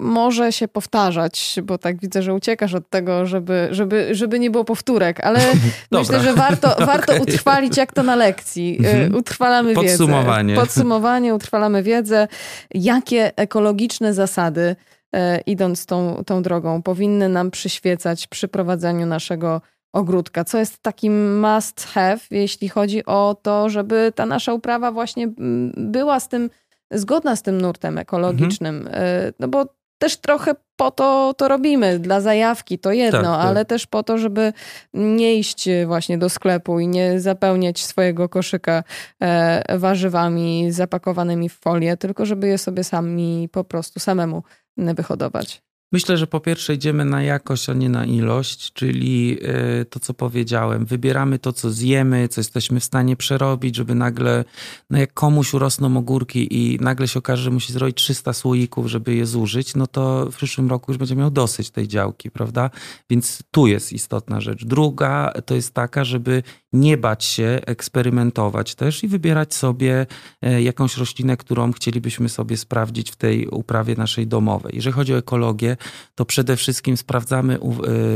może 0.00 0.52
się 0.52 0.68
powtarzać, 0.68 1.56
bo 1.62 1.78
tak 1.78 2.00
widzę, 2.00 2.22
że 2.22 2.34
uciekasz 2.34 2.74
od 2.74 2.88
tego, 2.88 3.26
żeby, 3.26 3.68
żeby, 3.70 4.14
żeby 4.14 4.38
nie 4.38 4.50
było 4.50 4.64
powtórek, 4.64 5.20
ale 5.20 5.40
myślę, 5.92 6.20
że 6.20 6.34
warto, 6.34 6.76
warto 6.92 7.12
okay. 7.12 7.22
utrwalić 7.22 7.76
jak 7.76 7.92
to 7.92 8.02
na 8.02 8.16
lekcji. 8.16 8.78
Y, 8.86 8.88
mhm. 8.88 9.14
Utrwalamy 9.14 9.74
Podsumowanie. 9.74 10.54
wiedzę. 10.54 10.66
Podsumowanie. 10.66 11.34
utrwalamy 11.34 11.82
wiedzę. 11.82 12.28
Jakie 12.74 13.36
ekologiczne 13.36 14.14
zasady, 14.14 14.76
e, 15.14 15.40
idąc 15.40 15.86
tą, 15.86 16.22
tą 16.26 16.42
drogą, 16.42 16.82
powinny 16.82 17.28
nam 17.28 17.50
przyświecać 17.50 18.26
przy 18.26 18.48
prowadzeniu 18.48 19.06
naszego 19.06 19.60
ogródka, 19.92 20.44
co 20.44 20.58
jest 20.58 20.82
takim 20.82 21.40
must 21.40 21.86
have, 21.86 22.18
jeśli 22.30 22.68
chodzi 22.68 23.06
o 23.06 23.36
to, 23.42 23.68
żeby 23.68 24.12
ta 24.14 24.26
nasza 24.26 24.52
uprawa 24.52 24.92
właśnie 24.92 25.28
była 25.76 26.20
z 26.20 26.28
tym, 26.28 26.50
zgodna 26.90 27.36
z 27.36 27.42
tym 27.42 27.60
nurtem 27.60 27.98
ekologicznym. 27.98 28.76
Mhm. 28.76 29.32
No 29.38 29.48
bo 29.48 29.66
też 29.98 30.16
trochę 30.16 30.54
po 30.76 30.90
to 30.90 31.34
to 31.36 31.48
robimy, 31.48 31.98
dla 31.98 32.20
zajawki 32.20 32.78
to 32.78 32.92
jedno, 32.92 33.22
tak, 33.22 33.40
tak. 33.40 33.46
ale 33.46 33.64
też 33.64 33.86
po 33.86 34.02
to, 34.02 34.18
żeby 34.18 34.52
nie 34.94 35.34
iść 35.34 35.68
właśnie 35.86 36.18
do 36.18 36.28
sklepu 36.28 36.80
i 36.80 36.88
nie 36.88 37.20
zapełniać 37.20 37.84
swojego 37.84 38.28
koszyka 38.28 38.84
e, 39.20 39.78
warzywami 39.78 40.72
zapakowanymi 40.72 41.48
w 41.48 41.58
folię, 41.58 41.96
tylko 41.96 42.26
żeby 42.26 42.48
je 42.48 42.58
sobie 42.58 42.84
sami 42.84 43.48
po 43.52 43.64
prostu 43.64 44.00
samemu 44.00 44.42
wyhodować. 44.76 45.62
Myślę, 45.92 46.16
że 46.16 46.26
po 46.26 46.40
pierwsze 46.40 46.74
idziemy 46.74 47.04
na 47.04 47.22
jakość, 47.22 47.68
a 47.68 47.74
nie 47.74 47.88
na 47.88 48.04
ilość, 48.04 48.72
czyli 48.72 49.38
e, 49.42 49.84
to, 49.84 50.00
co 50.00 50.14
powiedziałem. 50.14 50.84
Wybieramy 50.84 51.38
to, 51.38 51.52
co 51.52 51.70
zjemy, 51.70 52.28
co 52.28 52.40
jesteśmy 52.40 52.80
w 52.80 52.84
stanie 52.84 53.16
przerobić, 53.16 53.76
żeby 53.76 53.94
nagle, 53.94 54.44
no 54.90 54.98
jak 54.98 55.14
komuś 55.14 55.54
urosną 55.54 55.96
ogórki 55.96 56.56
i 56.56 56.78
nagle 56.80 57.08
się 57.08 57.18
okaże, 57.18 57.42
że 57.42 57.50
musi 57.50 57.72
zrobić 57.72 57.96
300 57.96 58.32
słoików, 58.32 58.86
żeby 58.86 59.14
je 59.14 59.26
zużyć, 59.26 59.74
no 59.74 59.86
to 59.86 60.26
w 60.32 60.36
przyszłym 60.36 60.70
roku 60.70 60.92
już 60.92 60.98
będzie 60.98 61.16
miał 61.16 61.30
dosyć 61.30 61.70
tej 61.70 61.88
działki, 61.88 62.30
prawda? 62.30 62.70
Więc 63.10 63.42
tu 63.50 63.66
jest 63.66 63.92
istotna 63.92 64.40
rzecz. 64.40 64.64
Druga 64.64 65.32
to 65.46 65.54
jest 65.54 65.74
taka, 65.74 66.04
żeby 66.04 66.42
nie 66.72 66.96
bać 66.96 67.24
się 67.24 67.60
eksperymentować 67.66 68.74
też 68.74 69.04
i 69.04 69.08
wybierać 69.08 69.54
sobie 69.54 70.06
e, 70.42 70.62
jakąś 70.62 70.96
roślinę, 70.96 71.36
którą 71.36 71.72
chcielibyśmy 71.72 72.28
sobie 72.28 72.56
sprawdzić 72.56 73.10
w 73.10 73.16
tej 73.16 73.46
uprawie 73.46 73.94
naszej 73.96 74.26
domowej. 74.26 74.72
Jeżeli 74.74 74.94
chodzi 74.94 75.14
o 75.14 75.18
ekologię, 75.18 75.76
to 76.14 76.24
przede 76.24 76.56
wszystkim 76.56 76.96
sprawdzamy, 76.96 77.58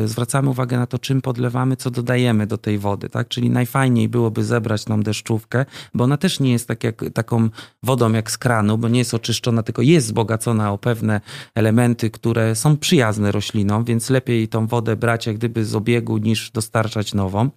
y, 0.05 0.09
zwracamy 0.09 0.51
uwagę 0.51 0.79
na 0.79 0.87
to, 0.87 0.99
czym 0.99 1.23
podlewamy, 1.23 1.77
co 1.77 1.91
dodajemy 1.91 2.47
do 2.47 2.59
tej 2.59 2.79
wody, 2.79 3.09
tak? 3.09 3.29
Czyli 3.29 3.51
najfajniej 3.51 4.09
byłoby 4.09 4.45
zebrać 4.45 4.87
nam 4.87 5.03
deszczówkę, 5.03 5.65
bo 5.95 6.05
ona 6.05 6.17
też 6.17 6.41
nie 6.41 6.53
jest 6.53 6.69
tak 6.69 6.85
jak, 6.85 7.05
taką 7.15 7.49
wodą 7.83 8.13
jak 8.13 8.31
z 8.31 8.39
kranu, 8.39 8.79
bo 8.79 8.89
nie 8.89 8.99
jest 8.99 9.15
oczyszczona, 9.15 9.63
tylko 9.63 9.83
jest 9.83 10.07
wzbogacona 10.07 10.73
o 10.73 10.79
pewne 10.79 11.21
elementy, 11.55 12.11
które 12.11 12.55
są 12.55 12.77
przyjazne 12.77 13.33
roślinom, 13.33 13.85
więc 13.85 14.11
lepiej 14.11 14.49
tą 14.49 14.67
wodę 14.67 14.97
brać 14.97 15.27
jak 15.27 15.37
gdyby 15.37 15.65
z 15.65 15.75
obiegu 15.75 16.19
niż 16.19 16.51
dostarczać 16.51 17.15
nową. 17.15 17.51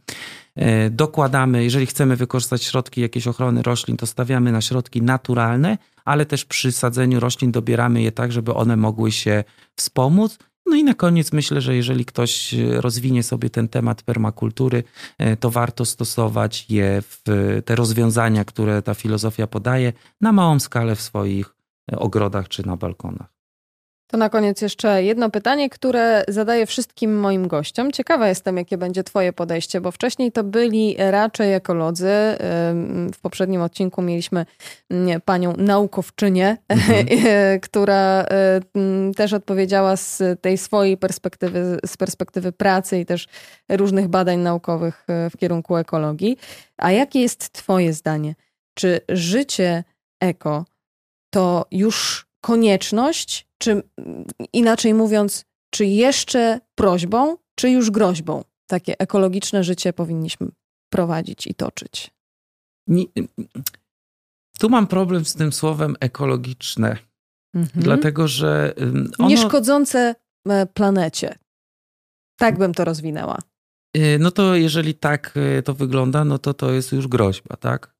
E, 0.55 0.89
dokładamy, 0.89 1.63
jeżeli 1.63 1.85
chcemy 1.85 2.15
wykorzystać 2.15 2.63
środki 2.63 3.01
jakiejś 3.01 3.27
ochrony 3.27 3.63
roślin, 3.63 3.97
to 3.97 4.05
stawiamy 4.05 4.51
na 4.51 4.61
środki 4.61 5.01
naturalne, 5.01 5.77
ale 6.07 6.25
też 6.25 6.45
przy 6.45 6.71
sadzeniu 6.71 7.19
roślin 7.19 7.51
dobieramy 7.51 8.01
je 8.01 8.11
tak, 8.11 8.31
żeby 8.31 8.53
one 8.53 8.77
mogły 8.77 9.11
się 9.11 9.43
wspomóc. 9.75 10.37
No 10.65 10.75
i 10.75 10.83
na 10.83 10.93
koniec 10.93 11.33
myślę, 11.33 11.61
że 11.61 11.75
jeżeli 11.75 12.05
ktoś 12.05 12.55
rozwinie 12.71 13.23
sobie 13.23 13.49
ten 13.49 13.67
temat 13.67 14.03
permakultury, 14.03 14.83
e, 15.17 15.37
to 15.37 15.51
warto 15.51 15.85
stosować 15.85 16.65
je 16.69 17.01
w 17.01 17.21
te 17.65 17.75
rozwiązania, 17.75 18.45
które 18.45 18.81
ta 18.81 18.93
filozofia 18.93 19.47
podaje, 19.47 19.93
na 20.21 20.31
małą 20.31 20.59
skalę 20.59 20.95
w 20.95 21.01
swoich 21.01 21.55
ogrodach 21.91 22.47
czy 22.47 22.67
na 22.67 22.77
balkonach. 22.77 23.36
To 24.07 24.17
na 24.17 24.29
koniec 24.29 24.61
jeszcze 24.61 25.03
jedno 25.03 25.29
pytanie, 25.29 25.69
które 25.69 26.23
zadaję 26.27 26.65
wszystkim 26.65 27.19
moim 27.19 27.47
gościom. 27.47 27.91
Ciekawa 27.91 28.27
jestem, 28.27 28.57
jakie 28.57 28.77
będzie 28.77 29.03
Twoje 29.03 29.33
podejście, 29.33 29.81
bo 29.81 29.91
wcześniej 29.91 30.31
to 30.31 30.43
byli 30.43 30.95
raczej 30.97 31.53
ekolodzy. 31.53 32.11
W 33.13 33.19
poprzednim 33.21 33.61
odcinku 33.61 34.01
mieliśmy 34.01 34.45
mm, 34.89 35.21
panią 35.21 35.53
naukowczynię, 35.57 36.57
mhm. 36.67 37.05
która 37.67 38.25
też 39.15 39.33
odpowiedziała 39.33 39.95
z 39.95 40.41
tej 40.41 40.57
swojej 40.57 40.97
perspektywy, 40.97 41.79
z 41.85 41.97
perspektywy 41.97 42.51
pracy 42.51 42.99
i 42.99 43.05
też 43.05 43.27
różnych 43.69 44.07
badań 44.07 44.39
naukowych 44.39 45.05
e, 45.07 45.29
w 45.29 45.37
kierunku 45.37 45.77
ekologii. 45.77 46.37
A 46.77 46.91
jakie 46.91 47.21
jest 47.21 47.53
Twoje 47.53 47.93
zdanie? 47.93 48.35
Czy 48.73 49.01
życie 49.09 49.83
eko 50.19 50.65
to 51.29 51.65
już 51.71 52.27
konieczność, 52.41 53.46
czy 53.57 53.83
inaczej 54.53 54.93
mówiąc, 54.93 55.45
czy 55.73 55.85
jeszcze 55.85 56.59
prośbą, 56.75 57.37
czy 57.55 57.69
już 57.69 57.91
groźbą 57.91 58.43
takie 58.67 58.99
ekologiczne 58.99 59.63
życie 59.63 59.93
powinniśmy 59.93 60.47
prowadzić 60.89 61.47
i 61.47 61.55
toczyć? 61.55 62.11
Nie, 62.87 63.05
tu 64.59 64.69
mam 64.69 64.87
problem 64.87 65.25
z 65.25 65.33
tym 65.33 65.53
słowem 65.53 65.95
ekologiczne, 65.99 66.97
mhm. 67.55 67.83
dlatego 67.83 68.27
że. 68.27 68.73
Ono... 69.17 69.29
Nieszkodzące 69.29 70.15
e, 70.49 70.65
planecie. 70.65 71.35
Tak 72.39 72.57
bym 72.57 72.73
to 72.73 72.85
rozwinęła. 72.85 73.39
E, 73.93 74.17
no 74.17 74.31
to 74.31 74.55
jeżeli 74.55 74.93
tak 74.93 75.33
e, 75.57 75.63
to 75.63 75.73
wygląda, 75.73 76.25
no 76.25 76.39
to 76.39 76.53
to 76.53 76.71
jest 76.71 76.91
już 76.91 77.07
groźba, 77.07 77.55
tak? 77.55 77.96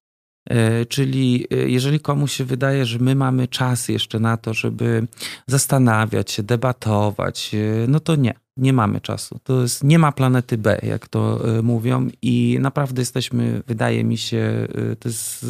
E, 0.49 0.85
czyli 0.85 1.45
e, 1.51 1.55
jeżeli 1.55 1.99
komuś 1.99 2.33
się 2.33 2.45
wydaje, 2.45 2.85
że 2.85 2.99
my 2.99 3.15
mamy 3.15 3.47
czas 3.47 3.89
jeszcze 3.89 4.19
na 4.19 4.37
to, 4.37 4.53
żeby 4.53 5.07
zastanawiać 5.47 6.31
się, 6.31 6.43
debatować, 6.43 7.51
e, 7.55 7.87
no 7.87 7.99
to 7.99 8.15
nie, 8.15 8.33
nie 8.57 8.73
mamy 8.73 9.01
czasu. 9.01 9.39
To 9.43 9.61
jest, 9.61 9.83
nie 9.83 9.99
ma 9.99 10.11
planety 10.11 10.57
B, 10.57 10.79
jak 10.83 11.07
to 11.07 11.39
mówią, 11.63 12.07
i 12.21 12.57
naprawdę 12.61 13.01
jesteśmy, 13.01 13.61
wydaje 13.67 14.03
mi 14.03 14.17
się, 14.17 14.67
to 14.99 15.09
jest 15.09 15.45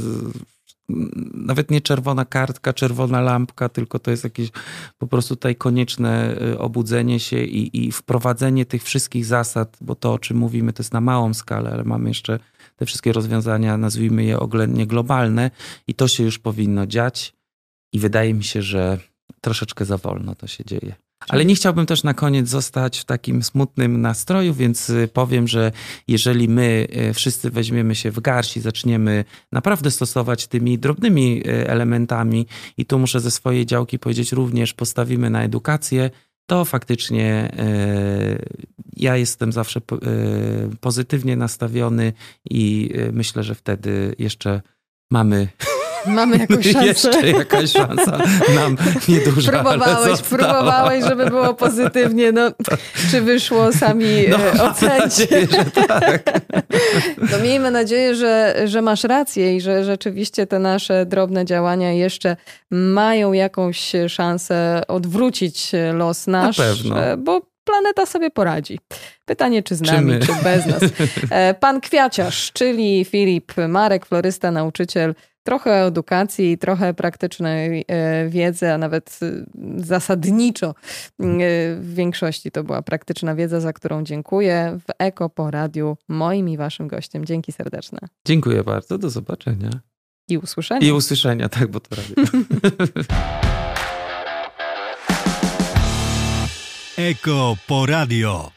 nawet 1.34 1.72
nie 1.72 1.82
czerwona 1.82 2.26
kartka, 2.26 2.74
czerwona 2.74 3.22
lampka, 3.22 3.70
tylko 3.70 4.00
to 4.00 4.12
jest 4.12 4.24
jakieś 4.24 4.50
po 4.98 5.08
prostu 5.08 5.36
tutaj 5.36 5.56
konieczne 5.56 6.36
obudzenie 6.58 7.20
się 7.20 7.44
i, 7.44 7.86
i 7.86 7.92
wprowadzenie 7.92 8.66
tych 8.66 8.84
wszystkich 8.84 9.26
zasad, 9.26 9.78
bo 9.82 9.96
to, 9.96 10.14
o 10.14 10.20
czym 10.20 10.38
mówimy, 10.38 10.74
to 10.74 10.84
jest 10.84 10.94
na 10.94 11.02
małą 11.02 11.34
skalę, 11.34 11.72
ale 11.72 11.84
mamy 11.84 12.10
jeszcze 12.10 12.40
te 12.78 12.86
wszystkie 12.86 13.14
rozwiązania, 13.14 13.78
nazwijmy 13.78 14.24
je 14.24 14.40
oględnie 14.40 14.88
globalne 14.88 15.52
i 15.88 15.94
to 15.94 16.08
się 16.08 16.24
już 16.24 16.40
powinno 16.40 16.88
dziać 16.88 17.34
i 17.94 18.00
wydaje 18.00 18.34
mi 18.34 18.44
się, 18.44 18.62
że 18.62 18.98
troszeczkę 19.42 19.86
za 19.86 19.98
wolno 19.98 20.36
to 20.36 20.48
się 20.48 20.66
dzieje. 20.66 20.96
Ale 21.30 21.46
nie 21.46 21.56
chciałbym 21.56 21.86
też 21.86 22.04
na 22.04 22.14
koniec 22.14 22.50
zostać 22.50 23.00
w 23.00 23.06
takim 23.06 23.44
smutnym 23.44 24.02
nastroju, 24.02 24.54
więc 24.54 24.90
y, 24.90 25.10
powiem, 25.14 25.48
że 25.48 25.72
jeżeli 26.08 26.50
my 26.50 26.88
y, 27.10 27.14
wszyscy 27.14 27.50
weźmiemy 27.50 27.96
się 27.96 28.12
w 28.12 28.20
garść 28.20 28.58
i 28.58 28.62
zaczniemy 28.62 29.26
naprawdę 29.52 29.92
stosować 29.92 30.48
tymi 30.48 30.80
drobnymi 30.80 31.48
y, 31.48 31.70
elementami, 31.70 32.48
i 32.78 32.86
tu 32.86 33.00
muszę 33.00 33.20
ze 33.20 33.32
swojej 33.32 33.66
działki 33.66 34.00
powiedzieć, 34.00 34.32
również 34.32 34.74
postawimy 34.74 35.30
na 35.30 35.44
edukację, 35.44 36.10
to 36.48 36.66
faktycznie 36.66 37.52
e, 37.58 38.40
ja 38.96 39.18
jestem 39.18 39.52
zawsze 39.52 39.80
e, 39.80 39.84
pozytywnie 40.82 41.36
nastawiony 41.36 42.14
i 42.50 42.92
e, 42.96 43.12
myślę, 43.12 43.44
że 43.44 43.56
wtedy 43.56 44.16
jeszcze 44.20 44.62
mamy 45.12 45.48
Mamy 46.08 46.38
jakąś 46.38 46.72
szansę. 46.72 46.88
Jeszcze 46.88 47.28
jakaś 47.28 47.72
szansa 47.72 48.18
nam 48.56 48.78
nieduża, 49.08 49.52
Próbowałeś, 49.52 50.22
próbowałeś, 50.22 51.04
żeby 51.04 51.26
było 51.26 51.54
pozytywnie. 51.54 52.32
No, 52.32 52.52
czy 53.12 53.22
wyszło, 53.22 53.74
sami 53.74 54.06
no, 54.30 54.64
ocencie. 54.70 54.98
Nadzieję, 55.00 55.48
że 55.52 55.88
tak. 55.88 56.24
No 57.32 57.40
miejmy 57.44 57.72
nadzieję, 57.72 58.16
że, 58.16 58.56
że 58.66 58.82
masz 58.82 59.04
rację 59.04 59.56
i 59.56 59.62
że 59.62 59.84
rzeczywiście 59.84 60.48
te 60.48 60.60
nasze 60.60 61.06
drobne 61.06 61.46
działania 61.46 61.92
jeszcze 61.92 62.38
mają 62.72 63.34
jakąś 63.34 63.92
szansę 64.08 64.82
odwrócić 64.88 65.72
los 65.94 66.28
nasz. 66.28 66.58
Na 66.58 66.64
pewno. 66.64 67.04
E, 67.04 67.18
bo 67.18 67.57
planeta 67.68 68.06
sobie 68.06 68.32
poradzi. 68.32 68.80
Pytanie, 69.26 69.64
czy 69.64 69.76
z 69.76 69.82
nami, 69.82 70.20
czy, 70.20 70.28
czy 70.28 70.34
bez 70.44 70.66
nas. 70.66 70.84
E, 71.30 71.54
pan 71.54 71.82
Kwiaciarz, 71.82 72.52
czyli 72.54 73.06
Filip 73.06 73.54
Marek, 73.68 74.06
florysta, 74.06 74.52
nauczyciel 74.52 75.16
trochę 75.44 75.86
edukacji, 75.86 76.58
trochę 76.58 76.94
praktycznej 76.94 77.86
e, 77.88 78.30
wiedzy, 78.30 78.72
a 78.72 78.78
nawet 78.78 79.20
e, 79.22 79.46
zasadniczo 79.78 80.76
w 81.20 81.94
większości 81.94 82.52
to 82.52 82.64
była 82.64 82.82
praktyczna 82.82 83.36
wiedza, 83.36 83.60
za 83.60 83.74
którą 83.74 84.04
dziękuję 84.04 84.80
w 84.88 84.92
Eko 85.00 85.30
po 85.30 85.52
Radiu 85.52 85.98
moim 86.08 86.50
i 86.50 86.58
waszym 86.58 86.88
gościem. 86.88 87.26
Dzięki 87.26 87.52
serdeczne. 87.52 88.00
Dziękuję 88.26 88.64
bardzo, 88.64 88.98
do 88.98 89.10
zobaczenia. 89.10 89.70
I 90.30 90.38
usłyszenia. 90.38 90.88
I 90.88 90.92
usłyszenia, 90.92 91.50
tak, 91.50 91.68
bo 91.68 91.80
to 91.80 91.96
radio. 91.96 92.32
Eko 96.98 97.54
po 97.70 97.86
radio. 97.86 98.57